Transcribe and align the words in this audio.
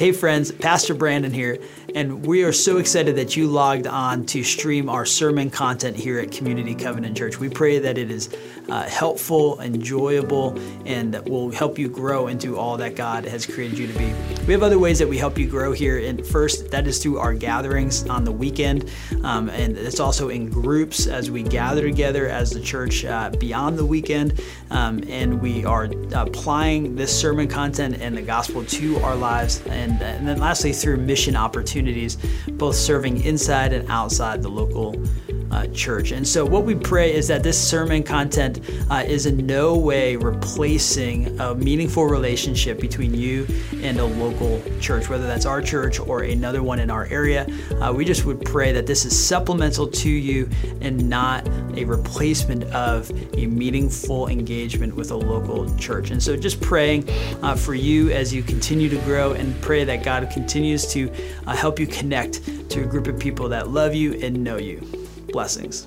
Hey, 0.00 0.12
friends, 0.12 0.50
Pastor 0.50 0.94
Brandon 0.94 1.30
here, 1.30 1.58
and 1.94 2.24
we 2.24 2.42
are 2.42 2.52
so 2.52 2.78
excited 2.78 3.16
that 3.16 3.36
you 3.36 3.46
logged 3.46 3.86
on 3.86 4.24
to 4.26 4.42
stream 4.42 4.88
our 4.88 5.04
sermon 5.04 5.50
content 5.50 5.94
here 5.94 6.18
at 6.18 6.32
Community 6.32 6.74
Covenant 6.74 7.18
Church. 7.18 7.38
We 7.38 7.50
pray 7.50 7.80
that 7.80 7.98
it 7.98 8.10
is 8.10 8.34
uh, 8.70 8.84
helpful, 8.84 9.60
enjoyable, 9.60 10.58
and 10.86 11.18
will 11.28 11.50
help 11.50 11.78
you 11.78 11.90
grow 11.90 12.28
into 12.28 12.56
all 12.56 12.78
that 12.78 12.96
God 12.96 13.26
has 13.26 13.44
created 13.44 13.76
you 13.76 13.88
to 13.88 13.98
be. 13.98 14.14
We 14.46 14.54
have 14.54 14.62
other 14.62 14.78
ways 14.78 14.98
that 15.00 15.08
we 15.08 15.18
help 15.18 15.36
you 15.36 15.46
grow 15.46 15.72
here. 15.72 15.98
And 15.98 16.26
first, 16.26 16.70
that 16.70 16.86
is 16.86 17.02
through 17.02 17.18
our 17.18 17.34
gatherings 17.34 18.08
on 18.08 18.24
the 18.24 18.32
weekend, 18.32 18.90
um, 19.22 19.50
and 19.50 19.76
it's 19.76 20.00
also 20.00 20.30
in 20.30 20.48
groups 20.48 21.08
as 21.08 21.30
we 21.30 21.42
gather 21.42 21.82
together 21.82 22.26
as 22.26 22.48
the 22.48 22.60
church 22.60 23.04
uh, 23.04 23.28
beyond 23.38 23.78
the 23.78 23.84
weekend. 23.84 24.40
Um, 24.70 25.04
and 25.08 25.42
we 25.42 25.66
are 25.66 25.90
applying 26.14 26.96
this 26.96 27.14
sermon 27.18 27.48
content 27.48 27.98
and 28.00 28.16
the 28.16 28.22
gospel 28.22 28.64
to 28.64 28.96
our 29.00 29.14
lives. 29.14 29.60
And 29.66 29.89
and, 29.90 30.02
and 30.02 30.28
then 30.28 30.38
lastly, 30.38 30.72
through 30.72 30.98
mission 30.98 31.36
opportunities, 31.36 32.16
both 32.48 32.76
serving 32.76 33.22
inside 33.24 33.72
and 33.72 33.88
outside 33.90 34.42
the 34.42 34.48
local 34.48 34.94
uh, 35.50 35.66
church. 35.68 36.12
And 36.12 36.26
so, 36.26 36.44
what 36.44 36.64
we 36.64 36.74
pray 36.74 37.12
is 37.12 37.28
that 37.28 37.42
this 37.42 37.60
sermon 37.60 38.02
content 38.02 38.60
uh, 38.90 39.02
is 39.06 39.26
in 39.26 39.46
no 39.46 39.76
way 39.76 40.16
replacing 40.16 41.38
a 41.40 41.54
meaningful 41.54 42.06
relationship 42.06 42.80
between 42.80 43.14
you 43.14 43.46
and 43.82 43.98
a 43.98 44.04
local 44.04 44.62
church, 44.80 45.08
whether 45.08 45.26
that's 45.26 45.46
our 45.46 45.60
church 45.60 45.98
or 45.98 46.22
another 46.22 46.62
one 46.62 46.78
in 46.78 46.90
our 46.90 47.06
area. 47.06 47.46
Uh, 47.80 47.92
we 47.92 48.04
just 48.04 48.24
would 48.24 48.44
pray 48.44 48.72
that 48.72 48.86
this 48.86 49.04
is 49.04 49.26
supplemental 49.26 49.86
to 49.88 50.08
you 50.08 50.48
and 50.80 51.08
not 51.08 51.48
a 51.76 51.84
replacement 51.84 52.64
of 52.64 53.10
a 53.36 53.46
meaningful 53.46 54.28
engagement 54.28 54.94
with 54.94 55.10
a 55.10 55.16
local 55.16 55.74
church. 55.76 56.10
And 56.10 56.22
so, 56.22 56.36
just 56.36 56.60
praying 56.60 57.08
uh, 57.42 57.56
for 57.56 57.74
you 57.74 58.10
as 58.10 58.32
you 58.32 58.42
continue 58.42 58.88
to 58.88 58.98
grow 58.98 59.32
and 59.32 59.60
pray 59.62 59.79
that 59.84 60.02
God 60.02 60.28
continues 60.30 60.86
to 60.92 61.12
uh, 61.46 61.54
help 61.54 61.78
you 61.78 61.86
connect 61.86 62.70
to 62.70 62.82
a 62.82 62.86
group 62.86 63.06
of 63.06 63.18
people 63.18 63.48
that 63.48 63.68
love 63.68 63.94
you 63.94 64.14
and 64.20 64.42
know 64.44 64.56
you. 64.56 64.80
Blessings. 65.32 65.86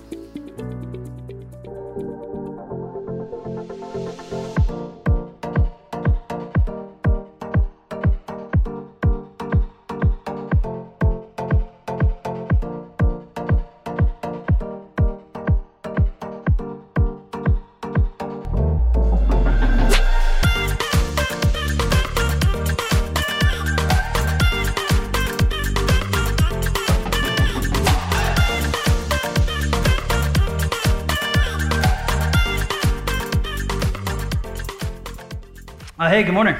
Hey, 36.13 36.21
good 36.21 36.35
morning. 36.35 36.55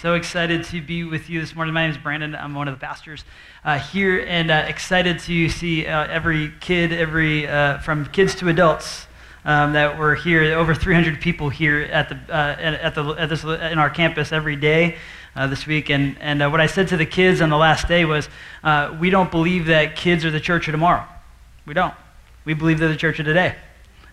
So 0.00 0.14
excited 0.14 0.62
to 0.66 0.80
be 0.80 1.02
with 1.02 1.28
you 1.28 1.40
this 1.40 1.56
morning. 1.56 1.74
My 1.74 1.82
name 1.82 1.90
is 1.90 1.98
Brandon. 1.98 2.36
I'm 2.36 2.54
one 2.54 2.68
of 2.68 2.74
the 2.78 2.78
pastors 2.78 3.24
uh, 3.64 3.80
here, 3.80 4.24
and 4.28 4.48
uh, 4.48 4.64
excited 4.68 5.18
to 5.18 5.48
see 5.48 5.88
uh, 5.88 6.06
every 6.06 6.52
kid, 6.60 6.92
every 6.92 7.48
uh, 7.48 7.78
from 7.78 8.06
kids 8.06 8.36
to 8.36 8.48
adults, 8.48 9.08
um, 9.44 9.72
that 9.72 9.98
we're 9.98 10.14
here. 10.14 10.54
Over 10.54 10.72
300 10.72 11.20
people 11.20 11.48
here 11.48 11.80
at 11.80 12.10
the 12.10 12.14
uh, 12.32 12.54
at 12.60 12.94
the 12.94 13.02
at 13.14 13.28
this 13.28 13.42
in 13.42 13.80
our 13.80 13.90
campus 13.90 14.30
every 14.30 14.54
day. 14.54 14.98
this 15.34 15.66
week, 15.66 15.90
and, 15.90 16.16
and 16.20 16.52
what 16.52 16.60
I 16.60 16.68
said 16.68 16.86
to 16.88 16.96
the 16.96 17.06
kids 17.06 17.40
on 17.40 17.50
the 17.50 17.58
last 17.58 17.88
day 17.88 18.04
was, 18.04 18.28
we 19.00 19.10
don't 19.10 19.32
believe 19.32 19.66
that 19.66 19.96
kids 19.96 20.24
are 20.24 20.30
the 20.30 20.38
church 20.38 20.68
of 20.68 20.72
tomorrow. 20.72 21.04
We 21.66 21.74
don't. 21.74 21.94
We 22.44 22.54
believe 22.54 22.78
they're 22.78 22.88
the 22.88 22.94
church 22.94 23.18
of 23.18 23.26
today. 23.26 23.56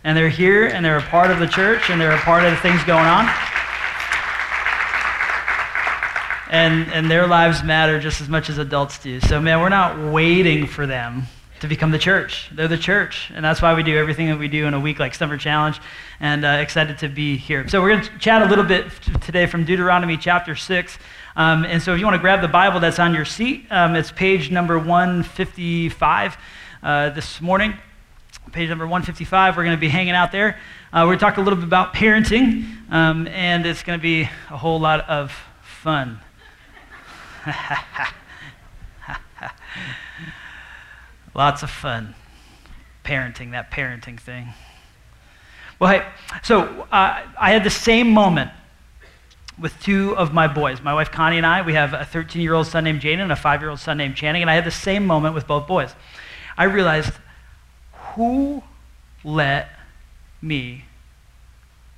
And 0.04 0.18
they're 0.18 0.30
here, 0.30 0.66
and 0.66 0.84
they're 0.84 0.98
a 0.98 1.02
part 1.04 1.30
of 1.30 1.38
the 1.38 1.48
church, 1.48 1.92
and 1.92 2.02
they're 2.02 2.16
a 2.16 2.22
part 2.22 2.44
of 2.44 2.50
the 2.50 2.58
things 2.58 2.84
going 2.86 3.06
on 3.06 3.30
and, 6.50 6.92
and 6.92 7.10
their 7.10 7.28
lives 7.28 7.64
matter 7.64 8.00
just 8.00 8.22
as 8.22 8.28
much 8.28 8.50
as 8.50 8.58
adults 8.58 9.00
do. 9.00 9.20
So, 9.20 9.40
man, 9.40 9.62
we're 9.62 9.70
not 9.70 10.12
waiting 10.12 10.66
for 10.66 10.88
them 10.88 11.24
to 11.60 11.68
become 11.68 11.92
the 11.92 12.00
church. 12.00 12.50
They're 12.52 12.68
the 12.68 12.78
church. 12.78 13.32
And 13.34 13.46
that's 13.46 13.62
why 13.62 13.74
we 13.76 13.84
do 13.84 13.98
everything 13.98 14.28
that 14.28 14.40
we 14.40 14.48
do 14.48 14.66
in 14.66 14.74
a 14.74 14.80
week 14.80 14.98
like 14.98 15.14
Summer 15.14 15.38
Challenge. 15.38 15.80
And 16.20 16.44
uh, 16.44 16.60
excited 16.62 16.98
to 17.00 17.08
be 17.08 17.38
here. 17.38 17.68
So, 17.68 17.82
we're 17.82 17.90
going 17.90 18.04
to 18.04 18.18
chat 18.18 18.42
a 18.42 18.46
little 18.46 18.64
bit 18.64 18.88
today 19.22 19.46
from 19.46 19.64
Deuteronomy 19.64 20.18
chapter 20.18 20.56
6. 20.56 20.98
Um, 21.36 21.66
and 21.66 21.82
so, 21.82 21.94
if 21.94 22.00
you 22.00 22.06
want 22.06 22.16
to 22.16 22.22
grab 22.22 22.42
the 22.42 22.48
Bible 22.48 22.80
that's 22.80 23.00
on 23.00 23.14
your 23.14 23.26
seat, 23.26 23.68
um, 23.70 23.96
it's 23.96 24.12
page 24.12 24.50
number 24.50 24.80
155 24.80 26.38
uh, 26.82 27.10
this 27.12 27.40
morning. 27.42 27.76
Page 28.52 28.70
number 28.70 28.86
155. 28.86 29.56
We're 29.56 29.64
going 29.64 29.78
to 29.78 29.80
be 29.80 29.90
hanging 29.90 30.16
out 30.16 30.32
there. 30.32 30.58
Uh, 30.92 31.02
we're 31.02 31.10
going 31.10 31.20
to 31.20 31.26
talk 31.26 31.38
a 31.38 31.42
little 31.42 31.58
bit 31.58 31.66
about 31.66 31.94
parenting, 31.94 32.66
um, 32.92 33.28
and 33.28 33.68
it's 33.68 33.84
going 33.84 34.00
to 34.00 34.02
be 34.02 34.24
a 34.24 34.58
whole 34.58 34.80
lot 34.80 35.08
of 35.08 35.32
fun. 35.62 36.20
Lots 41.36 41.64
of 41.64 41.70
fun 41.70 42.16
parenting, 43.04 43.52
that 43.52 43.72
parenting 43.72 44.20
thing. 44.20 44.50
Well, 45.80 45.92
hey, 45.92 46.06
so 46.44 46.88
uh, 46.92 47.24
I 47.40 47.52
had 47.52 47.64
the 47.64 47.70
same 47.70 48.12
moment 48.12 48.52
with 49.58 49.78
two 49.82 50.16
of 50.16 50.34
my 50.34 50.48
boys. 50.48 50.82
My 50.82 50.94
wife 50.94 51.12
Connie 51.12 51.38
and 51.38 51.46
I, 51.46 51.62
we 51.62 51.74
have 51.74 51.94
a 51.94 52.06
13 52.06 52.42
year 52.42 52.54
old 52.54 52.68
son 52.68 52.84
named 52.84 53.02
Jaden 53.02 53.20
and 53.20 53.32
a 53.32 53.36
five 53.36 53.62
year 53.62 53.70
old 53.70 53.80
son 53.80 53.98
named 53.98 54.16
Channing, 54.16 54.42
and 54.42 54.50
I 54.50 54.56
had 54.56 54.66
the 54.66 54.72
same 54.72 55.06
moment 55.06 55.36
with 55.36 55.48
both 55.48 55.68
boys. 55.68 55.94
I 56.58 56.66
realized 56.66 57.14
who 58.16 58.64
let 59.24 59.70
me 60.42 60.86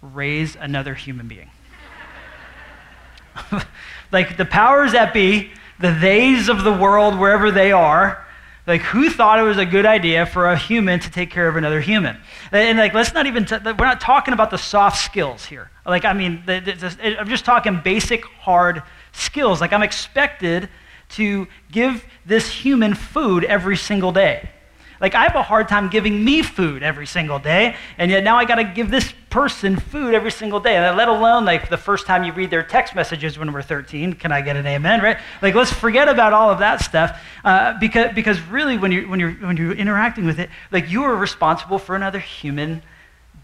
raise 0.01 0.55
another 0.55 0.95
human 0.95 1.27
being? 1.27 1.49
like 4.11 4.37
the 4.37 4.45
powers 4.45 4.91
that 4.91 5.13
be, 5.13 5.51
the 5.79 5.93
theys 5.93 6.49
of 6.49 6.63
the 6.63 6.73
world, 6.73 7.17
wherever 7.17 7.51
they 7.51 7.71
are, 7.71 8.25
like 8.67 8.81
who 8.81 9.09
thought 9.09 9.39
it 9.39 9.43
was 9.43 9.57
a 9.57 9.65
good 9.65 9.85
idea 9.85 10.25
for 10.25 10.47
a 10.47 10.57
human 10.57 10.99
to 10.99 11.09
take 11.09 11.31
care 11.31 11.47
of 11.47 11.55
another 11.55 11.81
human? 11.81 12.17
And 12.51 12.77
like 12.77 12.93
let's 12.93 13.13
not 13.13 13.25
even 13.25 13.45
t- 13.45 13.57
we're 13.63 13.73
not 13.73 13.99
talking 13.99 14.33
about 14.33 14.51
the 14.51 14.57
soft 14.57 15.03
skills 15.03 15.45
here. 15.45 15.71
Like 15.85 16.05
i 16.05 16.13
mean 16.13 16.43
the, 16.45 16.59
the, 16.59 16.73
the, 16.73 17.19
i'm 17.19 17.27
just 17.27 17.43
talking 17.43 17.81
basic 17.83 18.23
hard 18.25 18.83
skills. 19.13 19.61
Like 19.61 19.73
i'm 19.73 19.83
expected 19.83 20.69
to 21.09 21.47
give 21.71 22.05
this 22.25 22.49
human 22.49 22.93
food 22.93 23.43
every 23.45 23.75
single 23.75 24.11
day 24.11 24.49
like, 25.01 25.15
I 25.15 25.23
have 25.23 25.35
a 25.35 25.41
hard 25.41 25.67
time 25.67 25.89
giving 25.89 26.23
me 26.23 26.43
food 26.43 26.83
every 26.83 27.07
single 27.07 27.39
day, 27.39 27.75
and 27.97 28.11
yet 28.11 28.23
now 28.23 28.37
I 28.37 28.45
got 28.45 28.55
to 28.55 28.63
give 28.63 28.91
this 28.91 29.13
person 29.31 29.75
food 29.77 30.13
every 30.13 30.29
single 30.29 30.59
day. 30.59 30.75
And 30.75 30.95
let 30.95 31.07
alone, 31.07 31.43
like, 31.43 31.69
the 31.69 31.77
first 31.77 32.05
time 32.05 32.23
you 32.23 32.31
read 32.33 32.51
their 32.51 32.61
text 32.61 32.93
messages 32.93 33.39
when 33.39 33.51
we're 33.51 33.63
13. 33.63 34.13
Can 34.13 34.31
I 34.31 34.41
get 34.41 34.55
an 34.55 34.67
amen, 34.67 35.01
right? 35.01 35.17
Like, 35.41 35.55
let's 35.55 35.73
forget 35.73 36.07
about 36.07 36.33
all 36.33 36.51
of 36.51 36.59
that 36.59 36.81
stuff 36.81 37.19
uh, 37.43 37.79
because, 37.79 38.13
because 38.13 38.39
really, 38.41 38.77
when 38.77 38.91
you're, 38.91 39.09
when, 39.09 39.19
you're, 39.19 39.31
when 39.33 39.57
you're 39.57 39.73
interacting 39.73 40.25
with 40.25 40.39
it, 40.39 40.49
like, 40.71 40.89
you 40.89 41.03
are 41.03 41.15
responsible 41.15 41.79
for 41.79 41.95
another 41.95 42.19
human 42.19 42.83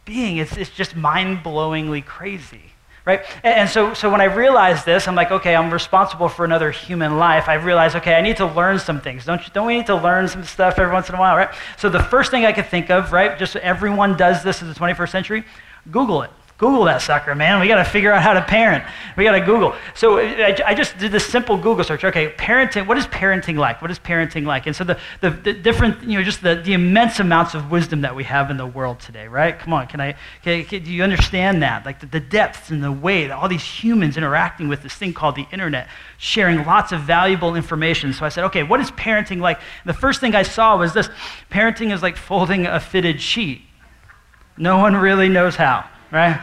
being. 0.05 0.37
It's, 0.37 0.55
it's 0.55 0.69
just 0.69 0.95
mind 0.95 1.39
blowingly 1.39 2.05
crazy 2.05 2.71
right? 3.07 3.23
And 3.41 3.69
so, 3.69 3.93
so 3.93 4.09
when 4.11 4.19
I 4.19 4.25
realized 4.25 4.85
this, 4.85 5.07
I'm 5.07 5.15
like, 5.15 5.31
okay, 5.31 5.55
I'm 5.55 5.71
responsible 5.71 6.27
for 6.27 6.43
another 6.43 6.71
human 6.71 7.17
life. 7.17 7.47
I 7.47 7.53
realized, 7.53 7.95
okay, 7.95 8.15
I 8.15 8.21
need 8.21 8.35
to 8.37 8.45
learn 8.45 8.79
some 8.79 8.99
things. 8.99 9.23
Don't, 9.23 9.41
you, 9.41 9.53
don't 9.53 9.65
we 9.65 9.77
need 9.77 9.85
to 9.85 9.95
learn 9.95 10.27
some 10.27 10.43
stuff 10.43 10.77
every 10.77 10.91
once 10.91 11.07
in 11.07 11.15
a 11.15 11.17
while, 11.17 11.37
right? 11.37 11.55
So 11.77 11.87
the 11.87 12.03
first 12.03 12.31
thing 12.31 12.45
I 12.45 12.51
could 12.51 12.65
think 12.65 12.89
of, 12.89 13.13
right, 13.13 13.39
just 13.39 13.55
everyone 13.55 14.17
does 14.17 14.43
this 14.43 14.61
in 14.61 14.67
the 14.67 14.73
21st 14.73 15.09
century, 15.09 15.45
Google 15.89 16.23
it. 16.23 16.31
Google 16.57 16.85
that 16.85 17.03
sucker, 17.03 17.35
man. 17.35 17.59
We 17.59 17.67
got 17.67 17.75
to 17.75 17.85
figure 17.85 18.11
out 18.11 18.23
how 18.23 18.33
to 18.33 18.41
parent. 18.41 18.83
We 19.15 19.23
got 19.23 19.33
to 19.33 19.45
Google. 19.45 19.75
So 19.93 20.17
I, 20.17 20.57
I, 20.65 20.73
just 20.73 20.97
did 20.97 21.11
this 21.11 21.23
simple 21.23 21.55
Google 21.55 21.83
search. 21.83 22.03
Okay, 22.03 22.31
parenting. 22.31 22.87
What 22.87 22.97
is 22.97 23.05
parenting 23.05 23.57
like? 23.57 23.79
What 23.79 23.91
is 23.91 23.99
parenting 23.99 24.43
like? 24.43 24.65
And 24.65 24.75
so 24.75 24.83
the, 24.83 24.99
the, 25.21 25.29
the, 25.29 25.53
different, 25.53 26.01
you 26.01 26.17
know, 26.17 26.23
just 26.23 26.41
the, 26.41 26.55
the 26.55 26.73
immense 26.73 27.19
amounts 27.19 27.53
of 27.53 27.69
wisdom 27.69 28.01
that 28.01 28.15
we 28.15 28.23
have 28.23 28.49
in 28.49 28.57
the 28.57 28.65
world 28.65 28.99
today, 28.99 29.27
right? 29.27 29.57
Come 29.59 29.71
on, 29.71 29.85
can 29.85 30.01
I? 30.01 30.15
Can, 30.41 30.65
can, 30.65 30.83
do 30.83 30.91
you 30.91 31.03
understand 31.03 31.61
that? 31.61 31.85
Like 31.85 31.99
the, 31.99 32.07
the 32.07 32.19
depths 32.19 32.71
and 32.71 32.83
the 32.83 32.91
way 32.91 33.27
that 33.27 33.37
all 33.37 33.47
these 33.47 33.63
humans 33.63 34.17
interacting 34.17 34.67
with 34.67 34.81
this 34.81 34.95
thing 34.95 35.13
called 35.13 35.35
the 35.35 35.45
internet, 35.51 35.87
sharing 36.17 36.65
lots 36.65 36.91
of 36.91 37.01
valuable 37.01 37.55
information. 37.55 38.13
So 38.13 38.25
I 38.25 38.29
said, 38.29 38.45
okay, 38.45 38.63
what 38.63 38.79
is 38.79 38.89
parenting 38.91 39.41
like? 39.41 39.57
And 39.57 39.93
the 39.93 39.99
first 39.99 40.21
thing 40.21 40.33
I 40.33 40.41
saw 40.41 40.75
was 40.75 40.95
this: 40.95 41.07
parenting 41.51 41.93
is 41.93 42.01
like 42.01 42.17
folding 42.17 42.65
a 42.65 42.79
fitted 42.79 43.21
sheet. 43.21 43.61
No 44.57 44.79
one 44.79 44.95
really 44.95 45.29
knows 45.29 45.55
how 45.55 45.87
right? 46.11 46.39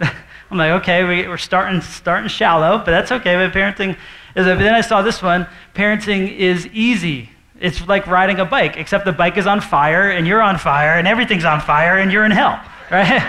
I'm 0.50 0.58
like, 0.58 0.82
okay, 0.82 1.04
we, 1.04 1.24
are 1.24 1.38
starting, 1.38 1.80
starting 1.80 2.28
shallow, 2.28 2.78
but 2.78 2.86
that's 2.86 3.10
okay. 3.12 3.36
But 3.36 3.52
parenting 3.52 3.96
is, 4.34 4.46
but 4.46 4.58
then 4.58 4.74
I 4.74 4.82
saw 4.82 5.02
this 5.02 5.22
one 5.22 5.46
parenting 5.74 6.36
is 6.36 6.66
easy. 6.68 7.30
It's 7.58 7.86
like 7.86 8.06
riding 8.06 8.38
a 8.40 8.44
bike, 8.44 8.76
except 8.76 9.04
the 9.04 9.12
bike 9.12 9.36
is 9.36 9.46
on 9.46 9.60
fire 9.60 10.10
and 10.10 10.26
you're 10.26 10.42
on 10.42 10.58
fire 10.58 10.98
and 10.98 11.06
everything's 11.06 11.44
on 11.44 11.60
fire 11.60 11.98
and 11.98 12.12
you're 12.12 12.24
in 12.24 12.32
hell, 12.32 12.60
right? 12.90 13.22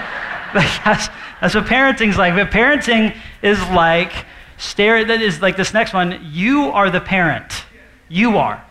like 0.54 0.84
that's, 0.84 1.10
that's 1.40 1.56
what 1.56 1.66
parenting's 1.66 2.18
like. 2.18 2.36
But 2.36 2.52
parenting 2.52 3.16
is 3.42 3.60
like 3.70 4.12
Stare, 4.58 5.04
that 5.06 5.22
is 5.22 5.42
like 5.42 5.58
this 5.58 5.74
next 5.74 5.94
one. 5.94 6.20
You 6.32 6.66
are 6.72 6.90
the 6.90 7.02
parent. 7.02 7.66
You 8.08 8.38
are. 8.38 8.64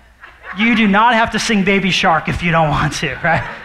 You 0.56 0.74
do 0.74 0.86
not 0.86 1.14
have 1.14 1.30
to 1.32 1.38
sing 1.38 1.64
Baby 1.64 1.90
Shark 1.90 2.28
if 2.28 2.42
you 2.42 2.50
don't 2.50 2.70
want 2.70 2.94
to, 2.94 3.14
right? 3.24 3.58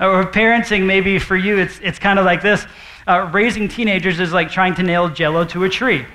or 0.00 0.24
parenting, 0.24 0.84
maybe 0.84 1.18
for 1.18 1.36
you, 1.36 1.58
it's, 1.58 1.78
it's 1.80 1.98
kind 1.98 2.18
of 2.18 2.24
like 2.24 2.42
this. 2.42 2.66
Uh, 3.06 3.30
raising 3.32 3.68
teenagers 3.68 4.20
is 4.20 4.32
like 4.32 4.50
trying 4.50 4.74
to 4.74 4.82
nail 4.82 5.08
jello 5.08 5.44
to 5.44 5.64
a 5.64 5.68
tree. 5.68 6.06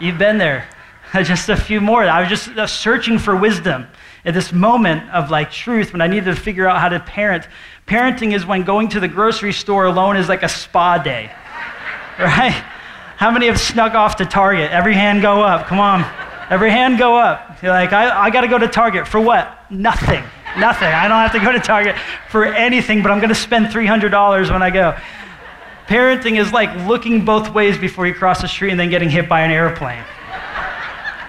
You've 0.00 0.18
been 0.18 0.38
there. 0.38 0.68
just 1.24 1.48
a 1.48 1.56
few 1.56 1.80
more. 1.80 2.04
I 2.04 2.20
was 2.20 2.28
just 2.28 2.48
uh, 2.50 2.66
searching 2.66 3.18
for 3.18 3.34
wisdom 3.34 3.86
at 4.24 4.34
this 4.34 4.52
moment 4.52 5.08
of 5.10 5.30
like 5.30 5.50
truth 5.50 5.92
when 5.92 6.00
I 6.00 6.06
needed 6.06 6.26
to 6.26 6.36
figure 6.36 6.68
out 6.68 6.80
how 6.80 6.88
to 6.88 7.00
parent. 7.00 7.48
Parenting 7.86 8.34
is 8.34 8.44
when 8.44 8.62
going 8.62 8.88
to 8.90 9.00
the 9.00 9.08
grocery 9.08 9.52
store 9.52 9.86
alone 9.86 10.16
is 10.16 10.28
like 10.28 10.42
a 10.42 10.48
spa 10.48 10.98
day, 10.98 11.30
right? 12.18 12.64
How 13.16 13.30
many 13.30 13.46
have 13.46 13.58
snuck 13.58 13.94
off 13.94 14.16
to 14.16 14.26
Target? 14.26 14.70
Every 14.70 14.94
hand 14.94 15.22
go 15.22 15.42
up. 15.42 15.66
Come 15.66 15.80
on. 15.80 16.04
Every 16.50 16.70
hand 16.70 16.98
go 16.98 17.16
up. 17.16 17.62
You're 17.62 17.72
like, 17.72 17.92
I, 17.92 18.26
I 18.26 18.30
got 18.30 18.42
to 18.42 18.48
go 18.48 18.58
to 18.58 18.68
Target 18.68 19.08
for 19.08 19.20
what? 19.20 19.70
Nothing. 19.70 20.22
Nothing. 20.56 20.88
I 20.88 21.08
don't 21.08 21.18
have 21.18 21.32
to 21.32 21.40
go 21.40 21.50
to 21.50 21.58
Target 21.58 21.96
for 22.30 22.44
anything, 22.44 23.02
but 23.02 23.10
I'm 23.10 23.18
going 23.18 23.28
to 23.28 23.34
spend 23.34 23.66
$300 23.66 24.50
when 24.52 24.62
I 24.62 24.70
go. 24.70 24.96
Parenting 25.88 26.38
is 26.38 26.52
like 26.52 26.86
looking 26.86 27.24
both 27.24 27.54
ways 27.54 27.78
before 27.78 28.06
you 28.06 28.12
cross 28.12 28.42
the 28.42 28.46
street 28.46 28.72
and 28.72 28.78
then 28.78 28.90
getting 28.90 29.08
hit 29.08 29.26
by 29.26 29.40
an 29.40 29.50
airplane. 29.50 30.04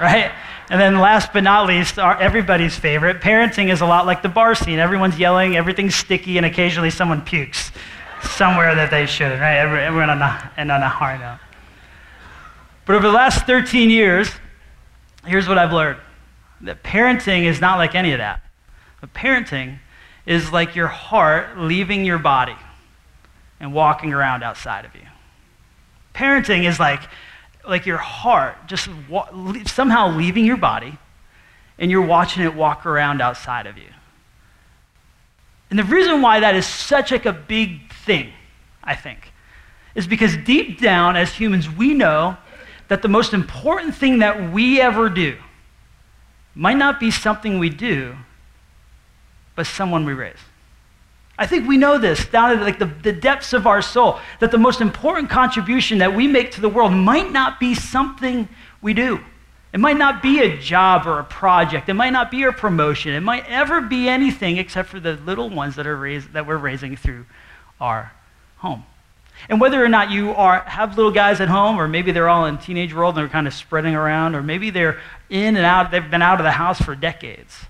right? 0.02 0.34
And 0.70 0.80
then 0.80 1.00
last 1.00 1.32
but 1.32 1.44
not 1.44 1.66
least, 1.66 1.98
our, 1.98 2.20
everybody's 2.20 2.78
favorite, 2.78 3.22
parenting 3.22 3.72
is 3.72 3.80
a 3.80 3.86
lot 3.86 4.06
like 4.06 4.22
the 4.22 4.28
bar 4.28 4.56
scene. 4.56 4.78
Everyone's 4.78 5.18
yelling, 5.18 5.56
everything's 5.56 5.96
sticky, 5.96 6.36
and 6.36 6.46
occasionally 6.46 6.90
someone 6.90 7.22
pukes 7.22 7.72
somewhere 8.22 8.76
that 8.76 8.92
they 8.92 9.06
shouldn't, 9.06 9.40
right? 9.40 9.60
Everyone 9.60 10.10
on 10.10 10.22
a, 10.22 10.52
and 10.58 10.70
on 10.74 10.84
a 10.84 10.90
hard 10.90 11.22
note. 11.22 11.40
But 12.86 12.98
over 12.98 13.08
the 13.08 13.14
last 13.14 13.48
13 13.48 13.90
years, 13.90 14.30
here's 15.26 15.48
what 15.48 15.58
I've 15.58 15.72
learned 15.72 16.00
that 16.62 16.84
parenting 16.84 17.46
is 17.46 17.62
not 17.62 17.78
like 17.78 17.96
any 17.96 18.12
of 18.12 18.18
that. 18.18 18.42
But 19.00 19.14
parenting 19.14 19.80
is 20.26 20.52
like 20.52 20.76
your 20.76 20.88
heart 20.88 21.58
leaving 21.58 22.04
your 22.04 22.20
body 22.20 22.58
and 23.60 23.74
walking 23.74 24.14
around 24.14 24.44
outside 24.44 24.86
of 24.86 24.96
you. 24.96 25.06
Parenting 26.14 26.68
is 26.68 26.80
like 26.80 27.02
like 27.68 27.86
your 27.86 27.98
heart 27.98 28.56
just 28.68 28.90
wa- 29.10 29.30
somehow 29.66 30.16
leaving 30.16 30.46
your 30.46 30.58
body 30.58 30.98
and 31.78 31.92
you're 31.92 32.06
watching 32.06 32.44
it 32.44 32.54
walk 32.54 32.86
around 32.86 33.22
outside 33.22 33.68
of 33.68 33.78
you. 33.78 33.90
And 35.70 35.78
the 35.78 35.84
reason 35.84 36.22
why 36.22 36.40
that 36.40 36.56
is 36.56 36.66
such 36.66 37.12
like 37.12 37.26
a 37.26 37.34
big 37.34 37.94
thing, 37.94 38.34
I 38.84 38.96
think, 38.96 39.32
is 39.94 40.08
because 40.08 40.36
deep 40.38 40.80
down 40.80 41.16
as 41.16 41.34
humans 41.34 41.70
we 41.70 41.94
know 41.94 42.38
that 42.88 43.02
the 43.02 43.08
most 43.08 43.34
important 43.34 43.96
thing 43.96 44.20
that 44.20 44.52
we 44.52 44.82
ever 44.82 45.10
do 45.10 45.38
might 46.56 46.78
not 46.78 47.00
be 47.00 47.12
something 47.12 47.60
we 47.60 47.70
do, 47.70 48.16
but 49.56 49.68
someone 49.68 50.06
we 50.06 50.14
raise. 50.14 50.40
I 51.40 51.48
think 51.48 51.70
we 51.70 51.78
know 51.78 51.98
this 51.98 52.26
down 52.26 52.52
at 52.52 52.62
like 52.62 52.80
the, 52.80 52.86
the 52.86 53.14
depths 53.14 53.54
of 53.54 53.66
our 53.66 53.82
soul, 53.82 54.20
that 54.42 54.52
the 54.52 54.58
most 54.58 54.82
important 54.82 55.30
contribution 55.30 56.00
that 56.00 56.14
we 56.14 56.28
make 56.28 56.52
to 56.52 56.62
the 56.62 56.68
world 56.68 56.92
might 56.92 57.32
not 57.32 57.62
be 57.62 57.74
something 57.74 58.50
we 58.82 58.94
do. 58.94 59.22
It 59.72 59.80
might 59.80 59.96
not 59.96 60.22
be 60.22 60.40
a 60.40 60.58
job 60.58 61.08
or 61.08 61.18
a 61.18 61.24
project. 61.24 61.88
It 61.88 61.94
might 61.94 62.10
not 62.10 62.30
be 62.30 62.44
a 62.44 62.52
promotion. 62.52 63.14
It 63.14 63.22
might 63.22 63.46
ever 63.48 63.80
be 63.80 64.10
anything 64.10 64.58
except 64.58 64.90
for 64.90 65.00
the 65.00 65.14
little 65.14 65.50
ones 65.50 65.78
that, 65.78 65.88
are 65.88 65.96
raised, 65.96 66.34
that 66.34 66.46
we're 66.46 66.58
raising 66.58 66.98
through 66.98 67.26
our 67.80 68.12
home. 68.58 68.84
And 69.48 69.62
whether 69.62 69.82
or 69.82 69.88
not 69.88 70.12
you 70.12 70.32
are, 70.32 70.60
have 70.64 70.98
little 70.98 71.12
guys 71.12 71.40
at 71.40 71.48
home, 71.48 71.80
or 71.80 71.88
maybe 71.88 72.12
they're 72.12 72.28
all 72.28 72.48
in 72.48 72.58
teenage 72.58 72.94
world 72.94 73.16
and 73.16 73.24
they're 73.24 73.32
kind 73.32 73.48
of 73.48 73.54
spreading 73.54 73.96
around, 73.96 74.36
or 74.36 74.44
maybe 74.44 74.72
they're 74.72 75.00
in 75.30 75.56
and 75.56 75.66
out, 75.66 75.92
they've 75.92 76.12
been 76.12 76.22
out 76.22 76.42
of 76.42 76.44
the 76.44 76.52
house 76.52 76.82
for 76.82 76.96
decades, 76.96 77.66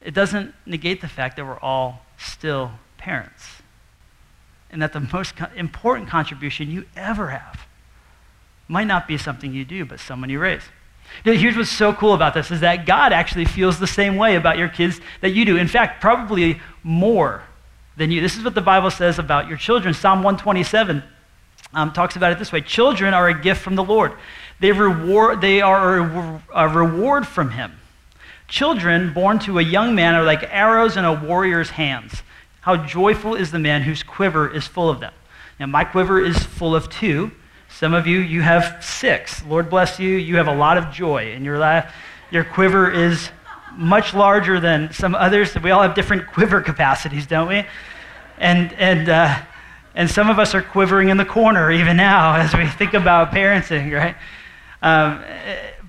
it 0.00 0.14
doesn't 0.14 0.52
negate 0.66 1.00
the 1.00 1.06
fact 1.06 1.36
that 1.36 1.44
we're 1.44 1.60
all 1.60 2.04
still 2.16 2.72
parents. 3.08 3.62
And 4.70 4.82
that 4.82 4.92
the 4.92 5.00
most 5.00 5.32
important 5.56 6.10
contribution 6.10 6.70
you 6.70 6.84
ever 6.94 7.30
have 7.30 7.66
might 8.68 8.86
not 8.86 9.08
be 9.08 9.16
something 9.16 9.54
you 9.54 9.64
do, 9.64 9.86
but 9.86 9.98
someone 9.98 10.28
you 10.28 10.38
raise. 10.38 10.60
Here's 11.24 11.56
what's 11.56 11.70
so 11.70 11.94
cool 11.94 12.12
about 12.12 12.34
this 12.34 12.50
is 12.50 12.60
that 12.60 12.84
God 12.84 13.14
actually 13.14 13.46
feels 13.46 13.78
the 13.78 13.86
same 13.86 14.16
way 14.16 14.36
about 14.36 14.58
your 14.58 14.68
kids 14.68 15.00
that 15.22 15.30
you 15.30 15.46
do. 15.46 15.56
In 15.56 15.68
fact, 15.68 16.02
probably 16.02 16.60
more 16.82 17.42
than 17.96 18.10
you. 18.10 18.20
This 18.20 18.36
is 18.36 18.44
what 18.44 18.54
the 18.54 18.60
Bible 18.60 18.90
says 18.90 19.18
about 19.18 19.48
your 19.48 19.56
children. 19.56 19.94
Psalm 19.94 20.18
127 20.18 21.02
um, 21.72 21.92
talks 21.94 22.16
about 22.16 22.32
it 22.32 22.38
this 22.38 22.52
way 22.52 22.60
Children 22.60 23.14
are 23.14 23.28
a 23.28 23.40
gift 23.40 23.62
from 23.62 23.74
the 23.74 23.84
Lord, 23.84 24.12
they, 24.60 24.72
reward, 24.72 25.40
they 25.40 25.62
are 25.62 25.98
a, 25.98 26.42
a 26.54 26.68
reward 26.68 27.26
from 27.26 27.52
Him. 27.52 27.72
Children 28.48 29.14
born 29.14 29.38
to 29.40 29.58
a 29.58 29.62
young 29.62 29.94
man 29.94 30.14
are 30.14 30.24
like 30.24 30.42
arrows 30.42 30.98
in 30.98 31.06
a 31.06 31.14
warrior's 31.14 31.70
hands. 31.70 32.22
How 32.60 32.76
joyful 32.76 33.34
is 33.34 33.50
the 33.50 33.58
man 33.58 33.82
whose 33.82 34.02
quiver 34.02 34.48
is 34.48 34.66
full 34.66 34.90
of 34.90 35.00
them. 35.00 35.12
Now, 35.58 35.66
my 35.66 35.84
quiver 35.84 36.20
is 36.20 36.38
full 36.38 36.74
of 36.74 36.88
two. 36.88 37.30
Some 37.68 37.94
of 37.94 38.06
you, 38.06 38.18
you 38.18 38.42
have 38.42 38.82
six. 38.84 39.44
Lord 39.44 39.68
bless 39.68 39.98
you. 39.98 40.10
You 40.16 40.36
have 40.36 40.48
a 40.48 40.54
lot 40.54 40.78
of 40.78 40.90
joy 40.90 41.32
in 41.32 41.44
your 41.44 41.58
life. 41.58 41.92
Your 42.30 42.44
quiver 42.44 42.90
is 42.90 43.30
much 43.76 44.14
larger 44.14 44.60
than 44.60 44.92
some 44.92 45.14
others. 45.14 45.54
We 45.56 45.70
all 45.70 45.82
have 45.82 45.94
different 45.94 46.26
quiver 46.26 46.60
capacities, 46.60 47.26
don't 47.26 47.48
we? 47.48 47.64
And, 48.38 48.72
and, 48.74 49.08
uh, 49.08 49.38
and 49.94 50.10
some 50.10 50.30
of 50.30 50.38
us 50.38 50.54
are 50.54 50.62
quivering 50.62 51.08
in 51.08 51.16
the 51.16 51.24
corner 51.24 51.70
even 51.70 51.96
now 51.96 52.36
as 52.36 52.54
we 52.54 52.66
think 52.66 52.94
about 52.94 53.32
parenting, 53.32 53.92
right? 53.92 54.16
Um, 54.82 55.24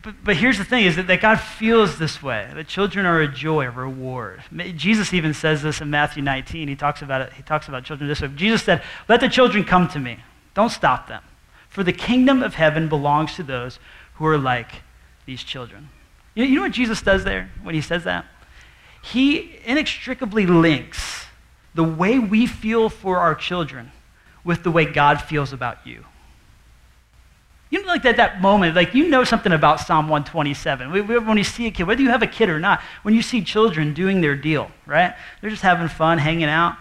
but, 0.02 0.16
but 0.24 0.36
here's 0.38 0.58
the 0.58 0.64
thing 0.64 0.86
is 0.86 0.96
that, 0.96 1.08
that 1.08 1.22
God 1.22 1.40
feels 1.40 1.98
this 1.98 2.22
way. 2.24 2.50
That 2.54 2.68
children 2.68 3.06
are 3.06 3.22
a 3.22 3.28
joy, 3.28 3.66
a 3.66 3.72
reward. 3.72 4.42
Jesus 4.76 5.14
even 5.14 5.34
says 5.34 5.62
this 5.62 5.82
in 5.82 5.90
Matthew 5.90 6.24
19. 6.24 6.68
He 6.68 6.76
talks 6.76 7.02
about 7.02 7.22
it. 7.22 7.34
He 7.34 7.44
talks 7.44 7.68
about 7.68 7.84
children 7.84 8.08
this 8.08 8.22
way. 8.22 8.30
Jesus 8.30 8.64
said, 8.64 8.82
Let 9.08 9.20
the 9.20 9.30
children 9.30 9.64
come 9.64 9.88
to 9.90 10.00
me. 10.00 10.20
Don't 10.54 10.70
stop 10.70 11.08
them. 11.08 11.24
For 11.68 11.84
the 11.84 11.94
kingdom 11.94 12.42
of 12.42 12.56
heaven 12.56 12.88
belongs 12.88 13.36
to 13.36 13.44
those 13.44 13.80
who 14.16 14.26
are 14.26 14.38
like 14.38 14.82
these 15.26 15.44
children. 15.44 15.90
You 16.34 16.44
know, 16.44 16.50
you 16.50 16.56
know 16.56 16.62
what 16.64 16.72
Jesus 16.72 17.02
does 17.02 17.24
there 17.24 17.52
when 17.62 17.76
he 17.76 17.82
says 17.82 18.04
that? 18.06 18.26
He 19.02 19.60
inextricably 19.66 20.46
links 20.46 21.26
the 21.74 21.84
way 21.84 22.20
we 22.20 22.46
feel 22.46 22.90
for 22.90 23.18
our 23.18 23.36
children 23.36 23.92
with 24.44 24.64
the 24.64 24.72
way 24.72 24.86
God 24.86 25.22
feels 25.22 25.54
about 25.54 25.86
you. 25.86 26.06
You 27.70 27.84
know, 27.84 27.88
like 27.88 28.02
that, 28.04 28.18
that 28.18 28.42
moment, 28.42 28.76
like 28.76 28.96
you 28.96 29.10
know 29.10 29.24
something 29.24 29.52
about 29.52 29.80
Psalm 29.80 30.10
127. 30.10 30.92
When 31.26 31.38
you 31.38 31.44
see 31.44 31.68
a 31.68 31.72
kid, 31.72 31.84
whether 31.84 32.02
you 32.02 32.10
have 32.10 32.24
a 32.24 32.28
kid 32.28 32.50
or 32.50 32.60
not, 32.60 32.82
when 33.04 33.14
you 33.14 33.22
see 33.22 33.44
children 33.44 33.94
doing 33.94 34.22
their 34.22 34.36
deal, 34.36 34.72
right? 34.88 35.16
They're 35.40 35.52
just 35.52 35.62
having 35.62 35.88
fun, 35.88 36.18
hanging 36.18 36.46
out, 36.46 36.78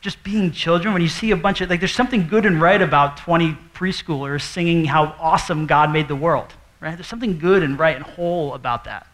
just 0.00 0.22
being 0.22 0.52
children. 0.52 0.94
When 0.94 1.02
you 1.02 1.08
see 1.08 1.32
a 1.32 1.36
bunch 1.36 1.60
of, 1.60 1.68
like, 1.68 1.80
there's 1.80 1.94
something 1.94 2.28
good 2.28 2.46
and 2.46 2.60
right 2.60 2.80
about 2.80 3.16
20 3.16 3.56
preschoolers 3.74 4.42
singing 4.42 4.84
how 4.84 5.16
awesome 5.18 5.66
God 5.66 5.92
made 5.92 6.06
the 6.06 6.16
world, 6.16 6.54
right? 6.80 6.94
There's 6.96 7.08
something 7.08 7.38
good 7.38 7.64
and 7.64 7.76
right 7.76 7.96
and 7.96 8.04
whole 8.04 8.54
about 8.54 8.84
that. 8.84 9.08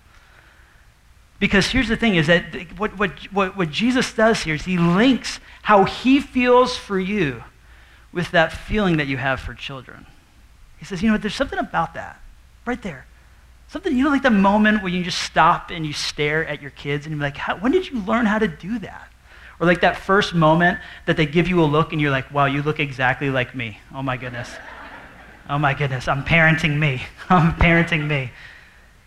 Because 1.40 1.68
here's 1.68 1.88
the 1.88 1.96
thing 1.96 2.16
is 2.16 2.26
that 2.26 2.42
what, 2.76 2.98
what, 2.98 3.12
what, 3.32 3.56
what 3.56 3.70
Jesus 3.70 4.12
does 4.12 4.42
here 4.42 4.56
is 4.56 4.64
he 4.66 4.76
links 4.76 5.40
how 5.62 5.84
he 5.84 6.20
feels 6.20 6.76
for 6.76 6.98
you 6.98 7.44
with 8.12 8.30
that 8.32 8.52
feeling 8.52 8.98
that 8.98 9.06
you 9.06 9.16
have 9.16 9.40
for 9.40 9.54
children. 9.54 10.04
He 10.78 10.84
says, 10.84 11.02
you 11.02 11.10
know 11.10 11.18
there's 11.18 11.34
something 11.34 11.58
about 11.58 11.94
that 11.94 12.20
right 12.64 12.80
there. 12.82 13.06
Something, 13.68 13.96
you 13.96 14.04
know, 14.04 14.10
like 14.10 14.22
the 14.22 14.30
moment 14.30 14.82
where 14.82 14.90
you 14.90 15.04
just 15.04 15.22
stop 15.22 15.70
and 15.70 15.84
you 15.84 15.92
stare 15.92 16.46
at 16.46 16.62
your 16.62 16.70
kids 16.70 17.04
and 17.04 17.14
you're 17.14 17.22
like, 17.22 17.36
when 17.60 17.72
did 17.72 17.88
you 17.88 18.00
learn 18.00 18.24
how 18.24 18.38
to 18.38 18.48
do 18.48 18.78
that? 18.78 19.08
Or 19.60 19.66
like 19.66 19.80
that 19.80 19.98
first 19.98 20.34
moment 20.34 20.78
that 21.06 21.16
they 21.16 21.26
give 21.26 21.48
you 21.48 21.62
a 21.62 21.66
look 21.66 21.92
and 21.92 22.00
you're 22.00 22.10
like, 22.10 22.32
wow, 22.32 22.46
you 22.46 22.62
look 22.62 22.80
exactly 22.80 23.28
like 23.28 23.54
me. 23.54 23.78
Oh 23.94 24.02
my 24.02 24.16
goodness. 24.16 24.50
Oh 25.50 25.58
my 25.58 25.74
goodness, 25.74 26.08
I'm 26.08 26.24
parenting 26.24 26.78
me. 26.78 27.02
I'm 27.28 27.54
parenting 27.54 28.06
me. 28.06 28.30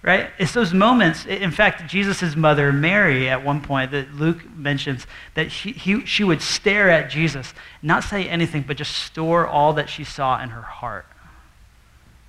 Right? 0.04 0.32
It's 0.40 0.54
those 0.54 0.74
moments. 0.74 1.28
In 1.28 1.52
fact, 1.52 1.88
Jesus' 1.88 2.36
mother, 2.36 2.74
Mary, 2.74 3.30
at 3.30 3.44
one 3.44 3.62
point, 3.62 3.92
that 3.92 4.16
Luke 4.16 4.40
mentions, 4.56 5.06
that 5.36 5.52
she, 5.52 5.72
he, 5.74 6.04
she 6.08 6.24
would 6.24 6.42
stare 6.42 6.90
at 6.90 7.12
Jesus, 7.12 7.54
not 7.84 8.04
say 8.04 8.28
anything, 8.28 8.64
but 8.64 8.78
just 8.78 8.96
store 8.96 9.46
all 9.46 9.74
that 9.74 9.90
she 9.90 10.04
saw 10.04 10.42
in 10.42 10.50
her 10.50 10.64
heart. 10.64 11.06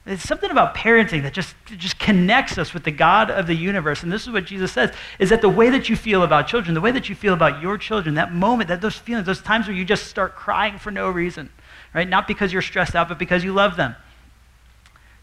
It's 0.04 0.24
something 0.24 0.50
about 0.50 0.74
parenting 0.74 1.22
that 1.22 1.32
just, 1.32 1.54
just 1.78 1.98
connects 1.98 2.58
us 2.58 2.74
with 2.74 2.82
the 2.82 2.90
God 2.90 3.30
of 3.30 3.46
the 3.46 3.54
universe. 3.54 4.02
And 4.02 4.10
this 4.10 4.22
is 4.22 4.32
what 4.32 4.44
Jesus 4.44 4.72
says, 4.72 4.92
is 5.20 5.30
that 5.30 5.42
the 5.42 5.48
way 5.48 5.70
that 5.70 5.88
you 5.88 5.94
feel 5.94 6.24
about 6.24 6.48
children, 6.48 6.74
the 6.74 6.80
way 6.80 6.90
that 6.90 7.08
you 7.08 7.14
feel 7.14 7.34
about 7.34 7.62
your 7.62 7.78
children, 7.78 8.16
that 8.16 8.32
moment, 8.32 8.68
that 8.68 8.80
those 8.80 8.96
feelings, 8.96 9.26
those 9.26 9.40
times 9.40 9.68
where 9.68 9.76
you 9.76 9.84
just 9.84 10.08
start 10.08 10.34
crying 10.34 10.76
for 10.76 10.90
no 10.90 11.08
reason, 11.08 11.50
right? 11.94 12.08
Not 12.08 12.26
because 12.26 12.52
you're 12.52 12.62
stressed 12.62 12.96
out, 12.96 13.08
but 13.08 13.18
because 13.18 13.44
you 13.44 13.52
love 13.52 13.76
them. 13.76 13.94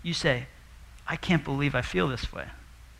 You 0.01 0.13
say, 0.13 0.47
I 1.05 1.17
can't 1.17 1.43
believe 1.43 1.75
I 1.75 1.81
feel 1.81 2.07
this 2.07 2.31
way. 2.31 2.45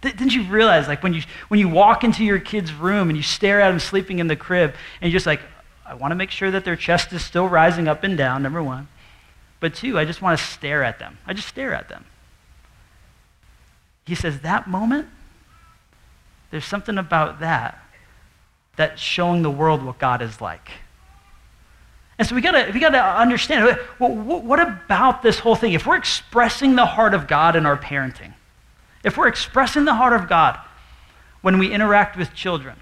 Didn't 0.01 0.33
you 0.33 0.43
realize, 0.43 0.87
like, 0.87 1.01
when 1.01 1.13
you, 1.13 1.21
when 1.47 1.61
you 1.61 1.69
walk 1.69 2.03
into 2.03 2.25
your 2.25 2.39
kid's 2.39 2.73
room 2.73 3.09
and 3.09 3.15
you 3.15 3.23
stare 3.23 3.61
at 3.61 3.69
them 3.69 3.79
sleeping 3.79 4.19
in 4.19 4.27
the 4.27 4.35
crib, 4.35 4.73
and 5.01 5.11
you're 5.11 5.17
just 5.17 5.25
like, 5.25 5.41
I 5.85 5.93
want 5.93 6.11
to 6.11 6.15
make 6.15 6.31
sure 6.31 6.51
that 6.51 6.65
their 6.65 6.75
chest 6.75 7.13
is 7.13 7.23
still 7.23 7.47
rising 7.47 7.87
up 7.87 8.03
and 8.03 8.17
down, 8.17 8.43
number 8.43 8.61
one. 8.61 8.89
But 9.59 9.75
two, 9.75 9.97
I 9.99 10.05
just 10.05 10.21
want 10.21 10.39
to 10.39 10.45
stare 10.45 10.83
at 10.83 10.99
them. 10.99 11.17
I 11.25 11.33
just 11.33 11.47
stare 11.47 11.73
at 11.73 11.89
them. 11.89 12.05
he 14.05 14.15
says, 14.15 14.39
that 14.41 14.67
moment, 14.67 15.07
there's 16.51 16.65
something 16.65 16.97
about 16.97 17.41
that 17.41 17.79
that's 18.75 19.01
showing 19.01 19.41
the 19.41 19.51
world 19.51 19.83
what 19.83 19.99
God 19.99 20.21
is 20.21 20.39
like. 20.41 20.69
And 22.17 22.27
so 22.27 22.35
we 22.35 22.41
gotta, 22.41 22.71
we 22.73 22.79
gotta 22.79 23.01
understand 23.01 23.77
what 23.97 24.59
about 24.59 25.21
this 25.21 25.39
whole 25.39 25.55
thing? 25.55 25.73
If 25.73 25.85
we're 25.85 25.95
expressing 25.95 26.75
the 26.75 26.85
heart 26.85 27.13
of 27.13 27.27
God 27.27 27.55
in 27.55 27.65
our 27.65 27.77
parenting, 27.77 28.33
if 29.03 29.17
we're 29.17 29.27
expressing 29.27 29.85
the 29.85 29.93
heart 29.93 30.13
of 30.13 30.27
God 30.27 30.59
when 31.41 31.59
we 31.59 31.71
interact 31.71 32.17
with 32.17 32.33
children, 32.33 32.75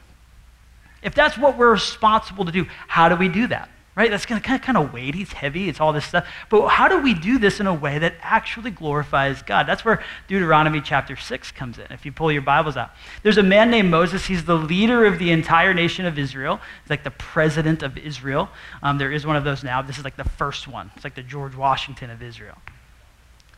if 1.04 1.14
that's 1.14 1.38
what 1.38 1.58
we're 1.58 1.72
responsible 1.72 2.46
to 2.46 2.52
do, 2.52 2.66
how 2.88 3.10
do 3.10 3.16
we 3.16 3.28
do 3.28 3.48
that? 3.48 3.70
Right? 3.98 4.12
That's 4.12 4.28
kind 4.28 4.38
of, 4.40 4.62
kind 4.62 4.78
of 4.78 4.94
weighty, 4.94 5.24
it's 5.24 5.34
heavy, 5.34 5.68
it's 5.68 5.82
all 5.82 5.92
this 5.92 6.06
stuff. 6.06 6.28
But 6.50 6.68
how 6.68 6.88
do 6.88 7.00
we 7.02 7.16
do 7.16 7.40
this 7.40 7.60
in 7.60 7.66
a 7.66 7.74
way 7.74 7.98
that 7.98 8.14
actually 8.22 8.70
glorifies 8.70 9.42
God? 9.42 9.66
That's 9.66 9.84
where 9.84 10.04
Deuteronomy 10.28 10.82
chapter 10.82 11.16
6 11.16 11.52
comes 11.54 11.80
in, 11.80 11.88
if 11.90 12.06
you 12.06 12.12
pull 12.12 12.32
your 12.32 12.44
Bibles 12.44 12.78
out. 12.78 12.92
There's 13.24 13.40
a 13.40 13.44
man 13.44 13.72
named 13.72 13.90
Moses. 13.90 14.28
He's 14.28 14.46
the 14.46 14.56
leader 14.56 15.06
of 15.06 15.18
the 15.18 15.32
entire 15.32 15.74
nation 15.74 16.06
of 16.06 16.20
Israel. 16.20 16.62
He's 16.84 16.92
like 16.92 17.04
the 17.04 17.12
president 17.12 17.82
of 17.82 17.98
Israel. 17.98 18.50
Um, 18.84 19.00
there 19.00 19.12
is 19.12 19.26
one 19.26 19.36
of 19.36 19.44
those 19.44 19.64
now. 19.64 19.82
This 19.82 19.98
is 19.98 20.04
like 20.04 20.16
the 20.16 20.30
first 20.30 20.68
one. 20.68 20.92
It's 20.96 21.04
like 21.04 21.16
the 21.16 21.24
George 21.24 21.56
Washington 21.56 22.12
of 22.12 22.22
Israel. 22.22 22.58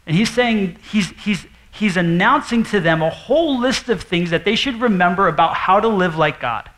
And 0.08 0.16
he's 0.16 0.30
saying, 0.30 0.78
he's, 0.90 1.10
he's, 1.22 1.48
he's 1.70 1.98
announcing 1.98 2.64
to 2.64 2.80
them 2.80 3.02
a 3.02 3.10
whole 3.10 3.60
list 3.60 3.90
of 3.90 4.04
things 4.04 4.30
that 4.30 4.46
they 4.46 4.56
should 4.56 4.80
remember 4.80 5.28
about 5.28 5.54
how 5.56 5.82
to 5.82 5.90
live 5.90 6.16
like 6.16 6.40
God. 6.40 6.70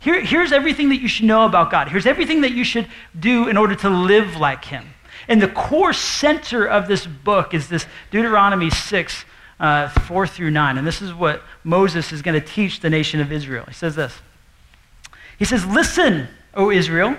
Here, 0.00 0.20
here's 0.20 0.52
everything 0.52 0.90
that 0.90 1.00
you 1.00 1.08
should 1.08 1.26
know 1.26 1.44
about 1.44 1.70
God. 1.70 1.88
Here's 1.88 2.06
everything 2.06 2.42
that 2.42 2.52
you 2.52 2.64
should 2.64 2.86
do 3.18 3.48
in 3.48 3.56
order 3.56 3.74
to 3.76 3.90
live 3.90 4.36
like 4.36 4.66
Him. 4.66 4.94
And 5.26 5.42
the 5.42 5.48
core 5.48 5.92
center 5.92 6.66
of 6.66 6.86
this 6.86 7.06
book 7.06 7.52
is 7.52 7.68
this 7.68 7.86
Deuteronomy 8.10 8.70
6, 8.70 9.24
uh, 9.60 9.88
4 9.88 10.26
through 10.26 10.50
9. 10.50 10.78
And 10.78 10.86
this 10.86 11.02
is 11.02 11.12
what 11.12 11.42
Moses 11.64 12.12
is 12.12 12.22
going 12.22 12.40
to 12.40 12.46
teach 12.46 12.80
the 12.80 12.90
nation 12.90 13.20
of 13.20 13.32
Israel. 13.32 13.64
He 13.66 13.74
says 13.74 13.96
this 13.96 14.20
He 15.38 15.44
says, 15.44 15.66
Listen, 15.66 16.28
O 16.54 16.70
Israel, 16.70 17.16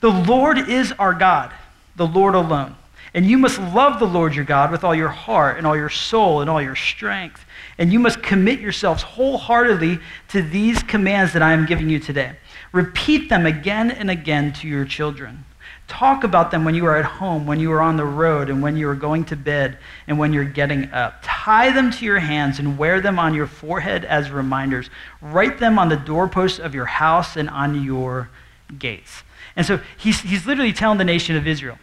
the 0.00 0.10
Lord 0.10 0.58
is 0.58 0.92
our 0.92 1.14
God, 1.14 1.52
the 1.96 2.06
Lord 2.06 2.34
alone. 2.34 2.76
And 3.14 3.24
you 3.24 3.38
must 3.38 3.60
love 3.60 4.00
the 4.00 4.06
Lord 4.06 4.34
your 4.34 4.44
God 4.44 4.72
with 4.72 4.82
all 4.82 4.94
your 4.94 5.08
heart 5.08 5.56
and 5.56 5.66
all 5.66 5.76
your 5.76 5.88
soul 5.88 6.40
and 6.40 6.50
all 6.50 6.60
your 6.60 6.74
strength. 6.74 7.44
And 7.78 7.92
you 7.92 8.00
must 8.00 8.22
commit 8.22 8.58
yourselves 8.58 9.02
wholeheartedly 9.02 10.00
to 10.28 10.42
these 10.42 10.82
commands 10.82 11.32
that 11.32 11.42
I 11.42 11.52
am 11.52 11.64
giving 11.64 11.88
you 11.88 12.00
today. 12.00 12.36
Repeat 12.72 13.28
them 13.28 13.46
again 13.46 13.92
and 13.92 14.10
again 14.10 14.52
to 14.54 14.68
your 14.68 14.84
children. 14.84 15.44
Talk 15.86 16.24
about 16.24 16.50
them 16.50 16.64
when 16.64 16.74
you 16.74 16.86
are 16.86 16.96
at 16.96 17.04
home, 17.04 17.46
when 17.46 17.60
you 17.60 17.70
are 17.70 17.82
on 17.82 17.96
the 17.96 18.04
road, 18.04 18.48
and 18.50 18.62
when 18.62 18.76
you 18.76 18.88
are 18.88 18.94
going 18.94 19.24
to 19.26 19.36
bed, 19.36 19.78
and 20.08 20.18
when 20.18 20.32
you're 20.32 20.44
getting 20.44 20.90
up. 20.92 21.20
Tie 21.22 21.70
them 21.72 21.90
to 21.92 22.04
your 22.04 22.18
hands 22.18 22.58
and 22.58 22.78
wear 22.78 23.00
them 23.00 23.18
on 23.18 23.34
your 23.34 23.46
forehead 23.46 24.04
as 24.04 24.30
reminders. 24.30 24.88
Write 25.20 25.58
them 25.58 25.78
on 25.78 25.88
the 25.88 25.96
doorposts 25.96 26.58
of 26.58 26.74
your 26.74 26.86
house 26.86 27.36
and 27.36 27.50
on 27.50 27.84
your 27.84 28.30
gates. 28.78 29.22
And 29.56 29.66
so 29.66 29.78
he's, 29.98 30.20
he's 30.20 30.46
literally 30.46 30.72
telling 30.72 30.98
the 30.98 31.04
nation 31.04 31.36
of 31.36 31.46
Israel, 31.46 31.78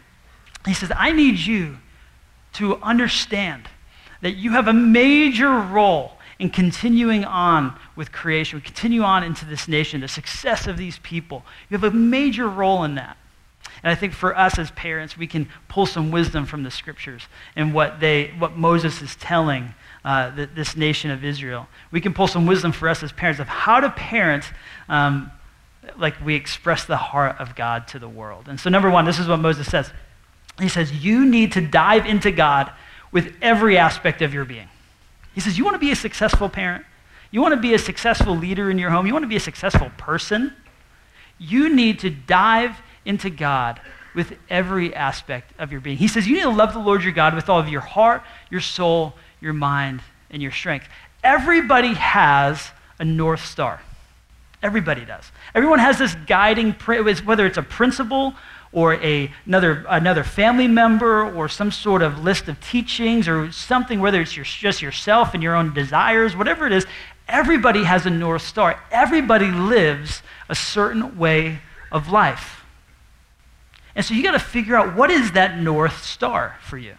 he 0.66 0.74
says, 0.74 0.92
I 0.96 1.12
need 1.12 1.40
you 1.40 1.78
to 2.54 2.78
understand 2.78 3.68
that 4.22 4.32
you 4.32 4.52
have 4.52 4.68
a 4.68 4.74
major 4.74 5.50
role 5.50 6.14
in 6.38 6.50
continuing 6.50 7.24
on 7.24 7.78
with 7.96 8.12
creation. 8.12 8.62
Continue 8.62 9.04
on 9.04 9.24
into 9.24 9.46
this 9.46 9.68
nation, 9.68 10.02
the 10.02 10.08
success 10.08 10.68
of 10.68 10.78
these 10.78 11.00
people. 11.00 11.44
You 11.70 11.78
have 11.78 11.94
a 11.94 11.96
major 11.96 12.48
role 12.48 12.84
in 12.84 12.96
that. 12.96 13.18
And 13.84 13.92
I 13.92 13.96
think 13.96 14.14
for 14.14 14.38
us 14.38 14.60
as 14.60 14.70
parents, 14.72 15.18
we 15.18 15.28
can 15.28 15.48
pull 15.68 15.86
some 15.86 16.12
wisdom 16.12 16.46
from 16.46 16.64
the 16.64 16.72
scriptures 16.72 17.24
and 17.56 17.74
what, 17.74 18.00
they, 18.00 18.32
what 18.38 18.56
Moses 18.56 19.02
is 19.02 19.16
telling 19.16 19.74
uh, 20.06 20.30
the, 20.32 20.46
this 20.46 20.76
nation 20.76 21.10
of 21.10 21.24
Israel. 21.24 21.68
We 21.92 22.02
can 22.02 22.14
pull 22.14 22.28
some 22.28 22.46
wisdom 22.46 22.72
for 22.72 22.90
us 22.90 23.02
as 23.02 23.12
parents 23.12 23.40
of 23.40 23.48
how 23.48 23.80
to 23.80 23.90
parent 23.90 24.46
um, 24.90 25.32
like 25.98 26.24
we 26.24 26.36
express 26.36 26.86
the 26.86 26.98
heart 26.98 27.38
of 27.40 27.56
God 27.56 27.88
to 27.90 28.00
the 28.00 28.10
world. 28.10 28.48
And 28.48 28.60
so, 28.60 28.70
number 28.70 28.90
one, 28.90 29.06
this 29.06 29.20
is 29.20 29.28
what 29.28 29.38
Moses 29.38 29.68
says. 29.68 29.92
He 30.60 30.70
says, 30.70 30.92
You 30.92 31.26
need 31.26 31.54
to 31.54 31.62
dive 31.62 32.06
into 32.06 32.32
God 32.32 32.72
with 33.12 33.34
every 33.42 33.78
aspect 33.78 34.22
of 34.22 34.34
your 34.34 34.46
being. 34.46 34.68
He 35.34 35.42
says, 35.42 35.58
You 35.58 35.64
want 35.64 35.76
to 35.76 35.80
be 35.80 35.92
a 35.92 35.96
successful 35.96 36.50
parent? 36.50 36.86
You 37.32 37.42
want 37.42 37.54
to 37.54 37.62
be 37.62 37.74
a 37.74 37.80
successful 37.80 38.36
leader 38.36 38.70
in 38.70 38.78
your 38.78 38.90
home? 38.90 39.08
You 39.08 39.14
want 39.14 39.24
to 39.24 39.30
be 39.30 39.38
a 39.38 39.42
successful 39.42 39.90
person? 39.98 40.54
You 41.38 41.74
need 41.74 42.00
to 42.00 42.10
dive 42.10 42.78
into 43.06 43.30
God 43.30 43.80
with 44.14 44.34
every 44.50 44.94
aspect 44.94 45.54
of 45.58 45.72
your 45.72 45.82
being. 45.82 45.98
He 45.98 46.08
says, 46.08 46.28
You 46.28 46.36
need 46.36 46.44
to 46.44 46.50
love 46.50 46.74
the 46.74 46.80
Lord 46.80 47.04
your 47.04 47.14
God 47.14 47.34
with 47.34 47.50
all 47.50 47.60
of 47.60 47.70
your 47.70 47.82
heart, 47.82 48.24
your 48.50 48.62
soul, 48.62 49.14
your 49.40 49.54
mind, 49.54 50.02
and 50.30 50.42
your 50.42 50.52
strength. 50.52 50.88
Everybody 51.24 51.94
has 51.94 52.72
a 53.00 53.06
North 53.06 53.46
Star. 53.46 53.82
Everybody 54.62 55.06
does. 55.06 55.32
Everyone 55.56 55.80
has 55.80 55.98
this 55.98 56.16
guiding, 56.28 56.74
whether 56.74 57.46
it's 57.46 57.58
a 57.58 57.64
principle 57.64 58.36
or 58.74 58.96
a, 58.96 59.32
another, 59.46 59.86
another 59.90 60.24
family 60.24 60.68
member 60.68 61.24
or 61.36 61.50
some 61.50 61.72
sort 61.72 62.02
of 62.02 62.24
list 62.24 62.48
of 62.48 62.60
teachings 62.62 63.28
or 63.28 63.52
something, 63.52 64.00
whether 64.00 64.22
it's 64.22 64.36
your, 64.36 64.46
just 64.46 64.82
yourself 64.82 65.34
and 65.34 65.44
your 65.44 65.56
own 65.56 65.74
desires, 65.74 66.36
whatever 66.36 66.66
it 66.66 66.74
is, 66.74 66.86
everybody 67.28 67.84
has 67.84 68.06
a 68.06 68.10
North 68.10 68.44
Star. 68.44 68.82
Everybody 68.92 69.52
lives 69.52 70.22
a 70.48 70.56
certain 70.56 71.18
way 71.18 71.60
of 71.92 72.10
life. 72.10 72.64
And 73.96 74.06
so 74.06 74.14
you 74.14 74.24
got 74.24 74.32
to 74.32 74.40
figure 74.40 74.76
out 74.76 74.96
what 74.96 75.12
is 75.12 75.34
that 75.34 75.58
North 75.58 76.04
Star 76.04 76.58
for 76.62 76.78
you. 76.78 76.96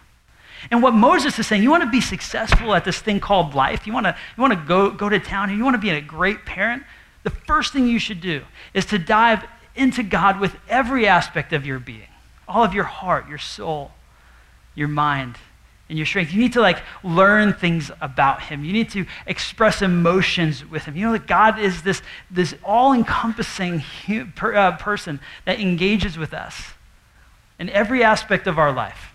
And 0.70 0.82
what 0.82 0.94
Moses 0.94 1.38
is 1.38 1.46
saying, 1.46 1.62
you 1.62 1.70
want 1.70 1.82
to 1.82 1.90
be 1.90 2.00
successful 2.00 2.74
at 2.74 2.84
this 2.84 3.00
thing 3.00 3.18
called 3.18 3.54
life, 3.54 3.86
you 3.86 3.92
want 3.92 4.06
to, 4.06 4.16
you 4.36 4.40
want 4.40 4.52
to 4.52 4.64
go, 4.66 4.90
go 4.90 5.08
to 5.08 5.18
town, 5.18 5.48
and 5.48 5.58
you 5.58 5.64
want 5.64 5.74
to 5.74 5.80
be 5.80 5.90
a 5.90 6.00
great 6.00 6.44
parent, 6.44 6.84
the 7.24 7.30
first 7.30 7.72
thing 7.72 7.86
you 7.86 7.98
should 7.98 8.20
do 8.20 8.42
is 8.74 8.86
to 8.86 8.98
dive 8.98 9.44
into 9.74 10.02
God 10.02 10.40
with 10.40 10.56
every 10.68 11.06
aspect 11.06 11.52
of 11.52 11.66
your 11.66 11.78
being 11.78 12.08
all 12.48 12.64
of 12.64 12.74
your 12.74 12.84
heart, 12.84 13.28
your 13.28 13.38
soul, 13.38 13.92
your 14.74 14.88
mind, 14.88 15.36
and 15.88 15.98
your 15.98 16.06
strength. 16.06 16.32
You 16.32 16.40
need 16.40 16.52
to 16.54 16.60
like 16.60 16.82
learn 17.02 17.52
things 17.54 17.90
about 18.00 18.42
him. 18.42 18.64
You 18.64 18.72
need 18.72 18.90
to 18.90 19.06
express 19.26 19.82
emotions 19.82 20.64
with 20.64 20.84
him. 20.84 20.96
You 20.96 21.06
know 21.06 21.12
that 21.12 21.26
God 21.26 21.58
is 21.58 21.82
this, 21.82 22.02
this 22.30 22.54
all-encompassing 22.62 23.82
uh, 24.08 24.76
person 24.78 25.20
that 25.44 25.60
engages 25.60 26.18
with 26.18 26.34
us 26.34 26.72
in 27.58 27.68
every 27.70 28.02
aspect 28.02 28.46
of 28.46 28.58
our 28.58 28.72
life. 28.72 29.12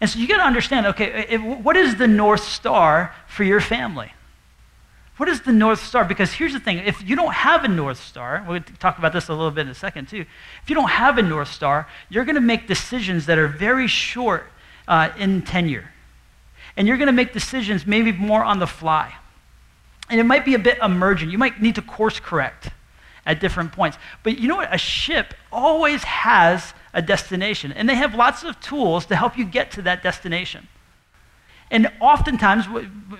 And 0.00 0.10
so 0.10 0.18
you 0.18 0.26
got 0.26 0.38
to 0.38 0.42
understand, 0.42 0.86
okay, 0.86 1.26
if, 1.28 1.40
what 1.42 1.76
is 1.76 1.96
the 1.96 2.08
North 2.08 2.42
Star 2.42 3.14
for 3.28 3.44
your 3.44 3.60
family? 3.60 4.12
What 5.18 5.28
is 5.28 5.42
the 5.42 5.52
North 5.52 5.84
Star? 5.84 6.04
Because 6.04 6.32
here's 6.32 6.52
the 6.52 6.60
thing 6.60 6.78
if 6.78 7.06
you 7.06 7.16
don't 7.16 7.34
have 7.34 7.64
a 7.64 7.68
North 7.68 8.02
Star, 8.02 8.44
we'll 8.48 8.60
talk 8.78 8.98
about 8.98 9.12
this 9.12 9.28
a 9.28 9.32
little 9.32 9.50
bit 9.50 9.62
in 9.62 9.68
a 9.68 9.74
second 9.74 10.08
too. 10.08 10.24
If 10.62 10.70
you 10.70 10.74
don't 10.74 10.90
have 10.90 11.18
a 11.18 11.22
North 11.22 11.52
Star, 11.52 11.86
you're 12.08 12.24
going 12.24 12.36
to 12.36 12.40
make 12.40 12.66
decisions 12.66 13.26
that 13.26 13.38
are 13.38 13.48
very 13.48 13.86
short 13.86 14.46
uh, 14.88 15.10
in 15.18 15.42
tenure. 15.42 15.90
And 16.76 16.88
you're 16.88 16.96
going 16.96 17.08
to 17.08 17.12
make 17.12 17.32
decisions 17.32 17.86
maybe 17.86 18.12
more 18.12 18.42
on 18.42 18.58
the 18.58 18.66
fly. 18.66 19.14
And 20.08 20.18
it 20.18 20.24
might 20.24 20.44
be 20.44 20.54
a 20.54 20.58
bit 20.58 20.78
emergent. 20.82 21.30
You 21.30 21.38
might 21.38 21.60
need 21.60 21.74
to 21.74 21.82
course 21.82 22.18
correct 22.18 22.70
at 23.26 23.40
different 23.40 23.72
points. 23.72 23.98
But 24.22 24.38
you 24.38 24.48
know 24.48 24.56
what? 24.56 24.74
A 24.74 24.78
ship 24.78 25.34
always 25.52 26.02
has 26.04 26.72
a 26.94 27.02
destination, 27.02 27.72
and 27.72 27.88
they 27.88 27.94
have 27.94 28.14
lots 28.14 28.42
of 28.42 28.58
tools 28.60 29.06
to 29.06 29.16
help 29.16 29.38
you 29.38 29.44
get 29.44 29.70
to 29.72 29.82
that 29.82 30.02
destination. 30.02 30.68
And 31.72 31.90
oftentimes, 32.00 32.66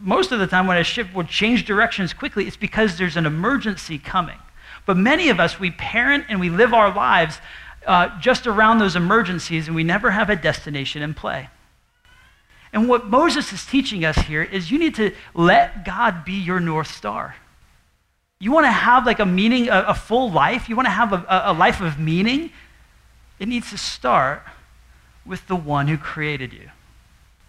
most 0.03 0.31
of 0.31 0.39
the 0.39 0.47
time, 0.47 0.67
when 0.67 0.77
a 0.77 0.85
ship 0.85 1.09
will 1.15 1.25
change 1.25 1.65
directions 1.65 2.13
quickly, 2.13 2.47
it's 2.47 2.57
because 2.57 2.99
there's 2.99 3.17
an 3.17 3.25
emergency 3.25 3.99
coming. 3.99 4.39
But 4.85 4.99
many 4.99 5.31
of 5.31 5.41
us, 5.41 5.59
we 5.59 5.71
parent 5.71 6.27
and 6.29 6.39
we 6.39 6.51
live 6.51 6.75
our 6.75 6.95
lives 6.95 7.39
uh, 7.87 8.21
just 8.21 8.47
around 8.47 8.79
those 8.79 8.95
emergencies, 8.95 9.69
and 9.69 9.75
we 9.75 9.85
never 9.85 10.11
have 10.11 10.29
a 10.29 10.37
destination 10.37 11.01
in 11.01 11.15
play. 11.15 11.49
And 12.75 12.91
what 12.91 13.07
Moses 13.07 13.55
is 13.55 13.65
teaching 13.65 14.05
us 14.05 14.17
here 14.17 14.43
is 14.43 14.71
you 14.71 14.79
need 14.79 14.97
to 14.97 15.15
let 15.33 15.87
God 15.87 16.23
be 16.23 16.35
your 16.35 16.61
North 16.61 16.91
Star. 16.95 17.37
You 18.39 18.53
want 18.53 18.67
to 18.67 18.71
have 18.71 19.07
like 19.07 19.19
a 19.19 19.27
meaning, 19.27 19.71
a, 19.71 19.85
a 19.89 19.95
full 19.95 20.31
life? 20.31 20.69
You 20.69 20.77
want 20.77 20.87
to 20.87 20.91
have 20.91 21.15
a, 21.15 21.43
a 21.47 21.53
life 21.55 21.81
of 21.81 21.99
meaning? 21.99 22.51
It 23.39 23.49
needs 23.49 23.71
to 23.71 23.79
start 23.79 24.43
with 25.25 25.47
the 25.47 25.57
one 25.57 25.89
who 25.89 25.97
created 25.97 26.53
you. 26.53 26.69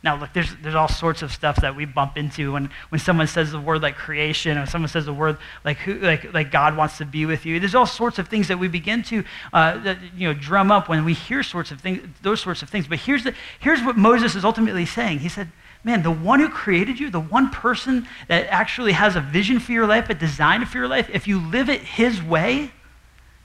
Now, 0.04 0.20
look, 0.20 0.34
there's, 0.34 0.54
there's 0.62 0.76
all 0.76 0.90
sorts 0.90 1.22
of 1.22 1.32
stuff 1.32 1.62
that 1.62 1.78
we 1.78 1.86
bump 1.86 2.18
into 2.18 2.52
when, 2.52 2.70
when 2.90 3.00
someone 3.00 3.26
says 3.26 3.54
the 3.54 3.60
word 3.60 3.82
like 3.82 3.96
creation 3.96 4.58
or 4.58 4.66
someone 4.66 4.90
says 4.90 5.06
the 5.06 5.14
word 5.14 5.38
like, 5.64 5.78
who, 5.78 5.94
like, 6.00 6.34
like 6.34 6.52
God 6.52 6.76
wants 6.76 6.98
to 6.98 7.06
be 7.06 7.26
with 7.26 7.46
you. 7.46 7.58
There's 7.58 7.74
all 7.74 7.86
sorts 7.86 8.20
of 8.20 8.28
things 8.28 8.50
that 8.50 8.60
we 8.60 8.68
begin 8.68 9.02
to 9.04 9.24
uh, 9.54 9.78
that, 9.80 9.98
you 10.14 10.28
know, 10.28 10.34
drum 10.34 10.72
up 10.72 10.90
when 10.90 11.06
we 11.06 11.14
hear 11.14 11.42
sorts 11.42 11.72
of 11.72 11.80
things, 11.80 12.06
those 12.22 12.42
sorts 12.42 12.62
of 12.62 12.70
things. 12.70 12.86
But 12.86 13.00
here's, 13.00 13.24
the, 13.24 13.34
here's 13.62 13.82
what 13.82 13.96
Moses 13.96 14.36
is 14.36 14.44
ultimately 14.44 14.86
saying. 14.86 15.20
He 15.20 15.30
said, 15.30 15.50
man, 15.86 16.04
the 16.04 16.12
one 16.12 16.42
who 16.42 16.50
created 16.50 17.00
you, 17.00 17.10
the 17.10 17.22
one 17.22 17.50
person 17.50 18.06
that 18.28 18.48
actually 18.48 18.92
has 18.92 19.16
a 19.16 19.22
vision 19.22 19.58
for 19.60 19.72
your 19.72 19.88
life, 19.88 20.10
a 20.10 20.14
design 20.14 20.66
for 20.66 20.80
your 20.80 20.90
life, 20.90 21.10
if 21.14 21.30
you 21.30 21.40
live 21.40 21.70
it 21.70 21.80
his 21.80 22.22
way, 22.22 22.72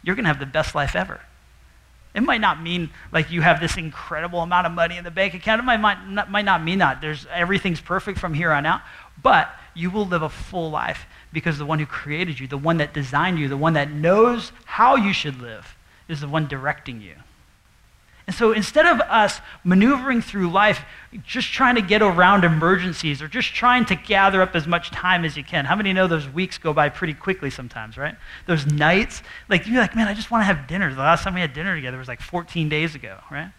you're 0.02 0.16
going 0.16 0.24
to 0.24 0.28
have 0.28 0.40
the 0.40 0.46
best 0.46 0.74
life 0.74 0.96
ever. 0.96 1.20
It 2.18 2.25
might 2.25 2.40
not 2.40 2.60
mean 2.60 2.90
like 3.12 3.30
you 3.30 3.42
have 3.42 3.60
this 3.60 3.76
incredible 3.76 4.40
amount 4.40 4.66
of 4.66 4.72
money 4.72 4.96
in 4.96 5.04
the 5.04 5.10
bank 5.12 5.34
account. 5.34 5.60
It 5.60 5.62
might, 5.62 5.76
might, 5.76 6.04
not, 6.08 6.28
might 6.28 6.44
not 6.44 6.64
mean 6.64 6.80
that. 6.80 7.00
There's, 7.00 7.28
everything's 7.32 7.80
perfect 7.80 8.18
from 8.18 8.34
here 8.34 8.50
on 8.50 8.66
out. 8.66 8.80
But 9.22 9.48
you 9.72 9.88
will 9.88 10.04
live 10.04 10.22
a 10.22 10.28
full 10.28 10.68
life 10.68 11.06
because 11.32 11.58
the 11.58 11.64
one 11.64 11.78
who 11.78 11.87
created 11.87 12.40
you, 12.40 12.48
the 12.48 12.58
one 12.58 12.78
that 12.78 12.92
designed 12.92 13.38
you, 13.38 13.46
the 13.46 13.56
one 13.56 13.75
that 13.75 13.92
knows 13.92 14.50
how 14.64 14.96
you 14.96 15.12
should 15.12 15.40
live, 15.40 15.76
is 16.08 16.20
the 16.20 16.26
one 16.26 16.48
directing 16.48 17.00
you. 17.00 17.14
And 18.28 18.37
so 18.37 18.52
instead 18.52 18.85
of 18.85 19.00
us 19.00 19.40
maneuvering 19.64 20.20
through 20.20 20.50
life 20.50 20.85
just 21.25 21.50
trying 21.50 21.76
to 21.76 21.80
get 21.80 22.02
around 22.02 22.44
emergencies 22.44 23.23
or 23.23 23.26
just 23.26 23.54
trying 23.54 23.87
to 23.87 23.94
gather 23.94 24.42
up 24.42 24.54
as 24.54 24.66
much 24.66 24.90
time 24.90 25.25
as 25.25 25.35
you 25.35 25.42
can, 25.42 25.64
how 25.64 25.75
many 25.75 25.94
know 25.94 26.06
those 26.06 26.28
weeks 26.28 26.58
go 26.58 26.75
by 26.75 26.90
pretty 26.90 27.14
quickly 27.14 27.49
sometimes, 27.49 27.97
right? 27.97 28.14
Those 28.44 28.66
nights, 28.66 29.23
like 29.49 29.66
you're 29.66 29.80
like, 29.80 29.97
man, 29.97 30.08
I 30.08 30.12
just 30.12 30.30
want 30.30 30.42
to 30.42 30.44
have 30.44 30.66
dinner. 30.66 30.92
The 30.92 31.00
last 31.00 31.25
time 31.25 31.32
we 31.32 31.40
had 31.40 31.54
dinner 31.54 31.75
together 31.75 31.97
was 31.97 32.06
like 32.06 32.20
14 32.20 32.68
days 32.68 32.94
ago, 32.94 33.16
right? 33.30 33.50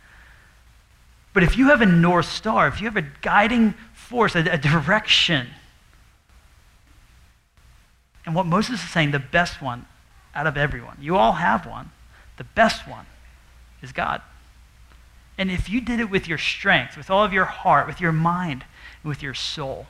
But 1.33 1.41
if 1.41 1.57
you 1.57 1.69
have 1.69 1.81
a 1.81 1.87
North 1.87 2.27
Star, 2.27 2.67
if 2.67 2.79
you 2.79 2.85
have 2.85 2.95
a 2.95 3.07
guiding 3.23 3.73
force, 3.95 4.35
a, 4.35 4.41
a 4.41 4.57
direction, 4.59 5.47
and 8.23 8.35
what 8.35 8.45
Moses 8.45 8.83
is 8.83 8.89
saying, 8.91 9.09
the 9.09 9.17
best 9.17 9.63
one 9.63 9.87
out 10.35 10.45
of 10.45 10.57
everyone, 10.57 10.97
you 11.01 11.17
all 11.17 11.31
have 11.31 11.65
one, 11.65 11.89
the 12.37 12.43
best 12.43 12.87
one 12.87 13.07
is 13.81 13.91
God. 13.91 14.21
And 15.39 15.49
if 15.49 15.69
you 15.69 15.79
did 15.79 16.01
it 16.01 16.09
with 16.09 16.27
your 16.27 16.37
strength, 16.37 16.97
with 16.97 17.09
all 17.09 17.23
of 17.23 17.31
your 17.31 17.45
heart, 17.45 17.87
with 17.87 18.01
your 18.01 18.11
mind, 18.11 18.65
with 19.05 19.23
your 19.23 19.33
soul, 19.33 19.87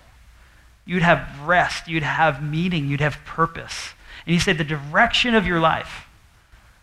you'd 0.85 1.01
have 1.01 1.41
rest, 1.41 1.87
you'd 1.87 2.03
have 2.03 2.41
meaning, 2.41 2.87
you'd 2.87 3.01
have 3.01 3.17
purpose. 3.25 3.93
And 4.27 4.33
he 4.33 4.39
said 4.39 4.59
the 4.59 4.63
direction 4.63 5.33
of 5.33 5.47
your 5.47 5.59
life 5.59 6.05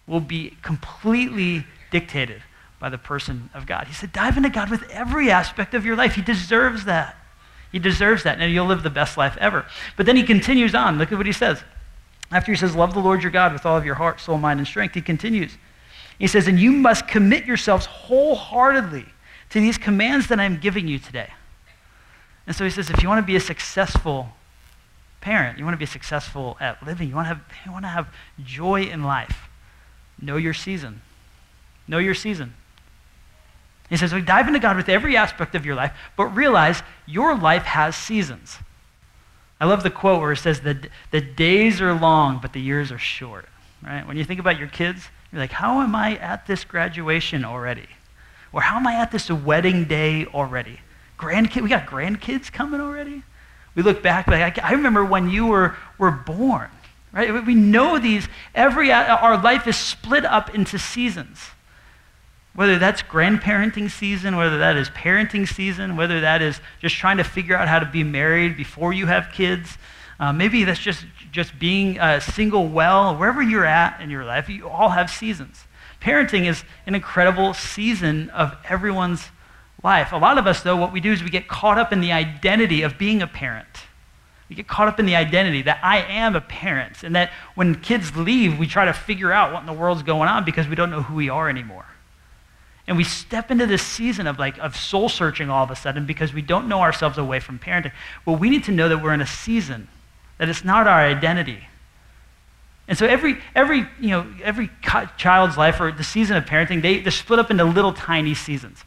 will 0.05 0.21
be 0.21 0.57
completely 0.63 1.65
dictated 1.93 2.43
by 2.81 2.89
the 2.89 2.99
person 2.99 3.51
of 3.55 3.67
God. 3.67 3.87
He 3.87 3.95
said, 3.95 4.13
dive 4.13 4.37
into 4.37 4.51
God 4.51 4.69
with 4.69 4.83
every 4.91 5.31
aspect 5.31 5.73
of 5.73 5.87
your 5.87 5.95
life. 5.95 6.17
He 6.17 6.23
deserves 6.23 6.87
that. 6.87 7.17
He 7.71 7.79
deserves 7.79 8.25
that, 8.25 8.41
and 8.41 8.53
you'll 8.53 8.67
live 8.67 8.83
the 8.83 8.91
best 8.91 9.17
life 9.17 9.37
ever. 9.41 9.65
But 9.97 10.07
then 10.07 10.17
he 10.17 10.25
continues 10.25 10.75
on. 10.75 10.99
Look 10.99 11.13
at 11.13 11.19
what 11.19 11.27
he 11.27 11.33
says. 11.33 11.63
After 12.33 12.51
he 12.51 12.59
says, 12.59 12.75
Love 12.75 12.95
the 12.95 13.01
Lord 13.01 13.23
your 13.23 13.31
God 13.31 13.53
with 13.53 13.65
all 13.65 13.77
of 13.77 13.85
your 13.85 13.95
heart, 13.95 14.21
soul, 14.21 14.39
mind, 14.39 14.59
and 14.59 14.67
strength, 14.67 14.95
he 14.95 15.03
continues. 15.03 15.57
He 16.19 16.27
says, 16.27 16.49
And 16.49 16.59
you 16.59 16.73
must 16.73 17.09
commit 17.09 17.45
yourselves 17.45 17.87
wholeheartedly 17.87 19.07
to 19.51 19.61
these 19.61 19.79
commands 19.79 20.29
that 20.29 20.41
I'm 20.41 20.59
giving 20.59 20.89
you 20.89 20.99
today. 20.99 21.31
And 22.47 22.55
so 22.55 22.65
he 22.65 22.71
says, 22.71 22.91
if 22.91 23.03
you 23.03 23.09
want 23.09 23.23
to 23.23 23.27
be 23.27 23.37
a 23.37 23.41
successful 23.41 24.29
parent, 25.21 25.59
you 25.59 25.65
want 25.65 25.75
to 25.75 25.79
be 25.79 25.87
successful 25.87 26.57
at 26.61 26.85
living, 26.87 27.09
you 27.09 27.15
want 27.15 27.27
to 27.27 27.35
have, 27.35 27.43
you 27.65 27.73
want 27.73 27.85
to 27.85 27.89
have 27.89 28.09
joy 28.45 28.83
in 28.83 29.03
life, 29.03 29.49
know 30.21 30.37
your 30.37 30.55
season. 30.55 31.03
Know 31.89 31.99
your 31.99 32.15
season. 32.15 32.55
He 33.89 33.97
says, 33.97 34.13
we 34.13 34.21
dive 34.21 34.49
into 34.49 34.59
God 34.59 34.77
with 34.77 34.89
every 34.89 35.17
aspect 35.17 35.55
of 35.55 35.65
your 35.65 35.77
life, 35.77 35.93
but 36.17 36.27
realize 36.27 36.83
your 37.07 37.37
life 37.37 37.63
has 37.63 37.95
seasons. 37.95 38.59
I 39.61 39.67
love 39.67 39.85
the 39.85 39.91
quote 39.91 40.21
where 40.21 40.33
it 40.33 40.39
says, 40.39 40.61
the, 40.61 40.89
the 41.13 41.21
days 41.21 41.81
are 41.81 41.95
long, 41.95 42.41
but 42.43 42.53
the 42.53 42.61
years 42.61 42.91
are 42.91 42.99
short. 42.99 43.49
Right? 43.83 44.07
When 44.07 44.17
you 44.17 44.25
think 44.25 44.41
about 44.41 44.59
your 44.59 44.69
kids, 44.69 45.09
you're 45.33 45.41
like, 45.41 45.53
how 45.53 45.81
am 45.81 45.95
I 45.95 46.17
at 46.17 46.47
this 46.47 46.65
graduation 46.65 47.45
already? 47.45 47.89
Or 48.53 48.63
how 48.63 48.77
am 48.77 48.87
I 48.87 48.95
at 48.95 49.11
this 49.11 49.31
wedding 49.31 49.85
day 49.85 50.27
already? 50.27 50.81
Grandkid, 51.19 51.63
we 51.63 51.69
got 51.69 51.87
grandkids 51.87 52.53
coming 52.53 52.81
already? 52.81 53.23
We 53.75 53.83
look 53.83 54.03
back, 54.03 54.27
like, 54.27 54.63
I 54.63 54.73
remember 54.73 55.05
when 55.05 55.29
you 55.29 55.47
were, 55.47 55.77
were 55.99 56.11
born, 56.11 56.71
right? 57.13 57.45
We 57.45 57.55
know 57.55 57.99
these, 57.99 58.27
every, 58.55 58.91
our 58.91 59.43
life 59.43 59.67
is 59.67 59.77
split 59.77 60.25
up 60.25 60.55
into 60.55 60.79
seasons. 60.79 61.39
Whether 62.55 62.79
that's 62.79 63.03
grandparenting 63.03 63.91
season, 63.91 64.37
whether 64.37 64.57
that 64.59 64.77
is 64.77 64.89
parenting 64.89 65.47
season, 65.47 65.97
whether 65.97 66.23
that 66.23 66.41
is 66.41 66.59
just 66.81 66.97
trying 66.97 67.19
to 67.19 67.25
figure 67.25 67.55
out 67.55 67.69
how 67.69 67.79
to 67.79 67.85
be 67.85 68.03
married 68.03 68.57
before 68.57 68.95
you 68.95 69.05
have 69.05 69.29
kids, 69.31 69.77
uh, 70.19 70.33
maybe 70.33 70.65
that's 70.65 70.81
just, 70.81 71.05
just 71.37 71.59
being 71.59 72.01
uh, 72.01 72.19
single 72.19 72.67
well, 72.67 73.15
wherever 73.15 73.43
you're 73.43 73.67
at 73.67 74.01
in 74.01 74.09
your 74.09 74.25
life, 74.25 74.49
you 74.49 74.67
all 74.67 74.89
have 74.89 75.11
seasons. 75.11 75.65
Parenting 76.01 76.47
is 76.47 76.65
an 76.87 76.95
incredible 76.95 77.53
season 77.53 78.31
of 78.31 78.57
everyone's 78.69 79.29
life. 79.85 80.13
A 80.13 80.17
lot 80.17 80.39
of 80.39 80.47
us, 80.47 80.63
though, 80.63 80.77
what 80.77 80.95
we 80.95 81.01
do 81.01 81.13
is 81.13 81.23
we 81.23 81.29
get 81.29 81.47
caught 81.47 81.77
up 81.77 81.93
in 81.93 82.01
the 82.01 82.11
identity 82.11 82.81
of 82.81 82.97
being 82.97 83.21
a 83.21 83.27
parent. 83.27 83.69
We 84.49 84.57
get 84.57 84.67
caught 84.67 84.89
up 84.89 84.99
in 84.99 85.05
the 85.05 85.15
identity 85.15 85.61
that 85.63 85.79
I 85.83 85.99
am 85.99 86.37
a 86.37 86.41
parent, 86.41 87.03
and 87.03 87.15
that 87.15 87.31
when 87.55 87.75
kids 87.75 88.17
leave, 88.17 88.59
we 88.59 88.67
try 88.67 88.87
to 88.87 88.95
figure 88.95 89.31
out 89.31 89.53
what 89.53 89.61
in 89.61 89.67
the 89.67 89.75
world's 89.75 90.03
going 90.03 90.31
on 90.31 90.47
because 90.47 90.67
we 90.67 90.75
don't 90.75 90.91
know 90.91 91.03
who 91.03 91.17
we 91.17 91.29
are 91.29 91.51
anymore. 91.51 91.85
And 92.87 92.97
we 92.97 93.05
step 93.05 93.51
into 93.51 93.67
this 93.67 93.83
season 93.83 94.27
of 94.27 94.39
like 94.39 94.57
of 94.59 94.75
soul 94.75 95.11
searching 95.11 95.51
all 95.51 95.65
of 95.65 95.71
a 95.71 95.77
sudden 95.77 96.07
because 96.07 96.33
we 96.33 96.41
don't 96.41 96.67
know 96.67 96.81
ourselves 96.81 97.19
away 97.19 97.41
from 97.41 97.59
parenting. 97.59 97.93
Well, 98.25 98.37
we 98.37 98.49
need 98.49 98.65
to 98.65 98.73
know 98.73 98.89
that 98.89 99.03
we're 99.03 99.13
in 99.13 99.21
a 99.21 99.27
season 99.27 99.89
that 100.39 100.49
it's 100.49 100.65
not 100.65 100.87
our 100.87 101.01
identity. 101.01 101.61
And 102.89 102.97
so 102.97 103.07
every, 103.07 103.39
every, 103.55 103.87
you 104.01 104.11
know, 104.11 104.27
every 104.43 104.71
child's 105.17 105.57
life 105.57 105.81
or 105.81 105.91
the 105.91 106.05
season 106.05 106.37
of 106.37 106.45
parenting, 106.45 106.83
they, 106.83 107.01
they're 107.01 107.11
split 107.11 107.39
up 107.39 107.51
into 107.51 107.65
little 107.65 107.93
tiny 107.93 108.35
seasons. 108.35 108.85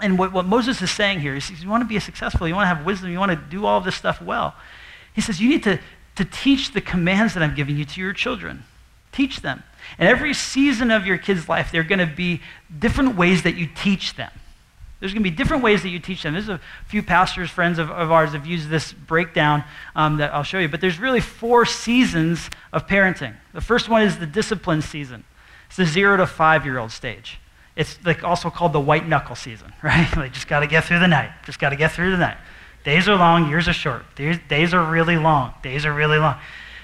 And 0.00 0.18
what, 0.18 0.32
what 0.32 0.44
Moses 0.46 0.82
is 0.82 0.90
saying 0.90 1.20
here 1.20 1.34
is 1.34 1.50
you 1.50 1.68
want 1.68 1.82
to 1.82 1.88
be 1.88 1.98
successful, 1.98 2.46
you 2.46 2.54
want 2.54 2.64
to 2.64 2.74
have 2.74 2.86
wisdom, 2.86 3.10
you 3.10 3.18
want 3.18 3.30
to 3.30 3.36
do 3.36 3.66
all 3.66 3.80
this 3.80 3.94
stuff 3.94 4.20
well. 4.20 4.54
He 5.14 5.20
says 5.20 5.40
you 5.40 5.48
need 5.48 5.62
to, 5.64 5.78
to 6.16 6.24
teach 6.24 6.72
the 6.72 6.80
commands 6.80 7.34
that 7.34 7.42
I'm 7.42 7.54
giving 7.54 7.76
you 7.76 7.84
to 7.84 8.00
your 8.00 8.12
children. 8.12 8.64
Teach 9.12 9.40
them. 9.40 9.62
And 9.98 10.08
every 10.08 10.34
season 10.34 10.90
of 10.90 11.06
your 11.06 11.18
kid's 11.18 11.48
life, 11.48 11.70
there 11.70 11.80
are 11.80 11.84
going 11.84 12.00
to 12.00 12.06
be 12.06 12.40
different 12.76 13.16
ways 13.16 13.42
that 13.42 13.54
you 13.56 13.68
teach 13.74 14.14
them. 14.14 14.30
There's 15.04 15.12
going 15.12 15.22
to 15.22 15.30
be 15.30 15.36
different 15.36 15.62
ways 15.62 15.82
that 15.82 15.90
you 15.90 15.98
teach 15.98 16.22
them. 16.22 16.32
There's 16.32 16.48
a 16.48 16.58
few 16.86 17.02
pastors, 17.02 17.50
friends 17.50 17.78
of, 17.78 17.90
of 17.90 18.10
ours, 18.10 18.32
have 18.32 18.46
used 18.46 18.70
this 18.70 18.94
breakdown 18.94 19.62
um, 19.94 20.16
that 20.16 20.32
I'll 20.32 20.44
show 20.44 20.58
you. 20.58 20.66
But 20.66 20.80
there's 20.80 20.98
really 20.98 21.20
four 21.20 21.66
seasons 21.66 22.48
of 22.72 22.86
parenting. 22.86 23.34
The 23.52 23.60
first 23.60 23.90
one 23.90 24.00
is 24.00 24.18
the 24.18 24.24
discipline 24.24 24.80
season. 24.80 25.24
It's 25.66 25.76
the 25.76 25.84
zero 25.84 26.16
to 26.16 26.26
five 26.26 26.64
year 26.64 26.78
old 26.78 26.90
stage. 26.90 27.38
It's 27.76 27.98
like 28.02 28.24
also 28.24 28.48
called 28.48 28.72
the 28.72 28.80
white 28.80 29.06
knuckle 29.06 29.36
season, 29.36 29.74
right? 29.82 30.08
like 30.16 30.32
just 30.32 30.48
got 30.48 30.60
to 30.60 30.66
get 30.66 30.84
through 30.84 31.00
the 31.00 31.06
night. 31.06 31.32
Just 31.44 31.58
got 31.58 31.68
to 31.68 31.76
get 31.76 31.92
through 31.92 32.10
the 32.10 32.16
night. 32.16 32.38
Days 32.82 33.06
are 33.06 33.14
long, 33.14 33.50
years 33.50 33.68
are 33.68 33.74
short. 33.74 34.06
Days, 34.16 34.72
are 34.72 34.90
really 34.90 35.18
long. 35.18 35.52
Days 35.62 35.84
are 35.84 35.92
really 35.92 36.16
long. 36.16 36.36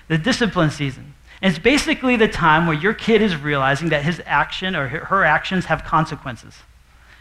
The 0.08 0.18
discipline 0.18 0.70
season. 0.70 1.14
It's 1.40 1.58
basically 1.58 2.16
the 2.16 2.28
time 2.28 2.66
where 2.66 2.76
your 2.76 2.92
kid 2.92 3.22
is 3.22 3.34
realizing 3.34 3.88
that 3.88 4.04
his 4.04 4.20
action 4.26 4.76
or 4.76 4.88
her 4.88 5.24
actions 5.24 5.64
have 5.64 5.84
consequences. 5.84 6.58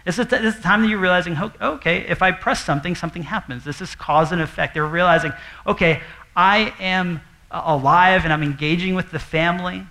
It's 0.10 0.30
the, 0.30 0.48
it's 0.48 0.58
the 0.58 0.64
time 0.64 0.82
that 0.82 0.88
you're 0.88 1.00
realizing, 1.00 1.38
oh, 1.38 1.52
okay, 1.62 2.00
if 2.08 2.22
I 2.22 2.32
press 2.32 2.64
something, 2.64 2.96
something 2.96 3.24
happens. 3.24 3.64
This 3.64 3.82
is 3.82 3.96
cause 3.96 4.32
and 4.32 4.42
effect. 4.42 4.74
They're 4.74 4.86
realizing, 4.86 5.34
okay, 5.68 6.02
I 6.36 6.74
am 6.80 7.22
uh, 7.52 7.62
alive 7.66 8.24
and 8.24 8.34
I'm 8.34 8.44
engaging 8.44 8.96
with 8.96 9.12
the 9.12 9.20
family. 9.20 9.86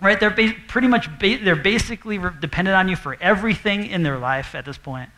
Right? 0.00 0.18
They're 0.18 0.30
ba- 0.30 0.54
pretty 0.68 0.88
much, 0.88 1.08
ba- 1.18 1.38
they're 1.42 1.56
basically 1.56 2.18
re- 2.18 2.32
dependent 2.40 2.76
on 2.76 2.88
you 2.88 2.96
for 2.96 3.16
everything 3.20 3.86
in 3.86 4.02
their 4.02 4.18
life 4.18 4.54
at 4.54 4.64
this 4.64 4.76
point. 4.78 5.10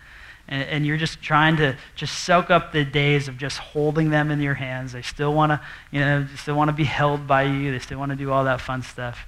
And, 0.47 0.63
and, 0.63 0.87
you're 0.87 0.99
just 0.99 1.23
trying 1.23 1.57
to 1.57 1.75
just 1.95 2.25
soak 2.25 2.51
up 2.51 2.73
the 2.73 2.85
days 2.85 3.29
of 3.29 3.39
just 3.39 3.57
holding 3.57 4.11
them 4.11 4.31
in 4.31 4.43
your 4.43 4.53
hands. 4.53 4.93
They 4.93 5.01
still 5.01 5.33
want 5.33 5.53
to, 5.53 5.61
you 5.91 6.01
know, 6.01 6.27
still 6.37 6.55
want 6.55 6.69
to 6.69 6.75
be 6.75 6.85
held 6.85 7.27
by 7.27 7.45
you. 7.45 7.73
They 7.73 7.79
still 7.79 7.99
want 7.99 8.11
to 8.11 8.17
do 8.17 8.31
all 8.31 8.45
that 8.45 8.61
fun 8.61 8.83
stuff. 8.83 9.27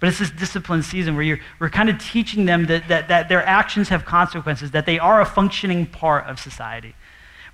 But 0.00 0.08
it's 0.08 0.18
this 0.20 0.30
discipline 0.30 0.82
season 0.82 1.14
where 1.14 1.24
you're, 1.24 1.40
we're 1.58 1.70
kind 1.70 1.88
of 1.88 1.98
teaching 1.98 2.44
them 2.44 2.66
that, 2.66 2.88
that, 2.88 3.08
that 3.08 3.28
their 3.28 3.44
actions 3.44 3.88
have 3.88 4.04
consequences, 4.04 4.70
that 4.70 4.86
they 4.86 4.98
are 4.98 5.20
a 5.20 5.26
functioning 5.26 5.86
part 5.86 6.26
of 6.26 6.38
society. 6.38 6.94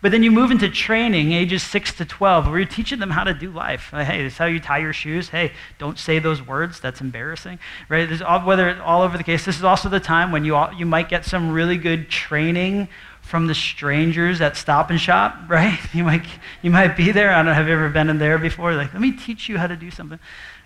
But 0.02 0.12
then 0.12 0.22
you 0.22 0.30
move 0.30 0.50
into 0.50 0.68
training, 0.68 1.33
ages 1.33 1.62
6 1.62 1.94
to 1.94 2.04
12, 2.04 2.48
where 2.48 2.59
you're 2.59 2.68
teaching 2.68 2.98
them 2.98 3.09
how 3.09 3.24
to 3.24 3.33
do 3.33 3.50
life. 3.50 3.90
Like, 3.90 4.07
hey, 4.07 4.22
this 4.22 4.35
is 4.35 4.38
how 4.38 4.44
you 4.44 4.61
tie 4.61 4.76
your 4.76 4.92
shoes. 4.92 5.30
Hey, 5.30 5.52
don't 5.78 5.98
say 5.98 6.18
those 6.18 6.46
words. 6.46 6.78
That's 6.78 7.00
embarrassing. 7.00 7.59
Right? 7.88 8.07
There's 8.07 8.20
all, 8.20 8.40
whether 8.40 8.78
all 8.83 9.00
over 9.00 9.16
the 9.16 9.24
case, 9.24 9.46
this 9.46 9.57
is 9.57 9.64
also 9.64 9.88
the 9.88 10.00
time 10.00 10.30
when 10.30 10.44
you, 10.44 10.57
all, 10.57 10.70
you 10.74 10.85
might 10.85 11.09
get 11.09 11.24
some 11.24 11.52
really 11.52 11.78
good 11.78 12.11
training 12.11 12.88
from 13.22 13.46
the 13.46 13.54
strangers 13.54 14.42
at 14.42 14.59
Stop 14.59 14.90
and 14.90 15.00
Shop, 15.00 15.38
right? 15.48 15.78
You 15.94 16.04
might, 16.04 16.26
you 16.61 16.70
might 16.70 16.98
be 16.98 17.11
there. 17.11 17.30
I 17.30 17.37
don't 17.37 17.46
know, 17.46 17.54
have 17.54 17.66
you 17.66 17.72
ever 17.72 17.88
been 17.88 18.11
in 18.11 18.18
there 18.18 18.37
before? 18.37 18.74
Like, 18.74 18.92
let 18.92 19.00
me 19.00 19.12
teach 19.12 19.48
you 19.48 19.57
how 19.57 19.68
to 19.68 19.76
do 19.76 19.90
something 19.90 20.18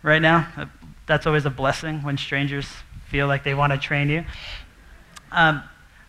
right 0.03 0.21
now 0.21 0.69
that's 1.09 1.27
always 1.27 1.45
a 1.45 1.51
blessing 1.51 2.03
when 2.03 2.17
strangers 2.17 2.67
feel 3.09 3.27
like 3.27 3.43
they 3.43 3.55
want 3.55 3.73
to 3.73 3.79
train 3.79 4.09
you. 4.09 4.25
Um, 5.33 5.63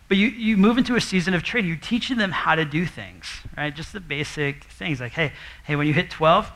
but 0.08 0.16
you, 0.16 0.28
you 0.28 0.56
move 0.56 0.76
into 0.76 0.96
a 0.96 1.00
season 1.00 1.34
of 1.34 1.42
training. 1.42 1.68
You're 1.68 1.78
teaching 1.78 2.18
them 2.18 2.30
how 2.30 2.54
to 2.54 2.64
do 2.64 2.84
things, 2.84 3.26
right? 3.56 3.74
Just 3.74 3.92
the 3.92 4.00
basic 4.00 4.64
things 4.64 5.00
like, 5.00 5.12
hey, 5.12 5.32
hey, 5.64 5.76
when 5.76 5.86
you 5.86 5.94
hit 5.94 6.10
12, 6.10 6.50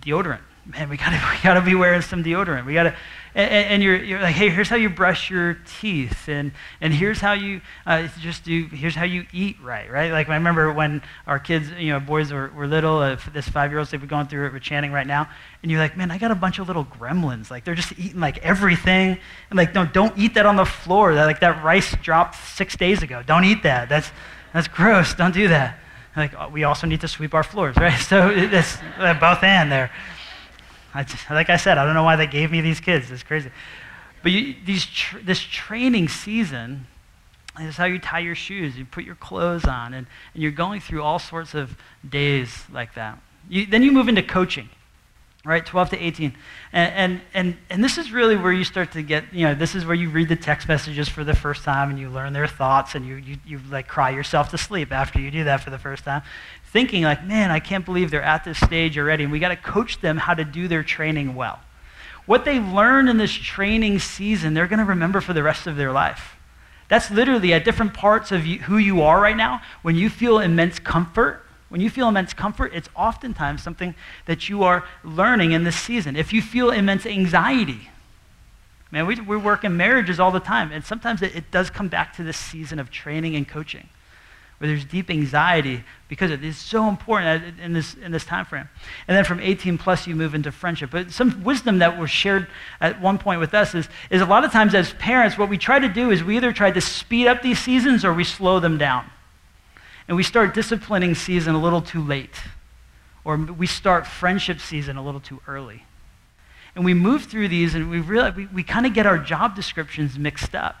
deodorant. 0.00 0.40
Man, 0.66 0.88
we 0.88 0.96
gotta, 0.96 1.20
we 1.32 1.42
gotta 1.42 1.60
be 1.60 1.74
wearing 1.74 2.02
some 2.02 2.24
deodorant. 2.24 2.66
We 2.66 2.74
gotta, 2.74 2.96
and, 3.34 3.50
and 3.50 3.82
you're, 3.82 3.96
you're 3.96 4.20
like, 4.20 4.34
hey, 4.34 4.48
here's 4.48 4.68
how 4.68 4.76
you 4.76 4.88
brush 4.88 5.30
your 5.30 5.58
teeth, 5.80 6.28
and, 6.28 6.52
and 6.80 6.94
here's 6.94 7.20
how 7.20 7.32
you 7.32 7.60
uh, 7.86 8.08
just 8.20 8.44
do, 8.44 8.66
here's 8.66 8.94
how 8.94 9.04
you 9.04 9.26
eat 9.32 9.56
right, 9.62 9.90
right? 9.90 10.12
Like 10.12 10.28
I 10.28 10.34
remember 10.34 10.72
when 10.72 11.02
our 11.26 11.38
kids, 11.38 11.70
you 11.78 11.92
know, 11.92 12.00
boys 12.00 12.32
were, 12.32 12.50
were 12.50 12.66
little, 12.66 12.98
uh, 12.98 13.16
this 13.32 13.48
five 13.48 13.70
year 13.70 13.80
old, 13.80 13.88
they've 13.88 14.00
been 14.00 14.08
going 14.08 14.26
through 14.26 14.46
it 14.46 14.52
with 14.52 14.62
Channing 14.62 14.92
right 14.92 15.06
now, 15.06 15.28
and 15.62 15.70
you're 15.70 15.80
like, 15.80 15.96
man, 15.96 16.10
I 16.10 16.18
got 16.18 16.30
a 16.30 16.36
bunch 16.36 16.58
of 16.58 16.68
little 16.68 16.84
gremlins. 16.84 17.50
Like 17.50 17.64
they're 17.64 17.74
just 17.74 17.92
eating 17.98 18.20
like 18.20 18.38
everything, 18.38 19.18
and 19.50 19.56
like, 19.56 19.74
no, 19.74 19.84
don't 19.84 20.16
eat 20.16 20.34
that 20.34 20.46
on 20.46 20.56
the 20.56 20.66
floor. 20.66 21.14
That, 21.14 21.24
like 21.24 21.40
that 21.40 21.64
rice 21.64 21.94
dropped 22.02 22.36
six 22.36 22.76
days 22.76 23.02
ago. 23.02 23.22
Don't 23.26 23.44
eat 23.44 23.62
that. 23.64 23.88
That's, 23.88 24.10
that's 24.52 24.68
gross. 24.68 25.14
Don't 25.14 25.34
do 25.34 25.48
that. 25.48 25.78
Like, 26.16 26.52
we 26.52 26.62
also 26.62 26.86
need 26.86 27.00
to 27.00 27.08
sweep 27.08 27.34
our 27.34 27.42
floors, 27.42 27.76
right? 27.76 27.98
So 28.00 28.30
it's 28.32 28.76
both 29.20 29.42
and 29.42 29.72
there. 29.72 29.90
I 30.94 31.02
just, 31.02 31.28
like 31.28 31.50
I 31.50 31.56
said, 31.56 31.76
I 31.76 31.84
don't 31.84 31.94
know 31.94 32.04
why 32.04 32.16
they 32.16 32.26
gave 32.26 32.50
me 32.50 32.60
these 32.60 32.80
kids. 32.80 33.10
It's 33.10 33.22
crazy. 33.22 33.50
But 34.22 34.32
you, 34.32 34.54
these 34.64 34.86
tr- 34.86 35.18
this 35.18 35.40
training 35.40 36.08
season 36.08 36.86
is 37.60 37.76
how 37.76 37.84
you 37.84 37.98
tie 37.98 38.20
your 38.20 38.34
shoes. 38.34 38.76
You 38.78 38.84
put 38.84 39.04
your 39.04 39.16
clothes 39.16 39.64
on, 39.64 39.92
and, 39.92 40.06
and 40.32 40.42
you're 40.42 40.52
going 40.52 40.80
through 40.80 41.02
all 41.02 41.18
sorts 41.18 41.54
of 41.54 41.76
days 42.08 42.64
like 42.72 42.94
that. 42.94 43.18
You, 43.48 43.66
then 43.66 43.82
you 43.82 43.92
move 43.92 44.08
into 44.08 44.22
coaching 44.22 44.70
right? 45.44 45.64
12 45.64 45.90
to 45.90 45.98
18 45.98 46.34
and, 46.72 46.94
and, 46.94 47.20
and, 47.34 47.56
and 47.68 47.84
this 47.84 47.98
is 47.98 48.10
really 48.10 48.36
where 48.36 48.52
you 48.52 48.64
start 48.64 48.92
to 48.92 49.02
get 49.02 49.24
you 49.32 49.46
know 49.46 49.54
this 49.54 49.74
is 49.74 49.84
where 49.84 49.94
you 49.94 50.08
read 50.08 50.28
the 50.28 50.36
text 50.36 50.68
messages 50.68 51.08
for 51.08 51.22
the 51.22 51.34
first 51.34 51.62
time 51.64 51.90
and 51.90 51.98
you 51.98 52.08
learn 52.08 52.32
their 52.32 52.46
thoughts 52.46 52.94
and 52.94 53.06
you, 53.06 53.16
you, 53.16 53.36
you 53.46 53.60
like 53.70 53.86
cry 53.86 54.10
yourself 54.10 54.50
to 54.50 54.58
sleep 54.58 54.90
after 54.90 55.20
you 55.20 55.30
do 55.30 55.44
that 55.44 55.60
for 55.60 55.70
the 55.70 55.78
first 55.78 56.04
time. 56.04 56.22
Thinking 56.72 57.02
like 57.02 57.24
man 57.24 57.50
i 57.50 57.60
can't 57.60 57.84
believe 57.84 58.10
they're 58.10 58.22
at 58.22 58.44
this 58.44 58.58
stage 58.58 58.98
already 58.98 59.24
and 59.24 59.32
we 59.32 59.38
got 59.38 59.50
to 59.50 59.56
coach 59.56 60.00
them 60.00 60.16
how 60.16 60.34
to 60.34 60.44
do 60.44 60.66
their 60.66 60.82
training 60.82 61.34
well. 61.34 61.60
What 62.26 62.46
they 62.46 62.58
learn 62.58 63.08
in 63.08 63.18
this 63.18 63.32
training 63.32 63.98
season 63.98 64.54
they're 64.54 64.66
going 64.66 64.78
to 64.78 64.84
remember 64.84 65.20
for 65.20 65.34
the 65.34 65.42
rest 65.42 65.66
of 65.66 65.76
their 65.76 65.92
life. 65.92 66.36
That's 66.88 67.10
literally 67.10 67.52
at 67.52 67.64
different 67.64 67.94
parts 67.94 68.30
of 68.30 68.46
you, 68.46 68.58
who 68.60 68.76
you 68.76 69.02
are 69.02 69.20
right 69.20 69.36
now. 69.36 69.62
When 69.82 69.96
you 69.96 70.10
feel 70.10 70.38
immense 70.38 70.78
comfort 70.78 71.43
when 71.74 71.80
you 71.80 71.90
feel 71.90 72.06
immense 72.06 72.32
comfort, 72.32 72.70
it's 72.72 72.88
oftentimes 72.94 73.60
something 73.60 73.96
that 74.26 74.48
you 74.48 74.62
are 74.62 74.84
learning 75.02 75.50
in 75.50 75.64
this 75.64 75.74
season. 75.74 76.14
If 76.14 76.32
you 76.32 76.40
feel 76.40 76.70
immense 76.70 77.04
anxiety, 77.04 77.90
man, 78.92 79.08
we, 79.08 79.16
we 79.16 79.36
work 79.36 79.64
in 79.64 79.76
marriages 79.76 80.20
all 80.20 80.30
the 80.30 80.38
time, 80.38 80.70
and 80.70 80.84
sometimes 80.84 81.20
it, 81.20 81.34
it 81.34 81.50
does 81.50 81.70
come 81.70 81.88
back 81.88 82.14
to 82.14 82.22
this 82.22 82.36
season 82.36 82.78
of 82.78 82.92
training 82.92 83.34
and 83.34 83.48
coaching 83.48 83.88
where 84.58 84.68
there's 84.68 84.84
deep 84.84 85.10
anxiety 85.10 85.82
because 86.06 86.30
it 86.30 86.44
is 86.44 86.56
so 86.56 86.88
important 86.88 87.58
in 87.58 87.72
this, 87.72 87.94
in 87.94 88.12
this 88.12 88.24
time 88.24 88.44
frame. 88.44 88.68
And 89.08 89.16
then 89.16 89.24
from 89.24 89.40
18 89.40 89.76
plus, 89.76 90.06
you 90.06 90.14
move 90.14 90.32
into 90.32 90.52
friendship. 90.52 90.92
But 90.92 91.10
some 91.10 91.42
wisdom 91.42 91.80
that 91.80 91.98
was 91.98 92.08
shared 92.08 92.46
at 92.80 93.00
one 93.00 93.18
point 93.18 93.40
with 93.40 93.52
us 93.52 93.74
is, 93.74 93.88
is 94.10 94.22
a 94.22 94.26
lot 94.26 94.44
of 94.44 94.52
times 94.52 94.76
as 94.76 94.92
parents, 94.92 95.36
what 95.36 95.48
we 95.48 95.58
try 95.58 95.80
to 95.80 95.88
do 95.88 96.12
is 96.12 96.22
we 96.22 96.36
either 96.36 96.52
try 96.52 96.70
to 96.70 96.80
speed 96.80 97.26
up 97.26 97.42
these 97.42 97.58
seasons 97.58 98.04
or 98.04 98.14
we 98.14 98.22
slow 98.22 98.60
them 98.60 98.78
down 98.78 99.10
and 100.06 100.16
we 100.16 100.22
start 100.22 100.54
disciplining 100.54 101.14
season 101.14 101.54
a 101.54 101.60
little 101.60 101.82
too 101.82 102.02
late, 102.02 102.42
or 103.24 103.36
we 103.36 103.66
start 103.66 104.06
friendship 104.06 104.60
season 104.60 104.96
a 104.96 105.04
little 105.04 105.20
too 105.20 105.40
early. 105.46 105.84
And 106.74 106.84
we 106.84 106.94
move 106.94 107.24
through 107.24 107.48
these 107.48 107.74
and 107.74 107.88
we 107.88 108.00
realize 108.00 108.34
we, 108.34 108.46
we 108.46 108.62
kind 108.62 108.84
of 108.84 108.94
get 108.94 109.06
our 109.06 109.18
job 109.18 109.54
descriptions 109.54 110.18
mixed 110.18 110.54
up. 110.54 110.76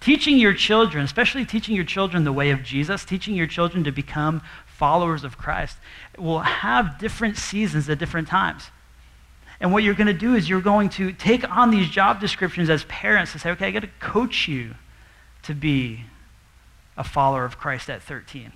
Teaching 0.00 0.38
your 0.38 0.54
children, 0.54 1.04
especially 1.04 1.44
teaching 1.44 1.74
your 1.74 1.84
children 1.84 2.24
the 2.24 2.32
way 2.32 2.50
of 2.50 2.62
Jesus, 2.62 3.04
teaching 3.04 3.34
your 3.34 3.46
children 3.46 3.82
to 3.84 3.90
become 3.90 4.42
followers 4.66 5.24
of 5.24 5.38
Christ, 5.38 5.78
will 6.18 6.40
have 6.40 6.98
different 6.98 7.38
seasons 7.38 7.88
at 7.88 7.98
different 7.98 8.28
times. 8.28 8.70
And 9.58 9.72
what 9.72 9.82
you're 9.82 9.94
going 9.94 10.06
to 10.06 10.12
do 10.12 10.34
is 10.34 10.48
you're 10.48 10.60
going 10.60 10.90
to 10.90 11.12
take 11.12 11.50
on 11.50 11.70
these 11.70 11.88
job 11.88 12.20
descriptions 12.20 12.68
as 12.68 12.84
parents 12.84 13.32
and 13.32 13.40
say, 13.40 13.50
okay, 13.50 13.68
I 13.68 13.70
got 13.70 13.80
to 13.80 13.90
coach 14.00 14.48
you 14.48 14.74
to 15.44 15.54
be 15.54 16.04
a 16.96 17.04
follower 17.04 17.44
of 17.44 17.58
Christ 17.58 17.90
at 17.90 18.02
13. 18.02 18.52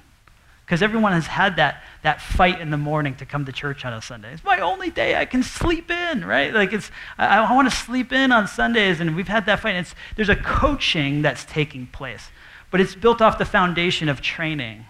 Because 0.65 0.83
everyone 0.83 1.13
has 1.13 1.27
had 1.27 1.57
that, 1.57 1.83
that 2.03 2.21
fight 2.21 2.61
in 2.61 2.71
the 2.71 2.77
morning 2.77 3.17
to 3.17 3.27
come 3.27 3.45
to 3.45 3.53
church 3.53 3.85
on 3.85 3.93
a 3.93 4.01
Sunday. 4.01 4.33
It's 4.33 4.45
my 4.45 4.61
only 4.61 4.89
day 4.89 5.17
I 5.17 5.25
can 5.25 5.43
sleep 5.43 5.91
in, 5.91 6.25
right? 6.25 6.55
Like 6.55 6.73
it's, 6.73 6.93
I, 7.19 7.39
I 7.39 7.53
want 7.53 7.69
to 7.69 7.77
sleep 7.77 8.13
in 8.13 8.31
on 8.31 8.47
Sundays, 8.47 9.01
and 9.01 9.17
we've 9.17 9.27
had 9.27 9.47
that 9.47 9.59
fight. 9.59 9.75
It's, 9.75 9.95
there's 10.15 10.29
a 10.29 10.37
coaching 10.37 11.23
that's 11.23 11.45
taking 11.45 11.89
place, 11.89 12.31
but 12.71 12.81
it's 12.81 12.95
built 12.95 13.21
off 13.21 13.37
the 13.37 13.45
foundation 13.45 14.09
of 14.09 14.21
training. 14.21 14.85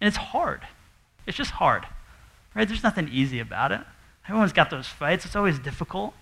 And 0.00 0.08
it's 0.08 0.16
hard. 0.16 0.62
It's 1.26 1.36
just 1.36 1.50
hard, 1.50 1.86
right? 2.54 2.66
There's 2.66 2.82
nothing 2.82 3.10
easy 3.12 3.40
about 3.40 3.72
it. 3.72 3.80
Everyone's 4.26 4.54
got 4.54 4.70
those 4.70 4.86
fights. 4.86 5.26
It's 5.26 5.36
always 5.36 5.58
difficult. 5.58 6.14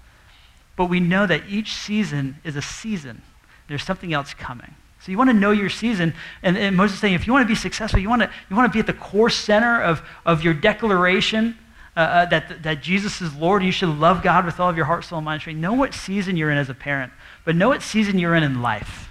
But 0.76 0.86
we 0.86 0.98
know 1.00 1.26
that 1.26 1.42
each 1.48 1.74
season 1.74 2.38
is 2.42 2.56
a 2.56 2.62
season. 2.62 3.22
There's 3.68 3.84
something 3.84 4.12
else 4.12 4.34
coming. 4.34 4.74
So 5.04 5.12
you 5.12 5.18
want 5.18 5.28
to 5.28 5.34
know 5.34 5.50
your 5.50 5.68
season. 5.68 6.14
And, 6.42 6.56
and 6.56 6.74
Moses 6.74 6.94
is 6.94 7.00
saying, 7.00 7.12
if 7.12 7.26
you 7.26 7.34
want 7.34 7.42
to 7.42 7.48
be 7.48 7.54
successful, 7.54 8.00
you 8.00 8.08
want 8.08 8.22
to, 8.22 8.30
you 8.48 8.56
want 8.56 8.72
to 8.72 8.74
be 8.74 8.80
at 8.80 8.86
the 8.86 8.94
core 8.94 9.28
center 9.28 9.82
of, 9.82 10.00
of 10.24 10.42
your 10.42 10.54
declaration 10.54 11.58
uh, 11.94 12.00
uh, 12.00 12.24
that, 12.26 12.62
that 12.62 12.82
Jesus 12.82 13.20
is 13.20 13.34
Lord. 13.34 13.62
You 13.62 13.70
should 13.70 13.90
love 13.90 14.22
God 14.22 14.46
with 14.46 14.58
all 14.58 14.70
of 14.70 14.78
your 14.78 14.86
heart, 14.86 15.04
soul, 15.04 15.18
and 15.18 15.26
mind. 15.26 15.44
Know 15.60 15.74
what 15.74 15.92
season 15.92 16.38
you're 16.38 16.50
in 16.50 16.56
as 16.56 16.70
a 16.70 16.74
parent, 16.74 17.12
but 17.44 17.54
know 17.54 17.68
what 17.68 17.82
season 17.82 18.18
you're 18.18 18.34
in 18.34 18.42
in 18.42 18.62
life. 18.62 19.10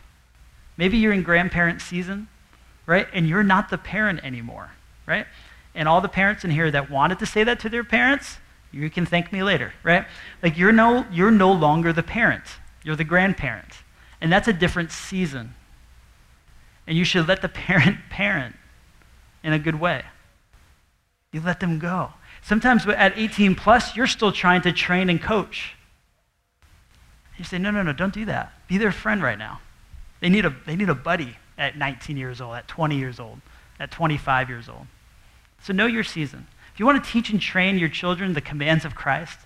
Maybe 0.78 0.98
you're 0.98 1.14
in 1.14 1.22
grandparent 1.22 1.80
season, 1.80 2.28
right? 2.88 3.08
And 3.14 3.30
you're 3.30 3.44
not 3.44 3.70
the 3.70 3.78
parent 3.78 4.22
anymore, 4.24 4.72
right? 5.06 5.28
And 5.76 5.88
all 5.88 6.02
the 6.02 6.10
parents 6.10 6.44
in 6.44 6.50
here 6.50 6.72
that 6.72 6.90
wanted 6.90 7.20
to 7.20 7.28
say 7.28 7.44
that 7.44 7.60
to 7.60 7.70
their 7.70 7.84
parents, 7.84 8.38
you 8.72 8.90
can 8.90 9.06
thank 9.06 9.32
me 9.32 9.44
later, 9.44 9.74
right? 9.84 10.08
Like 10.42 10.58
you're 10.58 10.72
no, 10.72 11.06
you're 11.12 11.30
no 11.30 11.52
longer 11.52 11.94
the 11.94 12.02
parent. 12.02 12.46
You're 12.84 12.96
the 12.96 13.04
grandparent. 13.04 13.84
And 14.20 14.32
that's 14.32 14.48
a 14.48 14.54
different 14.54 14.92
season. 14.92 15.54
And 16.88 16.98
you 16.98 17.06
should 17.06 17.28
let 17.28 17.42
the 17.42 17.50
parent 17.50 17.98
parent 18.10 18.56
in 19.44 19.54
a 19.54 19.60
good 19.60 19.80
way. 19.80 20.04
You 21.32 21.42
let 21.42 21.60
them 21.60 21.80
go. 21.80 22.14
Sometimes 22.42 22.86
at 22.86 23.18
18 23.18 23.56
plus, 23.56 23.96
you're 23.96 24.08
still 24.08 24.32
trying 24.32 24.62
to 24.62 24.72
train 24.72 25.10
and 25.10 25.22
coach. 25.22 25.76
You 27.38 27.46
say, 27.46 27.58
no, 27.58 27.72
no, 27.72 27.82
no, 27.82 27.94
don't 27.94 28.14
do 28.14 28.26
that. 28.26 28.54
Be 28.68 28.78
their 28.78 28.92
friend 28.92 29.24
right 29.24 29.38
now. 29.38 29.60
They 30.20 30.30
need 30.30 30.46
a, 30.46 30.56
they 30.66 30.76
need 30.76 30.90
a 30.90 30.96
buddy 30.96 31.38
at 31.58 31.78
19 31.78 32.18
years 32.18 32.40
old, 32.40 32.56
at 32.56 32.68
20 32.68 32.98
years 32.98 33.20
old, 33.20 33.42
at 33.80 33.92
25 33.92 34.50
years 34.50 34.70
old. 34.70 34.88
So 35.62 35.74
know 35.74 35.86
your 35.86 36.04
season. 36.04 36.48
If 36.74 36.80
you 36.80 36.86
want 36.86 37.04
to 37.04 37.10
teach 37.10 37.30
and 37.30 37.42
train 37.42 37.78
your 37.78 37.90
children 37.90 38.34
the 38.34 38.42
commands 38.42 38.86
of 38.86 38.96
Christ, 38.96 39.40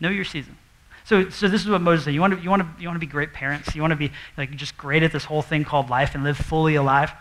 know 0.00 0.08
your 0.08 0.24
season. 0.24 0.56
So, 1.04 1.28
so 1.30 1.48
this 1.48 1.62
is 1.62 1.68
what 1.68 1.80
Moses 1.80 2.04
said. 2.04 2.14
You 2.14 2.20
want, 2.20 2.36
to, 2.36 2.42
you, 2.42 2.48
want 2.48 2.62
to, 2.62 2.82
you 2.82 2.88
want 2.88 2.96
to 2.96 3.04
be 3.04 3.10
great 3.10 3.32
parents? 3.32 3.74
You 3.74 3.80
want 3.80 3.92
to 3.92 3.96
be 3.96 4.12
like 4.36 4.52
just 4.52 4.76
great 4.76 5.02
at 5.02 5.12
this 5.12 5.24
whole 5.24 5.42
thing 5.42 5.64
called 5.64 5.90
life 5.90 6.14
and 6.14 6.22
live 6.22 6.36
fully 6.36 6.76
alive? 6.76 7.12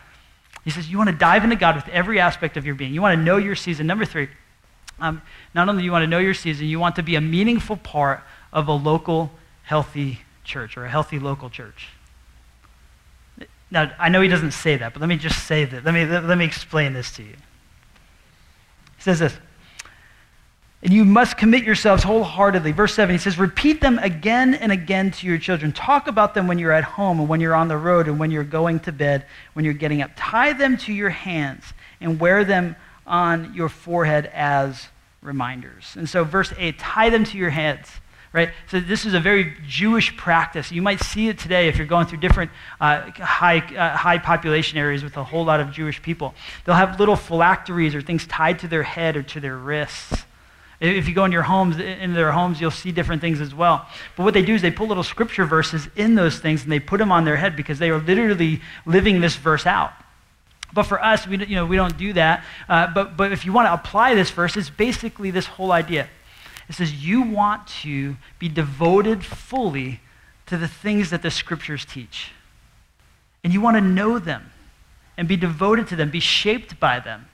He 0.64 0.70
says 0.70 0.90
you 0.90 0.98
want 0.98 1.10
to 1.10 1.16
dive 1.16 1.44
into 1.44 1.56
God 1.56 1.76
with 1.76 1.88
every 1.88 2.20
aspect 2.20 2.58
of 2.58 2.66
your 2.66 2.76
being. 2.76 2.94
You 2.94 3.02
want 3.02 3.18
to 3.18 3.24
know 3.24 3.38
your 3.38 3.56
season. 3.56 3.88
Number 3.88 4.06
three, 4.06 4.30
um, 5.00 5.22
not 5.56 5.68
only 5.68 5.82
do 5.82 5.86
you 5.86 5.92
want 5.92 6.04
to 6.04 6.08
know 6.08 6.20
your 6.20 6.36
season, 6.36 6.68
you 6.68 6.80
want 6.80 6.96
to 6.98 7.04
be 7.04 7.16
a 7.16 7.22
meaningful 7.22 7.78
part 7.78 8.22
of 8.54 8.68
a 8.68 8.74
local, 8.74 9.32
healthy 9.64 10.22
church 10.44 10.78
or 10.78 10.86
a 10.86 10.90
healthy 10.90 11.18
local 11.18 11.50
church. 11.50 11.90
Now, 13.72 13.92
I 13.98 14.10
know 14.10 14.22
he 14.22 14.28
doesn't 14.28 14.52
say 14.52 14.76
that, 14.78 14.94
but 14.94 15.00
let 15.00 15.08
me 15.08 15.16
just 15.16 15.48
say 15.48 15.66
that. 15.66 15.84
Let 15.84 15.94
me, 15.94 16.06
let, 16.06 16.26
let 16.26 16.38
me 16.38 16.46
explain 16.46 16.94
this 16.94 17.12
to 17.14 17.24
you. 17.24 17.36
He 18.98 19.02
says 19.02 19.20
this 19.20 19.38
and 20.84 20.92
you 20.92 21.06
must 21.06 21.38
commit 21.38 21.64
yourselves 21.64 22.02
wholeheartedly. 22.02 22.72
Verse 22.72 22.96
7, 22.96 23.14
he 23.14 23.20
says, 23.20 23.38
Repeat 23.38 23.82
them 23.82 24.00
again 24.00 24.56
and 24.56 24.72
again 24.72 25.12
to 25.12 25.28
your 25.28 25.38
children. 25.38 25.72
Talk 25.72 26.08
about 26.08 26.34
them 26.34 26.48
when 26.48 26.58
you're 26.58 26.72
at 26.72 26.84
home 26.84 27.20
and 27.20 27.30
when 27.30 27.40
you're 27.40 27.54
on 27.54 27.68
the 27.68 27.78
road 27.78 28.08
and 28.08 28.20
when 28.20 28.32
you're 28.32 28.44
going 28.44 28.80
to 28.82 28.92
bed, 28.92 29.26
when 29.54 29.64
you're 29.64 29.76
getting 29.76 30.02
up. 30.02 30.12
Tie 30.16 30.54
them 30.54 30.78
to 30.78 30.94
your 30.94 31.12
hands 31.12 31.66
and 32.00 32.20
wear 32.20 32.44
them 32.44 32.76
on 33.06 33.54
your 33.54 33.70
forehead 33.70 34.32
as 34.34 34.88
reminders. 35.22 35.94
And 35.96 36.10
so, 36.10 36.24
verse 36.24 36.52
8, 36.58 36.80
tie 36.80 37.10
them 37.12 37.26
to 37.26 37.38
your 37.38 37.52
heads. 37.52 37.92
Right? 38.34 38.50
So, 38.70 38.80
this 38.80 39.06
is 39.06 39.14
a 39.14 39.20
very 39.20 39.56
Jewish 39.68 40.16
practice. 40.18 40.72
You 40.72 40.82
might 40.82 41.02
see 41.02 41.28
it 41.28 41.38
today 41.38 41.68
if 41.68 41.78
you're 41.78 41.86
going 41.86 42.08
through 42.08 42.20
different 42.20 42.50
uh, 42.80 43.12
high, 43.12 43.58
uh, 43.60 43.96
high 43.96 44.18
population 44.18 44.80
areas 44.80 45.04
with 45.04 45.18
a 45.18 45.24
whole 45.24 45.44
lot 45.44 45.60
of 45.60 45.72
Jewish 45.72 46.02
people. 46.02 46.34
They'll 46.66 46.74
have 46.74 46.98
little 46.98 47.18
phylacteries 47.18 47.94
or 47.94 48.02
things 48.02 48.26
tied 48.26 48.60
to 48.60 48.68
their 48.68 48.84
head 48.84 49.16
or 49.16 49.22
to 49.24 49.40
their 49.40 49.58
wrists. 49.58 50.24
If 50.82 51.08
you 51.08 51.14
go 51.14 51.26
in 51.26 51.32
your 51.32 51.44
homes, 51.44 51.78
in 51.78 52.14
their 52.14 52.32
homes, 52.32 52.60
you'll 52.60 52.72
see 52.72 52.92
different 52.92 53.22
things 53.22 53.40
as 53.40 53.54
well. 53.54 53.88
But 54.18 54.24
what 54.24 54.34
they 54.34 54.42
do 54.42 54.56
is 54.56 54.64
they 54.64 54.72
put 54.72 54.88
little 54.88 55.04
scripture 55.04 55.46
verses 55.46 55.88
in 55.96 56.16
those 56.16 56.40
things 56.40 56.64
and 56.64 56.72
they 56.72 56.80
put 56.80 56.98
them 56.98 57.12
on 57.12 57.24
their 57.24 57.38
head 57.38 57.56
because 57.56 57.78
they 57.78 57.92
are 57.92 58.00
literally 58.00 58.62
living 58.88 59.22
this 59.22 59.36
verse 59.36 59.68
out. 59.68 59.94
But 60.74 60.84
for 60.84 61.04
us, 61.04 61.28
we, 61.28 61.38
you 61.46 61.56
know, 61.56 61.68
we 61.68 61.76
don't 61.76 61.98
do 62.00 62.14
that. 62.14 62.44
Uh, 62.68 62.88
but, 62.92 63.16
but 63.16 63.32
if 63.32 63.46
you 63.46 63.54
want 63.54 63.68
to 63.68 63.74
apply 63.74 64.16
this 64.16 64.32
verse, 64.32 64.58
it's 64.58 64.72
basically 64.72 65.30
this 65.30 65.46
whole 65.46 65.72
idea. 65.72 66.10
It 66.68 66.74
says 66.74 67.06
you 67.06 67.22
want 67.22 67.68
to 67.84 68.18
be 68.40 68.50
devoted 68.50 69.24
fully 69.24 70.00
to 70.48 70.58
the 70.58 70.68
things 70.68 71.12
that 71.12 71.22
the 71.22 71.30
scriptures 71.30 71.86
teach. 71.86 72.32
And 73.44 73.54
you 73.54 73.62
want 73.62 73.78
to 73.78 73.82
know 73.82 74.18
them 74.18 74.52
and 75.16 75.28
be 75.28 75.38
devoted 75.38 75.88
to 75.90 75.96
them, 75.96 76.10
be 76.10 76.20
shaped 76.20 76.80
by 76.80 77.00
them 77.00 77.28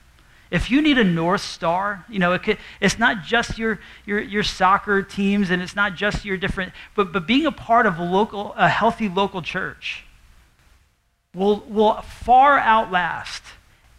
If 0.50 0.70
you 0.70 0.80
need 0.80 0.96
a 0.96 1.04
North 1.04 1.42
Star, 1.42 2.04
you 2.08 2.18
know, 2.18 2.32
it 2.32 2.42
could, 2.42 2.58
it's 2.80 2.98
not 2.98 3.22
just 3.22 3.58
your, 3.58 3.80
your, 4.06 4.20
your 4.20 4.42
soccer 4.42 5.02
teams 5.02 5.50
and 5.50 5.60
it's 5.60 5.76
not 5.76 5.94
just 5.94 6.24
your 6.24 6.36
different, 6.36 6.72
but, 6.94 7.12
but 7.12 7.26
being 7.26 7.44
a 7.44 7.52
part 7.52 7.84
of 7.86 7.98
a, 7.98 8.04
local, 8.04 8.54
a 8.56 8.68
healthy 8.68 9.08
local 9.08 9.42
church 9.42 10.04
will, 11.34 11.60
will 11.68 12.00
far 12.02 12.58
outlast 12.58 13.42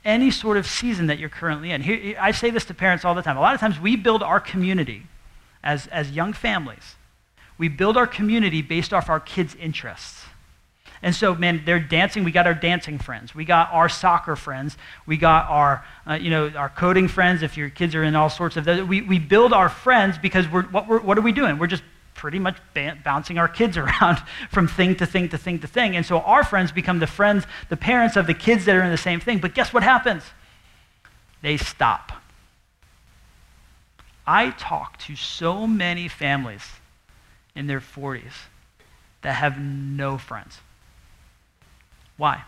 any 0.04 0.32
sort 0.32 0.58
of 0.58 0.66
season 0.66 1.08
that 1.08 1.20
you're 1.20 1.30
currently 1.30 1.72
in. 1.72 1.82
Here, 1.82 2.18
I 2.20 2.32
say 2.32 2.50
this 2.50 2.66
to 2.66 2.74
parents 2.74 3.06
all 3.06 3.14
the 3.14 3.22
time. 3.22 3.38
A 3.38 3.42
lot 3.42 3.54
of 3.54 3.60
times 3.60 3.80
we 3.80 3.96
build 3.96 4.24
our 4.24 4.40
community 4.40 5.04
as, 5.64 5.88
as 5.88 6.12
young 6.12 6.34
families. 6.34 6.96
We 7.58 7.68
build 7.68 7.98
our 7.98 8.08
community 8.08 8.62
based 8.62 8.94
off 8.94 9.10
our 9.10 9.20
kids' 9.20 9.56
interests. 9.56 10.26
And 11.02 11.16
so, 11.16 11.34
man, 11.34 11.62
they're 11.66 11.80
dancing. 11.80 12.24
We 12.24 12.32
got 12.32 12.46
our 12.46 12.54
dancing 12.54 13.00
friends. 13.00 13.34
We 13.34 13.46
got 13.46 13.72
our 13.72 13.88
soccer 13.88 14.36
friends. 14.36 14.78
We 15.06 15.16
got 15.16 15.50
our, 15.50 15.86
uh, 16.06 16.16
you 16.16 16.30
know, 16.30 16.50
our 16.50 16.70
coding 16.70 17.08
friends. 17.08 17.42
If 17.42 17.56
your 17.56 17.70
kids 17.70 17.96
are 17.96 18.04
in 18.04 18.16
all 18.16 18.30
sorts 18.30 18.58
of 18.58 18.66
those, 18.66 18.84
we, 18.84 19.02
we 19.02 19.18
build 19.18 19.54
our 19.54 19.70
friends 19.70 20.18
because 20.18 20.48
we're 20.50 20.64
what, 20.64 20.88
we're 20.88 21.00
what 21.00 21.18
are 21.18 21.22
we 21.22 21.32
doing? 21.32 21.58
We're 21.58 21.68
just 21.68 21.84
pretty 22.16 22.40
much 22.40 22.58
bouncing 23.04 23.38
our 23.38 23.48
kids 23.48 23.78
around 23.84 24.18
from 24.50 24.68
thing 24.68 24.96
to 24.98 25.06
thing 25.06 25.30
to 25.30 25.38
thing 25.38 25.60
to 25.60 25.68
thing. 25.68 25.96
And 25.96 26.06
so 26.06 26.20
our 26.20 26.44
friends 26.44 26.72
become 26.72 27.00
the 27.00 27.08
friends, 27.08 27.46
the 27.70 27.78
parents 27.78 28.18
of 28.18 28.28
the 28.28 28.34
kids 28.34 28.66
that 28.66 28.76
are 28.76 28.84
in 28.84 28.92
the 28.92 28.98
same 28.98 29.22
thing. 29.22 29.40
But 29.40 29.54
guess 29.54 29.74
what 29.74 29.84
happens? 29.84 30.24
They 31.42 31.56
stop. 31.56 32.12
I 34.28 34.52
talk 34.52 35.00
to 35.00 35.16
so 35.16 35.66
many 35.66 36.08
families 36.10 36.68
in 37.56 37.68
their 37.68 37.80
40s 37.80 38.34
that 39.22 39.34
have 39.34 39.60
no 39.60 40.18
friends. 40.18 40.60
Why? 42.20 42.44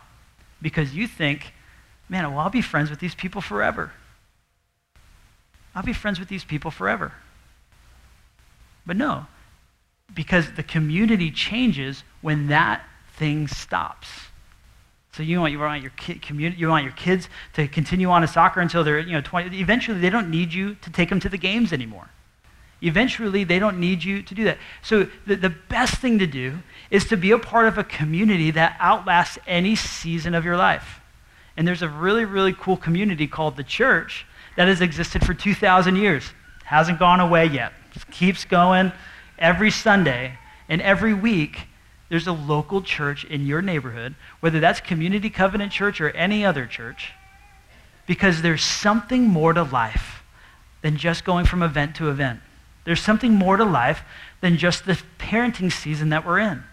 Because 0.61 0.93
you 0.93 1.07
think, 1.07 1.53
man, 2.09 2.29
well, 2.29 2.41
I'll 2.41 2.49
be 2.49 2.61
friends 2.61 2.89
with 2.89 2.99
these 2.99 3.15
people 3.15 3.39
forever. 3.41 3.93
I'll 5.73 5.81
be 5.81 5.93
friends 5.93 6.19
with 6.19 6.27
these 6.27 6.43
people 6.43 6.71
forever. 6.71 7.13
But 8.85 8.97
no, 8.97 9.27
because 10.13 10.51
the 10.51 10.63
community 10.63 11.31
changes 11.31 12.03
when 12.19 12.47
that 12.47 12.83
thing 13.15 13.47
stops. 13.47 14.09
So 15.13 15.23
you 15.23 15.39
want, 15.39 15.53
you 15.53 15.59
want 15.59 15.81
your 15.81 15.91
community, 16.21 16.59
you 16.59 16.67
want 16.67 16.83
your 16.83 16.93
kids 16.93 17.29
to 17.53 17.69
continue 17.69 18.09
on 18.09 18.21
to 18.21 18.27
soccer 18.27 18.59
until 18.59 18.83
they're 18.83 18.99
you 18.99 19.13
know 19.13 19.21
20. 19.21 19.57
Eventually, 19.57 19.99
they 19.99 20.09
don't 20.09 20.29
need 20.29 20.53
you 20.53 20.75
to 20.75 20.89
take 20.89 21.07
them 21.07 21.21
to 21.21 21.29
the 21.29 21.37
games 21.37 21.71
anymore. 21.71 22.09
Eventually, 22.81 23.43
they 23.43 23.59
don't 23.59 23.79
need 23.79 24.03
you 24.03 24.23
to 24.23 24.33
do 24.33 24.43
that. 24.45 24.57
So 24.81 25.07
the, 25.27 25.35
the 25.35 25.49
best 25.49 25.95
thing 25.95 26.17
to 26.19 26.27
do 26.27 26.59
is 26.89 27.05
to 27.09 27.17
be 27.17 27.31
a 27.31 27.37
part 27.37 27.67
of 27.67 27.77
a 27.77 27.83
community 27.83 28.51
that 28.51 28.75
outlasts 28.79 29.37
any 29.45 29.75
season 29.75 30.33
of 30.33 30.43
your 30.43 30.57
life. 30.57 30.99
And 31.55 31.67
there's 31.67 31.83
a 31.83 31.89
really, 31.89 32.25
really 32.25 32.53
cool 32.53 32.77
community 32.77 33.27
called 33.27 33.55
the 33.55 33.63
church 33.63 34.25
that 34.57 34.67
has 34.67 34.81
existed 34.81 35.23
for 35.23 35.33
2,000 35.33 35.95
years. 35.95 36.31
Hasn't 36.63 36.97
gone 36.97 37.19
away 37.19 37.45
yet. 37.45 37.73
Just 37.93 38.09
keeps 38.09 38.45
going 38.45 38.91
every 39.37 39.69
Sunday 39.69 40.37
and 40.67 40.81
every 40.81 41.13
week. 41.13 41.67
There's 42.09 42.27
a 42.27 42.33
local 42.33 42.81
church 42.81 43.25
in 43.25 43.45
your 43.45 43.61
neighborhood, 43.61 44.15
whether 44.39 44.59
that's 44.59 44.81
Community 44.81 45.29
Covenant 45.29 45.71
Church 45.71 46.01
or 46.01 46.09
any 46.09 46.43
other 46.45 46.65
church, 46.65 47.13
because 48.07 48.41
there's 48.41 48.63
something 48.63 49.23
more 49.23 49.53
to 49.53 49.63
life 49.63 50.23
than 50.81 50.97
just 50.97 51.23
going 51.23 51.45
from 51.45 51.61
event 51.61 51.95
to 51.97 52.09
event. 52.09 52.39
There's 52.83 53.01
something 53.01 53.33
more 53.33 53.57
to 53.57 53.65
life 53.65 54.01
than 54.41 54.57
just 54.57 54.85
the 54.85 54.99
parenting 55.19 55.71
season 55.71 56.09
that 56.09 56.25
we're 56.25 56.39
in. 56.39 56.63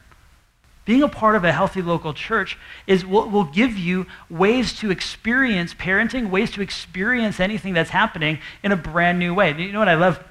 Being 0.84 1.02
a 1.02 1.08
part 1.08 1.36
of 1.36 1.44
a 1.44 1.52
healthy 1.52 1.82
local 1.82 2.14
church 2.14 2.56
is 2.86 3.04
will, 3.04 3.28
will 3.28 3.44
give 3.44 3.76
you 3.76 4.06
ways 4.30 4.72
to 4.78 4.90
experience 4.90 5.74
parenting, 5.74 6.30
ways 6.30 6.50
to 6.52 6.62
experience 6.62 7.40
anything 7.40 7.74
that's 7.74 7.90
happening 7.90 8.38
in 8.62 8.72
a 8.72 8.76
brand 8.76 9.18
new 9.18 9.34
way. 9.34 9.52
You 9.52 9.70
know 9.70 9.80
what 9.80 9.88
I 9.88 9.96
love? 9.96 10.24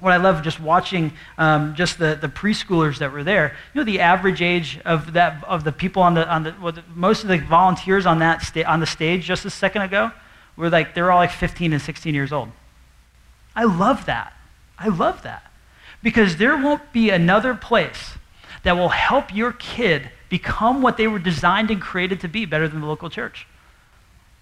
What 0.00 0.12
I 0.12 0.18
love 0.18 0.42
just 0.42 0.60
watching 0.60 1.12
um, 1.38 1.74
just 1.74 1.98
the, 1.98 2.18
the 2.20 2.28
preschoolers 2.28 2.98
that 2.98 3.12
were 3.12 3.24
there. 3.24 3.56
You 3.72 3.80
know 3.80 3.84
the 3.84 4.00
average 4.00 4.42
age 4.42 4.78
of 4.84 5.14
that 5.14 5.42
of 5.44 5.64
the 5.64 5.72
people 5.72 6.02
on 6.02 6.12
the 6.12 6.28
on 6.28 6.42
the, 6.42 6.54
well, 6.60 6.72
the 6.72 6.84
most 6.94 7.22
of 7.22 7.30
the 7.30 7.38
volunteers 7.38 8.04
on 8.04 8.18
that 8.18 8.42
sta- 8.42 8.64
on 8.64 8.80
the 8.80 8.86
stage 8.86 9.24
just 9.24 9.46
a 9.46 9.50
second 9.50 9.82
ago 9.82 10.10
were 10.56 10.68
like 10.68 10.94
they're 10.94 11.10
all 11.10 11.18
like 11.18 11.30
15 11.30 11.72
and 11.72 11.80
16 11.80 12.14
years 12.14 12.30
old. 12.30 12.50
I 13.56 13.64
love 13.64 14.04
that. 14.04 14.34
I 14.78 14.88
love 14.88 15.22
that 15.22 15.50
because 16.02 16.36
there 16.36 16.56
won't 16.56 16.92
be 16.92 17.10
another 17.10 17.54
place 17.54 18.14
that 18.62 18.76
will 18.76 18.88
help 18.90 19.34
your 19.34 19.52
kid 19.52 20.10
become 20.28 20.82
what 20.82 20.96
they 20.96 21.06
were 21.06 21.18
designed 21.18 21.70
and 21.70 21.80
created 21.80 22.20
to 22.20 22.28
be 22.28 22.44
better 22.44 22.68
than 22.68 22.80
the 22.80 22.86
local 22.86 23.10
church. 23.10 23.46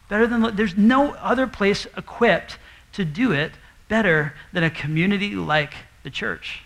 Better 0.08 0.26
than 0.26 0.56
there's 0.56 0.76
no 0.76 1.12
other 1.14 1.46
place 1.46 1.86
equipped 1.96 2.58
to 2.92 3.04
do 3.04 3.32
it 3.32 3.52
better 3.88 4.34
than 4.52 4.64
a 4.64 4.70
community 4.70 5.34
like 5.34 5.74
the 6.02 6.10
church. 6.10 6.62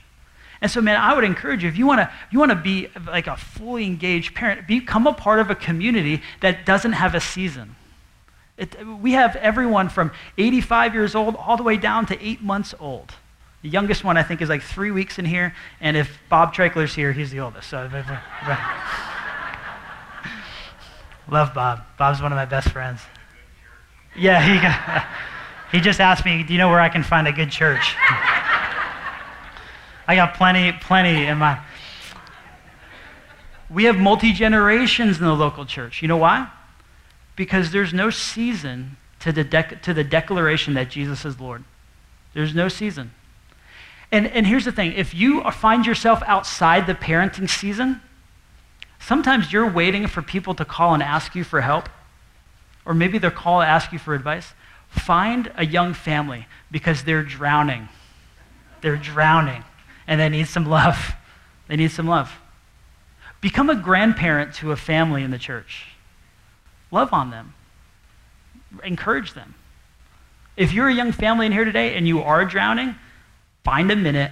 And 0.61 0.71
so, 0.71 0.81
man, 0.81 0.97
I 0.97 1.15
would 1.15 1.25
encourage 1.25 1.63
you 1.63 1.69
if 1.69 1.77
you 1.77 1.87
want 1.87 2.01
to 2.01 2.11
you 2.31 2.39
want 2.39 2.51
to 2.51 2.57
be 2.57 2.89
like 3.07 3.27
a 3.27 3.37
fully 3.37 3.85
engaged 3.85 4.35
parent, 4.35 4.67
become 4.67 5.07
a 5.07 5.13
part 5.13 5.39
of 5.39 5.51
a 5.51 5.55
community 5.55 6.23
that 6.41 6.65
doesn't 6.65 6.93
have 6.93 7.15
a 7.15 7.21
season. 7.21 7.77
It, 8.57 8.75
we 9.01 9.13
have 9.13 9.37
everyone 9.37 9.91
from 9.91 10.13
85 10.39 10.95
years 10.95 11.15
old 11.15 11.37
all 11.37 11.57
the 11.59 11.63
way 11.63 11.77
down 11.77 12.07
to 12.07 12.27
eight 12.27 12.41
months 12.41 12.75
old. 12.81 13.13
The 13.67 13.73
youngest 13.73 14.05
one, 14.05 14.17
I 14.17 14.23
think, 14.23 14.41
is 14.43 14.49
like 14.49 14.63
three 14.63 14.93
weeks 14.93 15.19
in 15.19 15.25
here. 15.25 15.53
And 15.81 15.97
if 15.97 16.21
Bob 16.29 16.55
Treichler's 16.55 16.95
here, 16.95 17.13
he's 17.13 17.33
the 17.33 17.41
oldest. 17.41 17.69
So, 17.69 17.79
love 21.29 21.53
Bob. 21.53 21.83
Bob's 21.99 22.23
one 22.23 22.31
of 22.31 22.37
my 22.37 22.45
best 22.45 22.69
friends. 22.69 23.01
Yeah, 24.17 24.41
he, 24.41 24.61
got, 24.63 25.05
he 25.73 25.81
just 25.81 26.01
asked 26.01 26.25
me, 26.25 26.45
Do 26.45 26.53
you 26.53 26.61
know 26.61 26.69
where 26.69 26.79
I 26.79 26.89
can 26.89 27.03
find 27.03 27.27
a 27.27 27.33
good 27.33 27.51
church? 27.51 27.97
I 30.07 30.15
got 30.15 30.35
plenty, 30.35 30.71
plenty 30.71 31.27
in 31.27 31.39
my. 31.39 31.59
We 33.69 33.83
have 33.87 33.97
multi 33.97 34.33
generations 34.33 35.19
in 35.19 35.25
the 35.25 35.35
local 35.35 35.67
church. 35.67 36.03
You 36.03 36.07
know 36.07 36.19
why? 36.19 36.49
Because 37.35 37.73
there's 37.73 37.93
no 37.93 38.11
season 38.11 38.97
to 39.19 39.33
the, 39.33 39.45
dec- 39.45 39.83
to 39.83 39.93
the 39.93 40.05
declaration 40.05 40.75
that 40.75 40.89
Jesus 40.89 41.25
is 41.25 41.41
Lord. 41.41 41.65
There's 42.33 42.55
no 42.55 42.69
season. 42.69 43.11
And, 44.13 44.27
and 44.27 44.47
here's 44.47 44.65
the 44.65 44.73
thing 44.73 44.93
if 44.93 45.15
you 45.15 45.43
find 45.51 45.87
yourself 45.87 46.23
outside 46.27 46.87
the 46.87 46.95
parenting 46.95 47.49
season, 47.49 48.01
sometimes 49.01 49.53
you're 49.53 49.71
waiting 49.71 50.07
for 50.07 50.23
people 50.23 50.55
to 50.55 50.65
call 50.65 50.95
and 50.95 51.03
ask 51.03 51.35
you 51.35 51.45
for 51.45 51.61
help, 51.61 51.89
or 52.85 52.95
maybe 52.95 53.19
they'll 53.19 53.31
call 53.31 53.61
and 53.61 53.71
ask 53.71 53.93
you 53.93 53.99
for 53.99 54.15
advice. 54.15 54.55
Find 54.89 55.51
a 55.57 55.67
young 55.67 55.93
family 55.93 56.47
because 56.71 57.05
they're 57.05 57.25
drowning. 57.25 57.89
They're 58.81 58.97
drowning, 58.97 59.65
and 60.07 60.21
they 60.21 60.29
need 60.29 60.49
some 60.49 60.67
love. 60.67 61.15
They 61.69 61.77
need 61.77 61.91
some 61.91 62.07
love. 62.07 62.33
Become 63.41 63.71
a 63.71 63.75
grandparent 63.75 64.55
to 64.57 64.73
a 64.73 64.77
family 64.77 65.23
in 65.23 65.31
the 65.31 65.39
church. 65.39 65.87
Love 66.91 67.13
on 67.13 67.31
them, 67.31 67.55
encourage 68.85 69.35
them. 69.35 69.55
If 70.57 70.73
you're 70.73 70.89
a 70.89 70.95
young 70.95 71.13
family 71.13 71.47
in 71.47 71.53
here 71.53 71.65
today 71.65 71.97
and 71.97 72.07
you 72.07 72.23
are 72.23 72.45
drowning, 72.45 72.95
Find 73.67 73.91
a 73.91 73.97
minute, 73.97 74.31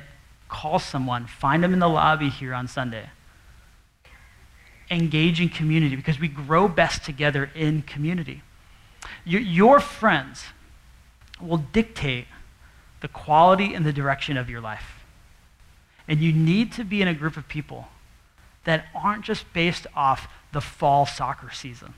call 0.49 0.79
someone, 0.79 1.27
find 1.27 1.65
them 1.65 1.73
in 1.73 1.81
the 1.81 1.89
lobby 1.89 2.29
here 2.29 2.55
on 2.55 2.69
Sunday. 2.69 3.11
Engage 4.93 5.41
in 5.41 5.49
community 5.49 5.97
because 5.97 6.21
we 6.21 6.29
grow 6.29 6.69
best 6.69 7.05
together 7.05 7.51
in 7.53 7.83
community. 7.83 8.43
Your, 9.25 9.41
your 9.41 9.81
friends 9.81 10.45
will 11.41 11.57
dictate 11.57 12.29
the 13.01 13.09
quality 13.09 13.75
and 13.75 13.85
the 13.85 13.93
direction 13.93 14.37
of 14.37 14.49
your 14.49 14.61
life. 14.61 15.05
And 16.07 16.21
you 16.21 16.33
need 16.33 16.71
to 16.75 16.85
be 16.85 17.03
in 17.03 17.09
a 17.09 17.15
group 17.15 17.37
of 17.37 17.49
people 17.49 17.89
that 18.63 18.85
aren't 18.95 19.25
just 19.25 19.53
based 19.53 19.89
off 19.97 20.29
the 20.53 20.61
fall 20.61 21.07
soccer 21.07 21.51
season. 21.51 21.95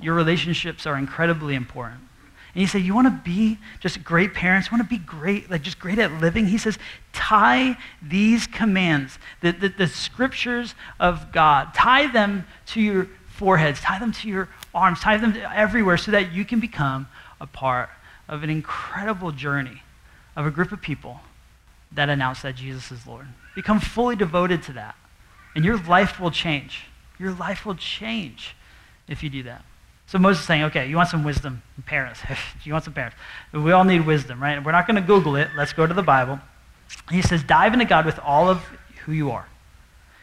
Your 0.00 0.14
relationships 0.14 0.84
are 0.84 0.98
incredibly 0.98 1.54
important. 1.54 2.00
And 2.56 2.62
he 2.62 2.66
said, 2.66 2.80
You 2.80 2.94
want 2.94 3.06
to 3.06 3.20
be 3.22 3.58
just 3.80 4.02
great 4.02 4.32
parents? 4.32 4.70
You 4.70 4.78
want 4.78 4.88
to 4.88 4.96
be 4.98 5.04
great, 5.04 5.50
like 5.50 5.60
just 5.60 5.78
great 5.78 5.98
at 5.98 6.10
living? 6.22 6.46
He 6.46 6.56
says, 6.56 6.78
Tie 7.12 7.76
these 8.00 8.46
commands, 8.46 9.18
the, 9.42 9.52
the, 9.52 9.68
the 9.68 9.86
scriptures 9.86 10.74
of 10.98 11.32
God, 11.32 11.74
tie 11.74 12.06
them 12.06 12.46
to 12.68 12.80
your 12.80 13.08
foreheads, 13.26 13.82
tie 13.82 13.98
them 13.98 14.10
to 14.10 14.28
your 14.28 14.48
arms, 14.74 15.00
tie 15.00 15.18
them 15.18 15.36
everywhere 15.54 15.98
so 15.98 16.12
that 16.12 16.32
you 16.32 16.46
can 16.46 16.58
become 16.58 17.08
a 17.42 17.46
part 17.46 17.90
of 18.26 18.42
an 18.42 18.48
incredible 18.48 19.32
journey 19.32 19.82
of 20.34 20.46
a 20.46 20.50
group 20.50 20.72
of 20.72 20.80
people 20.80 21.20
that 21.92 22.08
announce 22.08 22.40
that 22.40 22.54
Jesus 22.54 22.90
is 22.90 23.06
Lord. 23.06 23.26
Become 23.54 23.80
fully 23.80 24.16
devoted 24.16 24.62
to 24.62 24.72
that. 24.72 24.94
And 25.54 25.62
your 25.62 25.76
life 25.84 26.18
will 26.18 26.30
change. 26.30 26.86
Your 27.18 27.32
life 27.32 27.66
will 27.66 27.74
change 27.74 28.56
if 29.08 29.22
you 29.22 29.28
do 29.28 29.42
that. 29.42 29.62
So 30.06 30.18
Moses 30.18 30.40
is 30.42 30.46
saying, 30.46 30.62
okay, 30.64 30.88
you 30.88 30.96
want 30.96 31.08
some 31.08 31.24
wisdom, 31.24 31.62
parents. 31.84 32.20
you 32.64 32.72
want 32.72 32.84
some 32.84 32.92
parents. 32.92 33.16
We 33.52 33.72
all 33.72 33.84
need 33.84 34.06
wisdom, 34.06 34.40
right? 34.40 34.62
We're 34.62 34.72
not 34.72 34.86
going 34.86 34.96
to 34.96 35.02
Google 35.02 35.36
it. 35.36 35.48
Let's 35.56 35.72
go 35.72 35.86
to 35.86 35.94
the 35.94 36.02
Bible. 36.02 36.38
He 37.10 37.22
says, 37.22 37.42
dive 37.42 37.72
into 37.72 37.84
God 37.84 38.06
with 38.06 38.18
all 38.20 38.48
of 38.48 38.62
who 39.04 39.12
you 39.12 39.30
are. 39.32 39.46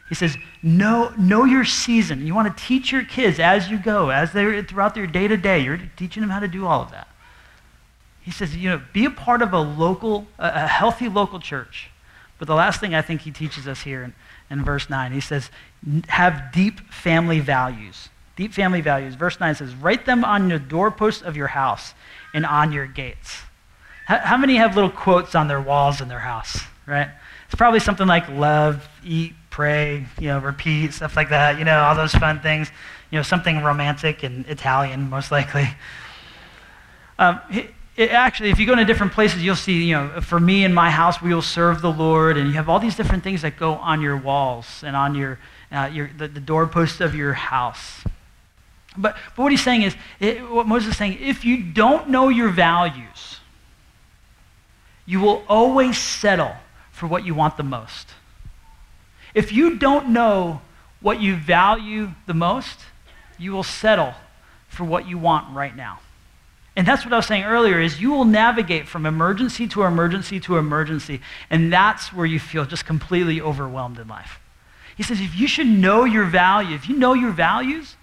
He 0.07 0.15
says, 0.15 0.37
know, 0.61 1.13
know 1.17 1.43
your 1.43 1.65
season. 1.65 2.25
You 2.25 2.35
want 2.35 2.55
to 2.55 2.63
teach 2.63 2.91
your 2.91 3.03
kids 3.03 3.39
as 3.39 3.69
you 3.69 3.77
go, 3.77 4.09
as 4.09 4.31
they're 4.31 4.61
throughout 4.63 4.95
their 4.95 5.07
day 5.07 5.27
to 5.27 5.37
day. 5.37 5.59
You're 5.59 5.79
teaching 5.97 6.21
them 6.21 6.29
how 6.29 6.39
to 6.39 6.47
do 6.47 6.65
all 6.65 6.81
of 6.81 6.91
that. 6.91 7.07
He 8.21 8.31
says, 8.31 8.55
you 8.55 8.69
know, 8.69 8.81
be 8.93 9.05
a 9.05 9.09
part 9.09 9.41
of 9.41 9.53
a 9.53 9.59
local, 9.59 10.27
a 10.39 10.67
healthy 10.67 11.09
local 11.09 11.39
church. 11.39 11.89
But 12.37 12.47
the 12.47 12.55
last 12.55 12.79
thing 12.79 12.95
I 12.95 13.01
think 13.01 13.21
he 13.21 13.31
teaches 13.31 13.67
us 13.67 13.81
here 13.81 14.03
in, 14.03 14.13
in 14.49 14.63
verse 14.63 14.89
9, 14.89 15.11
he 15.11 15.19
says, 15.19 15.49
have 16.07 16.51
deep 16.53 16.79
family 16.91 17.39
values. 17.39 18.09
Deep 18.35 18.53
family 18.53 18.81
values. 18.81 19.15
Verse 19.15 19.39
9 19.39 19.55
says, 19.55 19.75
write 19.75 20.05
them 20.05 20.23
on 20.23 20.49
the 20.49 20.59
doorposts 20.59 21.21
of 21.21 21.37
your 21.37 21.47
house 21.47 21.93
and 22.33 22.45
on 22.45 22.71
your 22.71 22.87
gates. 22.87 23.41
How, 24.05 24.35
many 24.37 24.55
have 24.55 24.75
little 24.75 24.89
quotes 24.89 25.33
on 25.33 25.47
their 25.47 25.61
walls 25.61 26.01
in 26.01 26.09
their 26.09 26.19
house, 26.19 26.59
right? 26.85 27.09
It's 27.45 27.55
probably 27.55 27.79
something 27.79 28.07
like 28.07 28.27
love, 28.29 28.87
eat, 29.05 29.33
pray, 29.49 30.05
you 30.19 30.27
know, 30.27 30.39
repeat, 30.39 30.93
stuff 30.93 31.15
like 31.15 31.29
that, 31.29 31.57
you 31.57 31.63
know, 31.63 31.79
all 31.79 31.95
those 31.95 32.13
fun 32.13 32.41
things. 32.41 32.69
You 33.11 33.19
know, 33.19 33.23
something 33.23 33.61
romantic 33.61 34.23
and 34.23 34.45
Italian, 34.47 35.09
most 35.09 35.31
likely. 35.31 35.69
Um, 37.19 37.39
it, 37.51 37.69
it 37.95 38.09
actually, 38.09 38.49
if 38.49 38.59
you 38.59 38.65
go 38.65 38.73
into 38.73 38.85
different 38.85 39.13
places, 39.13 39.43
you'll 39.43 39.55
see, 39.55 39.83
you 39.83 39.93
know, 39.93 40.19
for 40.21 40.39
me 40.39 40.63
in 40.63 40.73
my 40.73 40.89
house, 40.89 41.21
we 41.21 41.31
will 41.31 41.43
serve 41.43 41.81
the 41.81 41.91
Lord, 41.91 42.37
and 42.37 42.47
you 42.47 42.53
have 42.53 42.67
all 42.67 42.79
these 42.79 42.95
different 42.95 43.23
things 43.23 43.43
that 43.43 43.55
go 43.55 43.73
on 43.73 44.01
your 44.01 44.17
walls 44.17 44.83
and 44.83 44.95
on 44.95 45.13
your, 45.13 45.37
uh, 45.71 45.91
your 45.93 46.09
the, 46.17 46.27
the 46.27 46.39
doorposts 46.39 47.01
of 47.01 47.13
your 47.13 47.33
house. 47.33 48.03
But, 48.97 49.15
but 49.35 49.43
what 49.43 49.51
he's 49.51 49.63
saying 49.63 49.83
is, 49.83 49.95
it, 50.19 50.49
what 50.49 50.67
Moses 50.67 50.91
is 50.91 50.97
saying, 50.97 51.17
if 51.19 51.45
you 51.45 51.61
don't 51.61 52.09
know 52.09 52.29
your 52.29 52.49
values, 52.49 53.39
you 55.05 55.19
will 55.19 55.43
always 55.47 55.97
settle 55.97 56.53
for 56.91 57.07
what 57.07 57.25
you 57.25 57.33
want 57.33 57.57
the 57.57 57.63
most. 57.63 58.09
If 59.33 59.51
you 59.51 59.77
don't 59.77 60.09
know 60.09 60.61
what 61.01 61.21
you 61.21 61.35
value 61.35 62.11
the 62.27 62.33
most, 62.33 62.79
you 63.37 63.51
will 63.51 63.63
settle 63.63 64.13
for 64.67 64.83
what 64.83 65.07
you 65.07 65.17
want 65.17 65.55
right 65.55 65.75
now. 65.75 65.99
And 66.75 66.87
that's 66.87 67.05
what 67.05 67.13
I 67.13 67.17
was 67.17 67.27
saying 67.27 67.43
earlier 67.43 67.79
is 67.79 68.01
you 68.01 68.11
will 68.11 68.25
navigate 68.25 68.87
from 68.87 69.05
emergency 69.05 69.67
to 69.69 69.83
emergency 69.83 70.39
to 70.41 70.57
emergency, 70.57 71.21
and 71.49 71.71
that's 71.71 72.11
where 72.11 72.25
you 72.25 72.39
feel 72.39 72.65
just 72.65 72.85
completely 72.85 73.39
overwhelmed 73.39 73.99
in 73.99 74.07
life. 74.07 74.39
He 74.95 75.03
says 75.03 75.21
if 75.21 75.35
you 75.35 75.47
should 75.47 75.67
know 75.67 76.03
your 76.03 76.25
value, 76.25 76.75
if 76.75 76.89
you 76.89 76.97
know 76.97 77.13
your 77.13 77.31
values, 77.31 77.95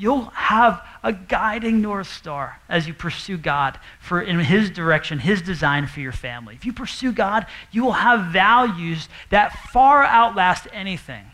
you'll 0.00 0.24
have 0.30 0.82
a 1.02 1.12
guiding 1.12 1.82
north 1.82 2.10
star 2.10 2.58
as 2.68 2.88
you 2.88 2.94
pursue 2.94 3.36
God 3.36 3.78
for 4.00 4.20
in 4.22 4.38
his 4.40 4.70
direction, 4.70 5.18
his 5.18 5.42
design 5.42 5.86
for 5.86 6.00
your 6.00 6.12
family. 6.12 6.54
If 6.54 6.64
you 6.64 6.72
pursue 6.72 7.12
God, 7.12 7.46
you 7.70 7.84
will 7.84 7.92
have 7.92 8.32
values 8.32 9.08
that 9.28 9.52
far 9.70 10.02
outlast 10.02 10.66
anything 10.72 11.24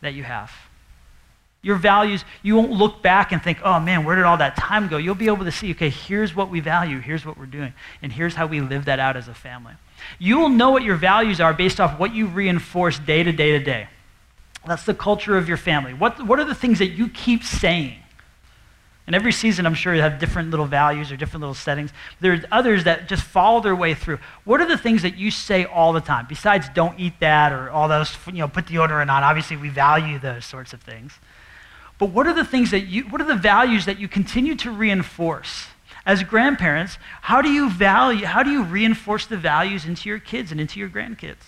that 0.00 0.14
you 0.14 0.22
have. 0.22 0.52
Your 1.60 1.76
values, 1.76 2.24
you 2.42 2.56
won't 2.56 2.72
look 2.72 3.02
back 3.02 3.32
and 3.32 3.42
think, 3.42 3.58
oh 3.64 3.78
man, 3.78 4.04
where 4.04 4.16
did 4.16 4.24
all 4.24 4.36
that 4.38 4.56
time 4.56 4.88
go? 4.88 4.96
You'll 4.96 5.14
be 5.14 5.26
able 5.26 5.44
to 5.44 5.52
see, 5.52 5.72
okay, 5.72 5.90
here's 5.90 6.34
what 6.34 6.50
we 6.50 6.60
value, 6.60 6.98
here's 6.98 7.24
what 7.24 7.38
we're 7.38 7.46
doing, 7.46 7.72
and 8.00 8.12
here's 8.12 8.34
how 8.34 8.46
we 8.46 8.60
live 8.60 8.84
that 8.86 8.98
out 8.98 9.16
as 9.16 9.28
a 9.28 9.34
family. 9.34 9.74
You 10.18 10.38
will 10.38 10.48
know 10.48 10.70
what 10.70 10.82
your 10.82 10.96
values 10.96 11.40
are 11.40 11.54
based 11.54 11.80
off 11.80 11.98
what 11.98 12.14
you 12.14 12.26
reinforce 12.26 12.98
day 12.98 13.22
to 13.22 13.32
day 13.32 13.52
to 13.52 13.60
day. 13.60 13.88
That's 14.66 14.84
the 14.84 14.94
culture 14.94 15.36
of 15.36 15.48
your 15.48 15.56
family. 15.56 15.92
What, 15.92 16.24
what 16.24 16.38
are 16.38 16.44
the 16.44 16.54
things 16.54 16.78
that 16.78 16.88
you 16.88 17.08
keep 17.08 17.42
saying? 17.42 17.98
And 19.06 19.16
every 19.16 19.32
season, 19.32 19.66
I'm 19.66 19.74
sure 19.74 19.92
you 19.94 20.02
have 20.02 20.20
different 20.20 20.50
little 20.50 20.66
values 20.66 21.10
or 21.10 21.16
different 21.16 21.40
little 21.40 21.54
settings. 21.54 21.90
There's 22.20 22.44
others 22.52 22.84
that 22.84 23.08
just 23.08 23.24
follow 23.24 23.60
their 23.60 23.74
way 23.74 23.94
through. 23.94 24.20
What 24.44 24.60
are 24.60 24.66
the 24.66 24.78
things 24.78 25.02
that 25.02 25.16
you 25.16 25.32
say 25.32 25.64
all 25.64 25.92
the 25.92 26.00
time? 26.00 26.26
Besides, 26.28 26.68
don't 26.72 26.98
eat 27.00 27.14
that 27.18 27.52
or 27.52 27.68
all 27.70 27.88
those, 27.88 28.16
you 28.26 28.34
know, 28.34 28.46
put 28.46 28.68
the 28.68 28.74
deodorant 28.74 29.10
on. 29.10 29.24
Obviously, 29.24 29.56
we 29.56 29.70
value 29.70 30.20
those 30.20 30.44
sorts 30.44 30.72
of 30.72 30.80
things. 30.80 31.14
But 31.98 32.10
what 32.10 32.28
are 32.28 32.32
the 32.32 32.44
things 32.44 32.70
that 32.70 32.86
you, 32.86 33.02
what 33.04 33.20
are 33.20 33.26
the 33.26 33.34
values 33.34 33.86
that 33.86 33.98
you 33.98 34.06
continue 34.06 34.54
to 34.56 34.70
reinforce? 34.70 35.66
As 36.06 36.22
grandparents, 36.22 36.98
how 37.22 37.42
do 37.42 37.50
you 37.50 37.70
value, 37.70 38.26
how 38.26 38.44
do 38.44 38.50
you 38.50 38.62
reinforce 38.62 39.26
the 39.26 39.36
values 39.36 39.84
into 39.84 40.08
your 40.08 40.20
kids 40.20 40.52
and 40.52 40.60
into 40.60 40.78
your 40.78 40.88
grandkids? 40.88 41.42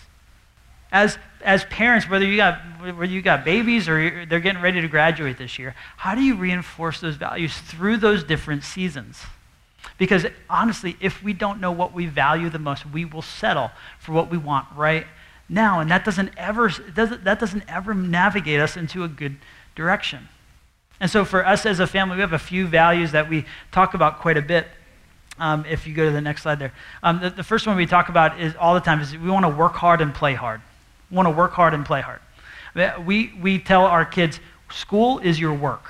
as, 0.95 1.17
as 1.45 1.63
parents, 1.65 2.09
whether 2.09 2.25
you, 2.25 2.35
got, 2.35 2.59
whether 2.81 3.05
you 3.05 3.21
got 3.21 3.45
babies 3.45 3.87
or 3.87 4.25
they're 4.25 4.39
getting 4.39 4.61
ready 4.61 4.81
to 4.81 4.87
graduate 4.87 5.37
this 5.37 5.59
year, 5.59 5.75
how 5.95 6.15
do 6.15 6.21
you 6.21 6.35
reinforce 6.35 6.99
those 6.99 7.15
values 7.15 7.55
through 7.55 7.97
those 7.97 8.23
different 8.23 8.63
seasons? 8.63 9.21
Because 9.99 10.25
honestly, 10.49 10.97
if 10.99 11.23
we 11.23 11.33
don't 11.33 11.61
know 11.61 11.71
what 11.71 11.93
we 11.93 12.07
value 12.07 12.49
the 12.49 12.59
most, 12.59 12.85
we 12.85 13.05
will 13.05 13.21
settle 13.21 13.69
for 13.99 14.11
what 14.11 14.31
we 14.31 14.37
want 14.37 14.67
right 14.75 15.05
now. 15.47 15.79
And 15.79 15.89
that 15.91 16.03
doesn't 16.03 16.31
ever, 16.35 16.69
doesn't, 16.93 17.23
that 17.23 17.39
doesn't 17.39 17.63
ever 17.67 17.93
navigate 17.93 18.59
us 18.59 18.75
into 18.75 19.03
a 19.03 19.07
good 19.07 19.37
direction. 19.75 20.27
And 20.99 21.11
so 21.11 21.25
for 21.25 21.45
us 21.45 21.65
as 21.67 21.79
a 21.79 21.87
family, 21.87 22.15
we 22.15 22.21
have 22.21 22.33
a 22.33 22.39
few 22.39 22.65
values 22.65 23.11
that 23.11 23.29
we 23.29 23.45
talk 23.71 23.93
about 23.93 24.19
quite 24.19 24.37
a 24.37 24.41
bit. 24.41 24.67
Um, 25.37 25.65
if 25.69 25.85
you 25.85 25.93
go 25.93 26.05
to 26.05 26.11
the 26.11 26.21
next 26.21 26.43
slide 26.43 26.59
there. 26.59 26.71
Um, 27.03 27.19
the, 27.19 27.29
the 27.29 27.43
first 27.43 27.67
one 27.67 27.75
we 27.75 27.85
talk 27.85 28.07
about 28.07 28.39
is 28.39 28.55
all 28.55 28.73
the 28.73 28.79
time 28.79 29.01
is 29.01 29.15
we 29.15 29.29
want 29.29 29.43
to 29.43 29.49
work 29.49 29.73
hard 29.73 29.99
and 29.99 30.13
play 30.13 30.33
hard 30.33 30.61
want 31.15 31.27
to 31.27 31.31
work 31.31 31.53
hard 31.53 31.73
and 31.73 31.85
play 31.85 32.01
hard. 32.01 32.19
We, 33.05 33.33
we 33.41 33.59
tell 33.59 33.85
our 33.85 34.05
kids, 34.05 34.39
school 34.69 35.19
is 35.19 35.39
your 35.39 35.53
work. 35.53 35.83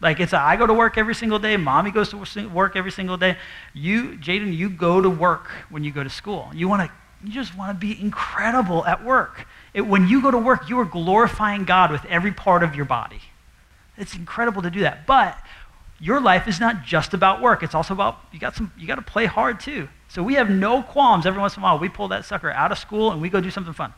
Like 0.00 0.20
it's 0.20 0.32
a, 0.32 0.38
I 0.38 0.56
go 0.56 0.66
to 0.66 0.74
work 0.74 0.96
every 0.96 1.14
single 1.14 1.38
day. 1.38 1.56
Mommy 1.56 1.90
goes 1.90 2.10
to 2.10 2.48
work 2.48 2.76
every 2.76 2.92
single 2.92 3.16
day. 3.16 3.36
You, 3.74 4.10
Jaden, 4.18 4.54
you 4.54 4.70
go 4.70 5.00
to 5.00 5.10
work 5.10 5.48
when 5.70 5.82
you 5.82 5.90
go 5.90 6.04
to 6.04 6.10
school. 6.10 6.50
You 6.54 6.68
want 6.68 6.82
to, 6.82 7.26
you 7.26 7.32
just 7.32 7.56
want 7.56 7.70
to 7.70 7.86
be 7.86 8.00
incredible 8.00 8.84
at 8.84 9.04
work. 9.04 9.46
It, 9.74 9.80
when 9.80 10.06
you 10.06 10.22
go 10.22 10.30
to 10.30 10.38
work, 10.38 10.68
you 10.68 10.78
are 10.78 10.84
glorifying 10.84 11.64
God 11.64 11.90
with 11.90 12.04
every 12.04 12.30
part 12.30 12.62
of 12.62 12.76
your 12.76 12.84
body. 12.84 13.20
It's 13.96 14.14
incredible 14.14 14.62
to 14.62 14.70
do 14.70 14.80
that. 14.80 15.06
But 15.06 15.36
your 15.98 16.20
life 16.20 16.46
is 16.46 16.60
not 16.60 16.84
just 16.84 17.12
about 17.12 17.42
work. 17.42 17.64
It's 17.64 17.74
also 17.74 17.92
about 17.92 18.20
you 18.30 18.38
got 18.38 18.54
some 18.54 18.70
you 18.78 18.86
got 18.86 18.96
to 18.96 19.02
play 19.02 19.26
hard 19.26 19.58
too. 19.58 19.88
So 20.06 20.22
we 20.22 20.34
have 20.34 20.48
no 20.48 20.82
qualms 20.82 21.26
every 21.26 21.40
once 21.40 21.56
in 21.56 21.62
a 21.62 21.64
while. 21.64 21.78
We 21.80 21.88
pull 21.88 22.06
that 22.08 22.24
sucker 22.24 22.52
out 22.52 22.70
of 22.70 22.78
school 22.78 23.10
and 23.10 23.20
we 23.20 23.28
go 23.28 23.40
do 23.40 23.50
something 23.50 23.72
fun 23.72 23.92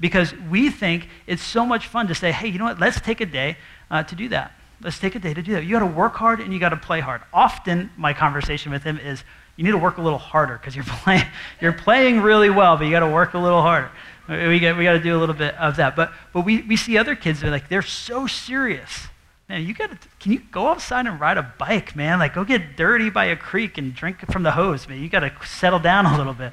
because 0.00 0.34
we 0.50 0.70
think 0.70 1.08
it's 1.26 1.42
so 1.42 1.64
much 1.64 1.86
fun 1.86 2.08
to 2.08 2.14
say, 2.14 2.32
hey, 2.32 2.48
you 2.48 2.58
know 2.58 2.64
what, 2.64 2.80
let's 2.80 3.00
take 3.00 3.20
a 3.20 3.26
day 3.26 3.58
uh, 3.90 4.02
to 4.04 4.14
do 4.14 4.28
that. 4.30 4.52
Let's 4.80 4.98
take 4.98 5.14
a 5.14 5.18
day 5.18 5.34
to 5.34 5.42
do 5.42 5.52
that. 5.52 5.64
You 5.64 5.72
got 5.72 5.80
to 5.80 5.86
work 5.86 6.14
hard 6.14 6.40
and 6.40 6.52
you 6.54 6.58
got 6.58 6.70
to 6.70 6.76
play 6.76 7.00
hard. 7.00 7.20
Often, 7.34 7.90
my 7.98 8.14
conversation 8.14 8.72
with 8.72 8.82
him 8.82 8.98
is, 8.98 9.22
you 9.56 9.64
need 9.64 9.72
to 9.72 9.78
work 9.78 9.98
a 9.98 10.02
little 10.02 10.18
harder 10.18 10.56
because 10.56 10.74
you're 10.74 10.84
playing, 10.88 11.24
you're 11.60 11.74
playing 11.74 12.22
really 12.22 12.48
well, 12.48 12.78
but 12.78 12.84
you 12.84 12.90
got 12.90 13.00
to 13.00 13.10
work 13.10 13.34
a 13.34 13.38
little 13.38 13.60
harder. 13.60 13.90
We 14.26 14.58
got, 14.58 14.78
we 14.78 14.84
got 14.84 14.92
to 14.92 15.00
do 15.00 15.16
a 15.16 15.20
little 15.20 15.34
bit 15.34 15.54
of 15.56 15.76
that. 15.76 15.96
But, 15.96 16.12
but 16.32 16.46
we, 16.46 16.62
we 16.62 16.76
see 16.76 16.96
other 16.96 17.14
kids, 17.14 17.40
they're 17.40 17.50
like, 17.50 17.68
they're 17.68 17.82
so 17.82 18.26
serious. 18.26 19.08
Man, 19.50 19.66
you 19.66 19.74
got 19.74 19.90
to, 19.90 20.08
can 20.20 20.32
you 20.32 20.38
go 20.38 20.68
outside 20.68 21.06
and 21.06 21.20
ride 21.20 21.36
a 21.36 21.52
bike, 21.58 21.94
man? 21.94 22.20
Like, 22.20 22.34
go 22.34 22.44
get 22.44 22.76
dirty 22.76 23.10
by 23.10 23.26
a 23.26 23.36
creek 23.36 23.76
and 23.76 23.92
drink 23.92 24.18
from 24.30 24.44
the 24.44 24.52
hose, 24.52 24.88
man. 24.88 25.02
You 25.02 25.08
got 25.10 25.20
to 25.20 25.32
settle 25.44 25.80
down 25.80 26.06
a 26.06 26.16
little 26.16 26.32
bit. 26.32 26.52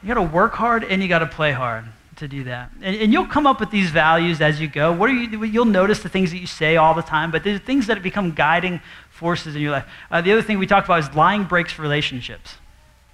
You 0.00 0.08
got 0.08 0.14
to 0.14 0.22
work 0.22 0.54
hard 0.54 0.84
and 0.84 1.02
you 1.02 1.08
got 1.08 1.18
to 1.18 1.26
play 1.26 1.52
hard 1.52 1.84
to 2.18 2.28
do 2.28 2.44
that. 2.44 2.70
And, 2.82 2.96
and, 2.96 3.12
you'll 3.12 3.26
come 3.26 3.46
up 3.46 3.60
with 3.60 3.70
these 3.70 3.90
values 3.90 4.40
as 4.40 4.60
you 4.60 4.68
go. 4.68 4.92
What 4.92 5.10
are 5.10 5.12
you, 5.12 5.44
you'll 5.44 5.64
notice 5.64 6.02
the 6.02 6.08
things 6.08 6.30
that 6.30 6.38
you 6.38 6.46
say 6.46 6.76
all 6.76 6.94
the 6.94 7.02
time, 7.02 7.30
but 7.30 7.44
there's 7.44 7.60
things 7.60 7.86
that 7.86 8.02
become 8.02 8.32
guiding 8.32 8.80
forces 9.10 9.54
in 9.54 9.62
your 9.62 9.72
life. 9.72 9.86
Uh, 10.10 10.20
the 10.20 10.32
other 10.32 10.42
thing 10.42 10.58
we 10.58 10.66
talk 10.66 10.84
about 10.84 11.00
is 11.00 11.14
lying 11.14 11.44
breaks 11.44 11.78
relationships. 11.78 12.56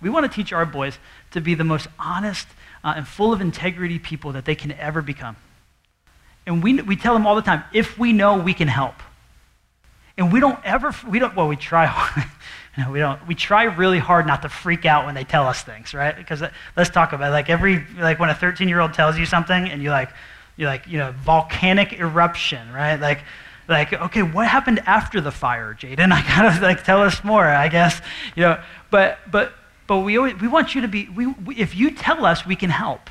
We 0.00 0.10
want 0.10 0.30
to 0.30 0.34
teach 0.34 0.52
our 0.52 0.64
boys 0.64 0.98
to 1.32 1.40
be 1.40 1.54
the 1.54 1.64
most 1.64 1.88
honest 1.98 2.48
uh, 2.82 2.94
and 2.96 3.06
full 3.06 3.32
of 3.32 3.40
integrity 3.40 3.98
people 3.98 4.32
that 4.32 4.44
they 4.44 4.54
can 4.54 4.72
ever 4.72 5.02
become. 5.02 5.36
And 6.46 6.62
we, 6.62 6.80
we 6.80 6.96
tell 6.96 7.14
them 7.14 7.26
all 7.26 7.36
the 7.36 7.42
time, 7.42 7.64
if 7.72 7.98
we 7.98 8.12
know, 8.12 8.38
we 8.38 8.54
can 8.54 8.68
help. 8.68 8.94
And 10.16 10.32
we 10.32 10.40
don't 10.40 10.58
ever, 10.64 10.94
we 11.08 11.18
don't, 11.18 11.36
well, 11.36 11.48
we 11.48 11.56
try 11.56 11.86
You 12.76 12.84
know, 12.84 12.90
we 12.90 12.98
don't. 13.00 13.26
We 13.26 13.34
try 13.34 13.64
really 13.64 13.98
hard 13.98 14.26
not 14.26 14.42
to 14.42 14.48
freak 14.48 14.86
out 14.86 15.04
when 15.04 15.14
they 15.14 15.24
tell 15.24 15.46
us 15.46 15.62
things, 15.62 15.92
right? 15.92 16.16
Because 16.16 16.40
uh, 16.42 16.50
let's 16.76 16.90
talk 16.90 17.12
about 17.12 17.28
it. 17.28 17.32
like 17.32 17.50
every 17.50 17.84
like 17.98 18.18
when 18.20 18.30
a 18.30 18.34
13 18.34 18.68
year 18.68 18.80
old 18.80 18.94
tells 18.94 19.18
you 19.18 19.26
something 19.26 19.68
and 19.68 19.82
you 19.82 19.90
like 19.90 20.10
you 20.56 20.66
like 20.66 20.86
you 20.86 20.98
know 20.98 21.12
volcanic 21.12 21.98
eruption, 21.98 22.72
right? 22.72 23.00
Like 23.00 23.24
like 23.68 23.92
okay, 23.92 24.22
what 24.22 24.46
happened 24.46 24.80
after 24.86 25.20
the 25.20 25.32
fire, 25.32 25.74
Jaden? 25.74 26.12
I 26.12 26.22
gotta 26.22 26.60
like 26.62 26.84
tell 26.84 27.02
us 27.02 27.24
more, 27.24 27.44
I 27.44 27.68
guess. 27.68 28.00
You 28.36 28.42
know, 28.42 28.62
but 28.90 29.18
but 29.30 29.52
but 29.86 29.98
we 29.98 30.16
always, 30.16 30.40
we 30.40 30.46
want 30.46 30.74
you 30.76 30.82
to 30.82 30.88
be. 30.88 31.08
We, 31.08 31.26
we 31.26 31.56
if 31.56 31.74
you 31.74 31.90
tell 31.90 32.24
us, 32.24 32.46
we 32.46 32.54
can 32.54 32.70
help. 32.70 33.10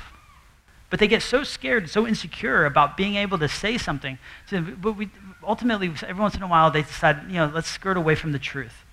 But 0.88 0.98
they 0.98 1.06
get 1.06 1.22
so 1.22 1.44
scared, 1.44 1.88
so 1.88 2.06
insecure 2.06 2.64
about 2.64 2.96
being 2.96 3.14
able 3.16 3.38
to 3.38 3.48
say 3.48 3.76
something. 3.78 4.18
So, 4.46 4.60
but 4.62 4.94
we 4.94 5.10
ultimately, 5.46 5.92
every 6.08 6.20
once 6.20 6.34
in 6.34 6.42
a 6.42 6.48
while, 6.48 6.70
they 6.70 6.82
decide, 6.82 7.28
you 7.28 7.34
know, 7.34 7.52
let's 7.54 7.68
skirt 7.68 7.96
away 7.96 8.14
from 8.14 8.32
the 8.32 8.38
truth. 8.38 8.84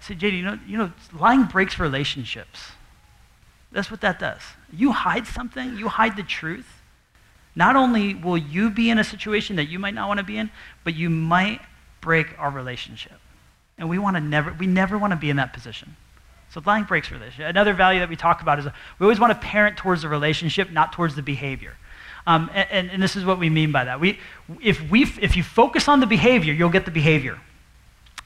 I 0.00 0.04
said, 0.04 0.18
JD, 0.18 0.36
you 0.38 0.42
know, 0.42 0.58
you 0.66 0.78
know, 0.78 0.92
lying 1.18 1.44
breaks 1.44 1.78
relationships. 1.78 2.72
That's 3.72 3.90
what 3.90 4.00
that 4.00 4.18
does. 4.18 4.40
You 4.72 4.92
hide 4.92 5.26
something, 5.26 5.76
you 5.76 5.88
hide 5.88 6.16
the 6.16 6.22
truth. 6.22 6.66
Not 7.54 7.76
only 7.76 8.14
will 8.14 8.38
you 8.38 8.70
be 8.70 8.88
in 8.88 8.98
a 8.98 9.04
situation 9.04 9.56
that 9.56 9.68
you 9.68 9.78
might 9.78 9.94
not 9.94 10.08
want 10.08 10.18
to 10.18 10.24
be 10.24 10.38
in, 10.38 10.50
but 10.84 10.94
you 10.94 11.10
might 11.10 11.60
break 12.00 12.38
our 12.38 12.50
relationship. 12.50 13.18
And 13.76 13.88
we 13.88 13.98
want 13.98 14.16
to 14.16 14.20
never, 14.20 14.52
we 14.52 14.66
never 14.66 14.96
want 14.96 15.12
to 15.12 15.16
be 15.16 15.30
in 15.30 15.36
that 15.36 15.52
position. 15.52 15.96
So 16.50 16.62
lying 16.64 16.84
breaks 16.84 17.10
relationship. 17.10 17.46
Another 17.48 17.74
value 17.74 18.00
that 18.00 18.08
we 18.08 18.16
talk 18.16 18.40
about 18.40 18.58
is 18.58 18.64
we 18.64 19.04
always 19.04 19.20
want 19.20 19.32
to 19.32 19.46
parent 19.46 19.76
towards 19.76 20.02
the 20.02 20.08
relationship, 20.08 20.70
not 20.70 20.92
towards 20.92 21.14
the 21.14 21.22
behavior. 21.22 21.76
Um, 22.26 22.50
and, 22.52 22.90
and, 22.90 23.02
this 23.02 23.16
is 23.16 23.24
what 23.24 23.38
we 23.38 23.48
mean 23.48 23.72
by 23.72 23.84
that. 23.84 24.00
We, 24.00 24.18
if, 24.62 24.82
we, 24.90 25.02
if 25.02 25.34
you 25.34 25.42
focus 25.42 25.88
on 25.88 26.00
the 26.00 26.06
behavior, 26.06 26.52
you'll 26.52 26.68
get 26.68 26.84
the 26.84 26.90
behavior. 26.90 27.38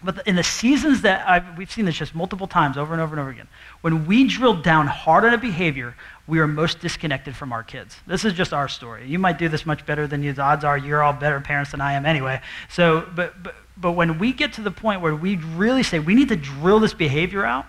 But 0.05 0.27
in 0.27 0.35
the 0.35 0.43
seasons 0.43 1.03
that 1.03 1.29
I've, 1.29 1.57
we've 1.57 1.71
seen 1.71 1.85
this 1.85 1.97
just 1.97 2.15
multiple 2.15 2.47
times 2.47 2.77
over 2.77 2.93
and 2.93 3.01
over 3.01 3.15
and 3.15 3.21
over 3.21 3.31
again, 3.31 3.49
when 3.83 4.07
we 4.07 4.27
drill 4.27 4.55
down 4.55 4.87
hard 4.87 5.25
on 5.25 5.33
a 5.33 5.39
behavior, 5.39 5.95
we 6.27 6.41
are 6.41 6.47
most 6.47 6.81
disconnected 6.81 7.37
from 7.37 7.53
our 7.53 7.63
kids. 7.63 7.97
This 8.07 8.25
is 8.25 8.33
just 8.33 8.53
our 8.53 8.69
story. 8.69 9.07
You 9.07 9.19
might 9.19 9.39
do 9.39 9.49
this 9.49 9.65
much 9.65 9.87
better 9.87 10.07
than 10.07 10.23
you. 10.23 10.33
The 10.33 10.43
odds 10.43 10.65
are 10.65 10.77
you're 10.77 11.03
all 11.03 11.13
better 11.13 11.41
parents 11.41 11.71
than 11.71 11.81
I 11.81 11.93
am 11.93 12.05
anyway. 12.05 12.41
So, 12.69 13.09
but, 13.15 13.41
but, 13.43 13.55
but 13.77 13.93
when 13.93 14.19
we 14.19 14.33
get 14.33 14.55
to 14.55 14.61
the 14.61 14.71
point 14.71 15.03
where 15.03 15.15
we 15.15 15.37
really 15.37 15.83
say 15.83 15.99
we 15.99 16.15
need 16.15 16.29
to 16.31 16.37
drill 16.37 16.81
this 16.81 16.95
behavior 16.95 17.45
out, 17.45 17.67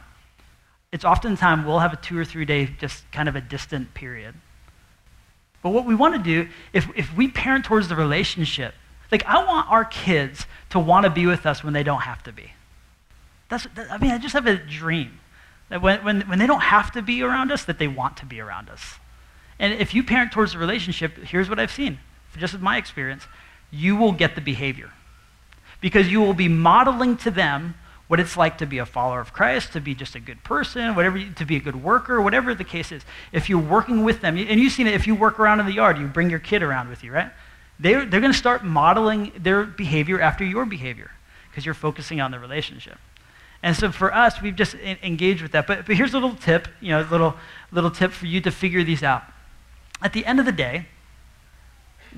it's 0.92 1.06
oftentimes 1.06 1.66
we'll 1.66 1.80
have 1.80 1.94
a 1.94 1.98
two 1.98 2.18
or 2.18 2.26
three 2.26 2.46
day, 2.46 2.68
just 2.80 3.10
kind 3.12 3.30
of 3.30 3.36
a 3.36 3.42
distant 3.42 3.94
period. 3.94 4.36
But 5.64 5.70
what 5.70 5.86
we 5.86 5.96
want 5.96 6.16
to 6.16 6.22
do, 6.22 6.50
if, 6.74 6.88
if 6.96 7.16
we 7.16 7.30
parent 7.30 7.66
towards 7.66 7.88
the 7.88 7.96
relationship, 7.96 8.76
like 9.14 9.26
I 9.28 9.46
want 9.46 9.70
our 9.70 9.86
kids 9.86 10.48
to 10.72 10.80
want 10.80 11.04
to 11.04 11.12
be 11.12 11.28
with 11.28 11.46
us 11.46 11.64
when 11.64 11.72
they 11.72 11.84
don't 11.84 12.02
have 12.02 12.24
to 12.24 12.32
be. 12.32 12.52
That's, 13.48 13.68
that, 13.76 13.92
I 13.92 14.00
mean, 14.00 14.10
I 14.10 14.18
just 14.18 14.34
have 14.34 14.48
a 14.48 14.56
dream 14.56 15.20
that 15.70 15.84
when, 15.84 16.04
when, 16.04 16.22
when 16.22 16.40
they 16.40 16.48
don't 16.48 16.64
have 16.64 16.92
to 16.94 17.04
be 17.04 17.22
around 17.22 17.52
us, 17.52 17.64
that 17.66 17.78
they 17.78 17.88
want 17.88 18.18
to 18.18 18.26
be 18.26 18.42
around 18.42 18.72
us. 18.72 18.96
And 19.60 19.72
if 19.72 19.94
you 19.94 20.04
parent 20.04 20.32
towards 20.32 20.56
a 20.56 20.58
relationship, 20.58 21.16
here's 21.18 21.48
what 21.48 21.60
I've 21.60 21.72
seen, 21.72 22.00
just 22.38 22.54
with 22.54 22.64
my 22.64 22.78
experience, 22.78 23.28
you 23.70 23.96
will 23.96 24.14
get 24.14 24.34
the 24.34 24.42
behavior. 24.42 24.90
Because 25.80 26.12
you 26.12 26.20
will 26.20 26.34
be 26.34 26.48
modeling 26.48 27.16
to 27.18 27.30
them 27.30 27.76
what 28.08 28.20
it's 28.20 28.36
like 28.36 28.58
to 28.58 28.66
be 28.66 28.80
a 28.80 28.86
follower 28.86 29.20
of 29.20 29.32
Christ, 29.32 29.74
to 29.74 29.80
be 29.80 29.94
just 29.94 30.16
a 30.16 30.20
good 30.20 30.44
person, 30.44 30.96
whatever, 30.96 31.24
to 31.24 31.46
be 31.46 31.56
a 31.56 31.60
good 31.60 31.84
worker, 31.84 32.20
whatever 32.20 32.56
the 32.56 32.64
case 32.64 32.92
is. 32.92 33.04
If 33.32 33.48
you're 33.48 33.60
working 33.60 34.04
with 34.04 34.22
them, 34.22 34.38
and 34.38 34.60
you've 34.60 34.74
seen 34.74 34.88
it 34.88 34.96
if 34.96 35.06
you 35.06 35.14
work 35.14 35.40
around 35.40 35.60
in 35.60 35.68
the 35.68 35.74
yard, 35.74 36.00
you 36.00 36.08
bring 36.08 36.32
your 36.32 36.40
kid 36.40 36.64
around 36.64 36.90
with 36.90 37.04
you, 37.04 37.12
right? 37.12 37.32
They're, 37.80 38.06
they're 38.06 38.22
going 38.22 38.32
to 38.32 38.38
start 38.38 38.64
modeling 38.64 39.32
their 39.38 39.64
behavior 39.64 40.22
after 40.22 40.44
your 40.44 40.66
behavior 40.66 41.12
because 41.50 41.66
you're 41.66 41.74
focusing 41.74 42.22
on 42.22 42.32
the 42.32 42.40
relationship. 42.40 42.98
And 43.62 43.76
so 43.76 43.92
for 43.92 44.14
us, 44.14 44.42
we've 44.42 44.56
just 44.56 44.76
engaged 44.76 45.42
with 45.42 45.54
that. 45.54 45.68
But, 45.68 45.86
but 45.86 45.96
here's 45.96 46.14
a 46.14 46.18
little 46.18 46.36
tip, 46.36 46.68
you 46.82 46.90
know, 46.90 47.02
a 47.02 47.10
little, 47.10 47.36
little 47.72 47.92
tip 47.92 48.12
for 48.12 48.26
you 48.26 48.42
to 48.42 48.52
figure 48.52 48.84
these 48.84 49.04
out. 49.04 49.24
At 50.02 50.12
the 50.14 50.26
end 50.26 50.40
of 50.40 50.46
the 50.46 50.52
day, 50.52 50.88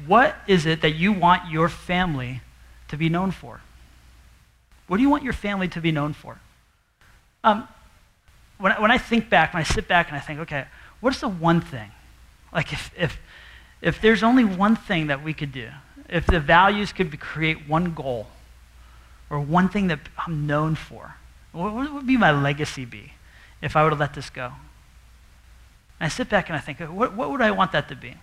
what 0.07 0.35
is 0.47 0.65
it 0.65 0.81
that 0.81 0.95
you 0.95 1.13
want 1.13 1.51
your 1.51 1.69
family 1.69 2.41
to 2.87 2.97
be 2.97 3.09
known 3.09 3.31
for? 3.31 3.61
What 4.87 4.97
do 4.97 5.03
you 5.03 5.09
want 5.09 5.23
your 5.23 5.33
family 5.33 5.67
to 5.69 5.81
be 5.81 5.91
known 5.91 6.13
for? 6.13 6.39
Um, 7.43 7.67
when, 8.57 8.71
I, 8.71 8.81
when 8.81 8.91
I 8.91 8.97
think 8.97 9.29
back, 9.29 9.53
when 9.53 9.61
I 9.61 9.63
sit 9.63 9.87
back 9.87 10.07
and 10.07 10.17
I 10.17 10.19
think, 10.19 10.39
okay, 10.41 10.65
what's 10.99 11.19
the 11.19 11.27
one 11.27 11.61
thing? 11.61 11.91
Like 12.51 12.73
if, 12.73 12.91
if, 12.97 13.19
if 13.85 14.01
there's 14.01 14.23
only 14.23 14.43
one 14.43 14.75
thing 14.75 15.07
that 15.07 15.23
we 15.23 15.31
could 15.31 15.51
do, 15.51 15.69
if 16.09 16.25
the 16.25 16.39
values 16.39 16.91
could 16.91 17.17
create 17.19 17.69
one 17.69 17.93
goal 17.93 18.25
or 19.29 19.39
one 19.39 19.69
thing 19.69 19.87
that 19.87 19.99
I'm 20.17 20.47
known 20.47 20.73
for, 20.73 21.17
what, 21.51 21.71
what 21.71 21.93
would 21.93 22.07
be 22.07 22.17
my 22.17 22.31
legacy 22.31 22.83
be 22.83 23.13
if 23.61 23.75
I 23.75 23.83
were 23.83 23.91
to 23.91 23.95
let 23.95 24.15
this 24.15 24.31
go? 24.31 24.45
And 25.99 26.07
I 26.07 26.07
sit 26.07 26.29
back 26.29 26.49
and 26.49 26.57
I 26.57 26.59
think, 26.59 26.79
what, 26.79 27.13
what 27.13 27.29
would 27.29 27.41
I 27.41 27.51
want 27.51 27.73
that 27.73 27.87
to 27.89 27.95
be? 27.95 28.15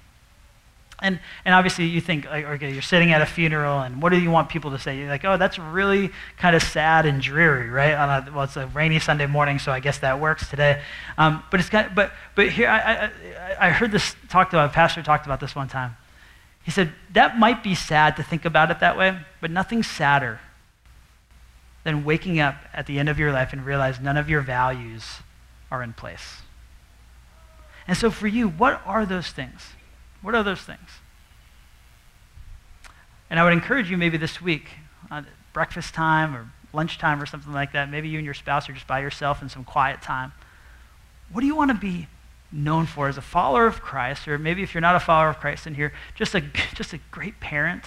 And, 1.02 1.18
and 1.44 1.52
obviously, 1.54 1.86
you 1.86 2.00
think, 2.00 2.26
like, 2.26 2.44
okay, 2.44 2.72
you're 2.72 2.80
sitting 2.80 3.10
at 3.10 3.20
a 3.20 3.26
funeral, 3.26 3.80
and 3.80 4.00
what 4.00 4.10
do 4.10 4.20
you 4.20 4.30
want 4.30 4.48
people 4.48 4.70
to 4.70 4.78
say? 4.78 4.96
You're 4.96 5.08
like, 5.08 5.24
oh, 5.24 5.36
that's 5.36 5.58
really 5.58 6.10
kind 6.36 6.54
of 6.54 6.62
sad 6.62 7.06
and 7.06 7.20
dreary, 7.20 7.68
right? 7.68 7.90
A, 7.90 8.30
well, 8.32 8.44
it's 8.44 8.56
a 8.56 8.68
rainy 8.68 9.00
Sunday 9.00 9.26
morning, 9.26 9.58
so 9.58 9.72
I 9.72 9.80
guess 9.80 9.98
that 9.98 10.20
works 10.20 10.48
today. 10.48 10.80
Um, 11.18 11.42
but 11.50 11.58
it's 11.58 11.68
got, 11.68 11.94
but, 11.94 12.12
but 12.36 12.50
here, 12.50 12.68
I, 12.68 13.10
I, 13.58 13.68
I 13.68 13.70
heard 13.70 13.90
this 13.90 14.14
talked 14.28 14.52
about, 14.52 14.70
a 14.70 14.72
pastor 14.72 15.02
talked 15.02 15.26
about 15.26 15.40
this 15.40 15.56
one 15.56 15.68
time. 15.68 15.96
He 16.62 16.70
said, 16.70 16.92
that 17.12 17.36
might 17.36 17.64
be 17.64 17.74
sad 17.74 18.16
to 18.16 18.22
think 18.22 18.44
about 18.44 18.70
it 18.70 18.78
that 18.78 18.96
way, 18.96 19.18
but 19.40 19.50
nothing 19.50 19.82
sadder 19.82 20.38
than 21.82 22.04
waking 22.04 22.38
up 22.38 22.54
at 22.72 22.86
the 22.86 23.00
end 23.00 23.08
of 23.08 23.18
your 23.18 23.32
life 23.32 23.52
and 23.52 23.66
realize 23.66 23.98
none 23.98 24.16
of 24.16 24.30
your 24.30 24.40
values 24.40 25.18
are 25.68 25.82
in 25.82 25.92
place. 25.92 26.42
And 27.88 27.96
so 27.96 28.08
for 28.12 28.28
you, 28.28 28.48
what 28.48 28.80
are 28.86 29.04
those 29.04 29.30
things? 29.30 29.70
What 30.22 30.34
are 30.34 30.42
those 30.42 30.60
things? 30.60 30.88
And 33.28 33.38
I 33.38 33.44
would 33.44 33.52
encourage 33.52 33.90
you 33.90 33.96
maybe 33.96 34.16
this 34.16 34.40
week, 34.40 34.68
uh, 35.10 35.22
breakfast 35.52 35.94
time 35.94 36.34
or 36.34 36.50
lunchtime 36.72 37.20
or 37.20 37.26
something 37.26 37.52
like 37.52 37.72
that, 37.72 37.90
maybe 37.90 38.08
you 38.08 38.18
and 38.18 38.24
your 38.24 38.34
spouse 38.34 38.68
are 38.68 38.72
just 38.72 38.86
by 38.86 39.00
yourself 39.00 39.42
in 39.42 39.48
some 39.48 39.64
quiet 39.64 40.02
time. 40.02 40.32
What 41.30 41.40
do 41.40 41.46
you 41.46 41.56
want 41.56 41.70
to 41.70 41.76
be 41.76 42.08
known 42.50 42.86
for 42.86 43.08
as 43.08 43.16
a 43.16 43.22
follower 43.22 43.66
of 43.66 43.80
Christ, 43.80 44.28
or 44.28 44.38
maybe 44.38 44.62
if 44.62 44.74
you're 44.74 44.82
not 44.82 44.94
a 44.94 45.00
follower 45.00 45.30
of 45.30 45.38
Christ 45.38 45.66
in 45.66 45.74
here, 45.74 45.92
just 46.14 46.34
a, 46.34 46.40
just 46.74 46.92
a 46.92 46.98
great 47.10 47.40
parent? 47.40 47.84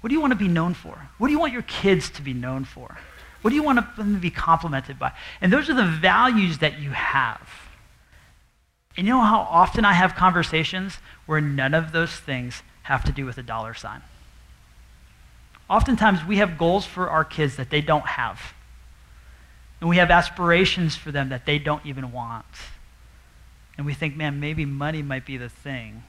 What 0.00 0.08
do 0.08 0.14
you 0.14 0.20
want 0.20 0.32
to 0.32 0.38
be 0.38 0.48
known 0.48 0.74
for? 0.74 1.08
What 1.18 1.28
do 1.28 1.32
you 1.32 1.38
want 1.38 1.52
your 1.52 1.62
kids 1.62 2.08
to 2.10 2.22
be 2.22 2.32
known 2.32 2.64
for? 2.64 2.96
What 3.42 3.50
do 3.50 3.56
you 3.56 3.62
want 3.62 3.96
them 3.96 4.14
to 4.14 4.20
be 4.20 4.30
complimented 4.30 4.98
by? 4.98 5.12
And 5.40 5.52
those 5.52 5.68
are 5.70 5.74
the 5.74 5.84
values 5.84 6.58
that 6.58 6.78
you 6.78 6.90
have. 6.90 7.59
And 8.96 9.06
you 9.06 9.12
know 9.12 9.20
how 9.20 9.40
often 9.40 9.84
I 9.84 9.92
have 9.92 10.14
conversations 10.14 10.98
where 11.26 11.40
none 11.40 11.74
of 11.74 11.92
those 11.92 12.12
things 12.12 12.62
have 12.82 13.04
to 13.04 13.12
do 13.12 13.24
with 13.24 13.38
a 13.38 13.42
dollar 13.42 13.74
sign? 13.74 14.02
Oftentimes 15.68 16.24
we 16.24 16.36
have 16.38 16.58
goals 16.58 16.84
for 16.84 17.08
our 17.08 17.24
kids 17.24 17.56
that 17.56 17.70
they 17.70 17.80
don't 17.80 18.06
have. 18.06 18.54
And 19.80 19.88
we 19.88 19.96
have 19.96 20.10
aspirations 20.10 20.96
for 20.96 21.12
them 21.12 21.28
that 21.30 21.46
they 21.46 21.58
don't 21.58 21.86
even 21.86 22.12
want. 22.12 22.44
And 23.78 23.86
we 23.86 23.94
think, 23.94 24.16
man, 24.16 24.40
maybe 24.40 24.66
money 24.66 25.00
might 25.00 25.24
be 25.24 25.36
the 25.36 25.48
thing. 25.48 26.02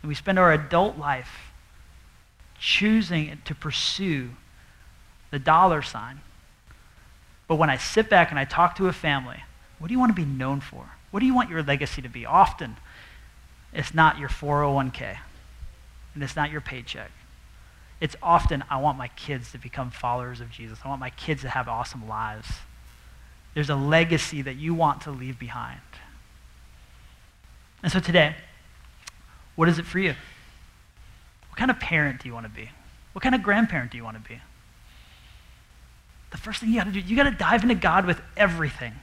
And 0.00 0.08
we 0.08 0.14
spend 0.14 0.38
our 0.38 0.52
adult 0.52 0.96
life 0.96 1.52
choosing 2.58 3.38
to 3.44 3.54
pursue 3.54 4.30
the 5.30 5.38
dollar 5.38 5.82
sign. 5.82 6.20
But 7.48 7.56
when 7.56 7.68
I 7.68 7.76
sit 7.76 8.08
back 8.08 8.30
and 8.30 8.38
I 8.38 8.44
talk 8.44 8.76
to 8.76 8.86
a 8.86 8.92
family, 8.92 9.42
what 9.78 9.88
do 9.88 9.92
you 9.92 9.98
want 9.98 10.10
to 10.10 10.14
be 10.14 10.24
known 10.24 10.60
for? 10.60 10.92
What 11.14 11.20
do 11.20 11.26
you 11.26 11.34
want 11.36 11.48
your 11.48 11.62
legacy 11.62 12.02
to 12.02 12.08
be? 12.08 12.26
Often, 12.26 12.76
it's 13.72 13.94
not 13.94 14.18
your 14.18 14.28
401k, 14.28 15.16
and 16.12 16.24
it's 16.24 16.34
not 16.34 16.50
your 16.50 16.60
paycheck. 16.60 17.12
It's 18.00 18.16
often, 18.20 18.64
I 18.68 18.78
want 18.78 18.98
my 18.98 19.06
kids 19.06 19.52
to 19.52 19.58
become 19.58 19.92
followers 19.92 20.40
of 20.40 20.50
Jesus. 20.50 20.80
I 20.84 20.88
want 20.88 20.98
my 20.98 21.10
kids 21.10 21.42
to 21.42 21.48
have 21.48 21.68
awesome 21.68 22.08
lives. 22.08 22.48
There's 23.54 23.70
a 23.70 23.76
legacy 23.76 24.42
that 24.42 24.56
you 24.56 24.74
want 24.74 25.02
to 25.02 25.12
leave 25.12 25.38
behind. 25.38 25.78
And 27.84 27.92
so 27.92 28.00
today, 28.00 28.34
what 29.54 29.68
is 29.68 29.78
it 29.78 29.86
for 29.86 30.00
you? 30.00 30.16
What 31.48 31.56
kind 31.56 31.70
of 31.70 31.78
parent 31.78 32.22
do 32.22 32.28
you 32.28 32.34
want 32.34 32.46
to 32.46 32.52
be? 32.52 32.70
What 33.12 33.22
kind 33.22 33.36
of 33.36 33.42
grandparent 33.44 33.92
do 33.92 33.98
you 33.98 34.02
want 34.02 34.20
to 34.20 34.28
be? 34.28 34.40
The 36.32 36.38
first 36.38 36.58
thing 36.58 36.70
you 36.70 36.74
got 36.74 36.86
to 36.86 36.90
do, 36.90 36.98
you 36.98 37.14
got 37.14 37.30
to 37.30 37.30
dive 37.30 37.62
into 37.62 37.76
God 37.76 38.04
with 38.04 38.20
everything. 38.36 38.94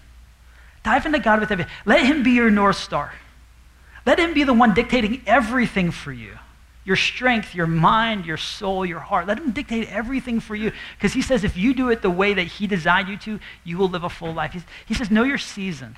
Dive 0.84 1.06
into 1.06 1.20
God 1.20 1.40
with 1.40 1.52
everything. 1.52 1.72
Let 1.86 2.06
Him 2.06 2.24
be 2.24 2.32
your 2.32 2.50
North 2.50 2.78
Star. 2.78 3.14
Let 4.06 4.20
Him 4.20 4.34
be 4.34 4.44
the 4.44 4.54
one 4.54 4.74
dictating 4.74 5.22
everything 5.26 5.92
for 5.92 6.12
you 6.12 6.38
your 6.84 6.96
strength, 6.96 7.54
your 7.54 7.68
mind, 7.68 8.26
your 8.26 8.38
soul, 8.38 8.84
your 8.84 9.00
heart. 9.00 9.28
Let 9.28 9.38
Him 9.38 9.52
dictate 9.52 9.88
everything 9.90 10.40
for 10.40 10.56
you. 10.56 10.72
Because 10.98 11.14
He 11.14 11.22
says 11.22 11.44
if 11.44 11.56
you 11.56 11.76
do 11.76 11.90
it 11.90 12.02
the 12.02 12.10
way 12.10 12.34
that 12.34 12.48
He 12.48 12.66
designed 12.66 13.08
you 13.08 13.18
to, 13.18 13.40
you 13.64 13.78
will 13.78 13.88
live 13.88 14.04
a 14.04 14.10
full 14.10 14.34
life. 14.34 14.54
He's, 14.54 14.64
he 14.88 14.94
says, 14.96 15.12
know 15.12 15.24
your 15.24 15.38
season. 15.38 15.96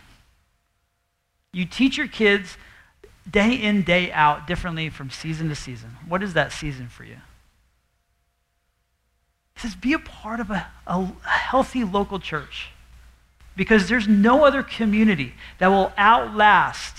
You 1.53 1.65
teach 1.65 1.97
your 1.97 2.07
kids 2.07 2.57
day 3.29 3.53
in, 3.53 3.83
day 3.83 4.11
out 4.11 4.45
differently 4.45 4.89
from 4.89 5.09
season 5.09 5.47
to 5.49 5.55
season. 5.55 5.95
What 6.07 6.21
is 6.21 6.33
that 6.33 6.51
season 6.51 6.89
for 6.89 7.05
you? 7.05 7.17
He 9.55 9.61
says, 9.61 9.75
be 9.75 9.93
a 9.93 9.99
part 9.99 10.41
of 10.41 10.51
a, 10.51 10.67
a 10.85 11.05
healthy 11.25 11.85
local 11.85 12.19
church 12.19 12.71
because 13.55 13.87
there's 13.87 14.07
no 14.07 14.45
other 14.45 14.63
community 14.63 15.33
that 15.59 15.67
will 15.67 15.91
outlast 15.97 16.97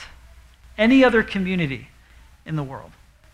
any 0.78 1.04
other 1.04 1.22
community 1.22 1.88
in 2.46 2.56
the 2.56 2.62
world. 2.62 2.92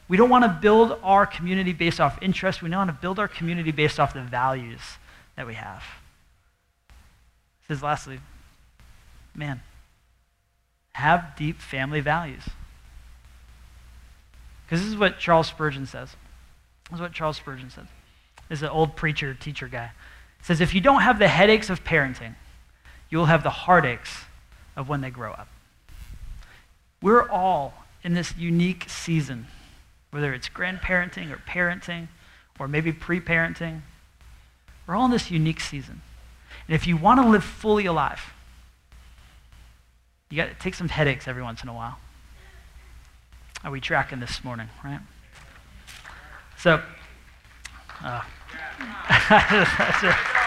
We 0.08 0.16
don't 0.16 0.30
want 0.30 0.44
to 0.44 0.58
build 0.60 0.98
our 1.02 1.26
community 1.26 1.72
based 1.72 2.00
off 2.00 2.18
interest. 2.20 2.62
We 2.62 2.70
want 2.70 2.88
to 2.88 2.96
build 3.00 3.18
our 3.18 3.28
community 3.28 3.70
based 3.70 4.00
off 4.00 4.12
the 4.14 4.22
values 4.22 4.80
that 5.36 5.46
we 5.46 5.54
have. 5.54 5.84
He 7.60 7.74
says, 7.74 7.82
lastly, 7.82 8.18
man, 9.34 9.60
have 10.94 11.36
deep 11.36 11.60
family 11.60 12.00
values. 12.00 12.42
Because 14.66 14.80
this 14.80 14.88
is 14.88 14.96
what 14.96 15.18
Charles 15.18 15.46
Spurgeon 15.46 15.86
says. 15.86 16.16
This 16.90 16.96
is 16.96 17.00
what 17.00 17.12
Charles 17.12 17.36
Spurgeon 17.36 17.70
says. 17.70 17.86
This 18.48 18.58
is 18.58 18.62
an 18.64 18.70
old 18.70 18.96
preacher, 18.96 19.34
teacher 19.34 19.68
guy. 19.68 19.92
Says, 20.42 20.60
if 20.60 20.74
you 20.74 20.80
don't 20.80 21.02
have 21.02 21.18
the 21.18 21.28
headaches 21.28 21.70
of 21.70 21.84
parenting, 21.84 22.34
you 23.10 23.18
will 23.18 23.26
have 23.26 23.42
the 23.42 23.50
heartaches 23.50 24.08
of 24.76 24.88
when 24.88 25.00
they 25.00 25.10
grow 25.10 25.32
up. 25.32 25.48
We're 27.02 27.28
all 27.28 27.74
in 28.02 28.14
this 28.14 28.36
unique 28.36 28.88
season, 28.88 29.46
whether 30.10 30.32
it's 30.32 30.48
grandparenting 30.48 31.30
or 31.32 31.36
parenting 31.36 32.08
or 32.58 32.68
maybe 32.68 32.92
pre 32.92 33.20
parenting. 33.20 33.80
We're 34.86 34.96
all 34.96 35.06
in 35.06 35.10
this 35.10 35.30
unique 35.30 35.60
season. 35.60 36.02
And 36.66 36.74
if 36.74 36.86
you 36.86 36.96
want 36.96 37.20
to 37.20 37.26
live 37.26 37.44
fully 37.44 37.86
alive, 37.86 38.32
you 40.30 40.36
got 40.36 40.48
to 40.48 40.54
take 40.54 40.74
some 40.74 40.88
headaches 40.88 41.26
every 41.26 41.42
once 41.42 41.62
in 41.62 41.68
a 41.68 41.74
while. 41.74 41.98
Are 43.64 43.70
we 43.70 43.80
tracking 43.80 44.20
this 44.20 44.42
morning, 44.44 44.68
right? 44.84 45.00
So, 46.56 46.80
uh, 48.02 48.22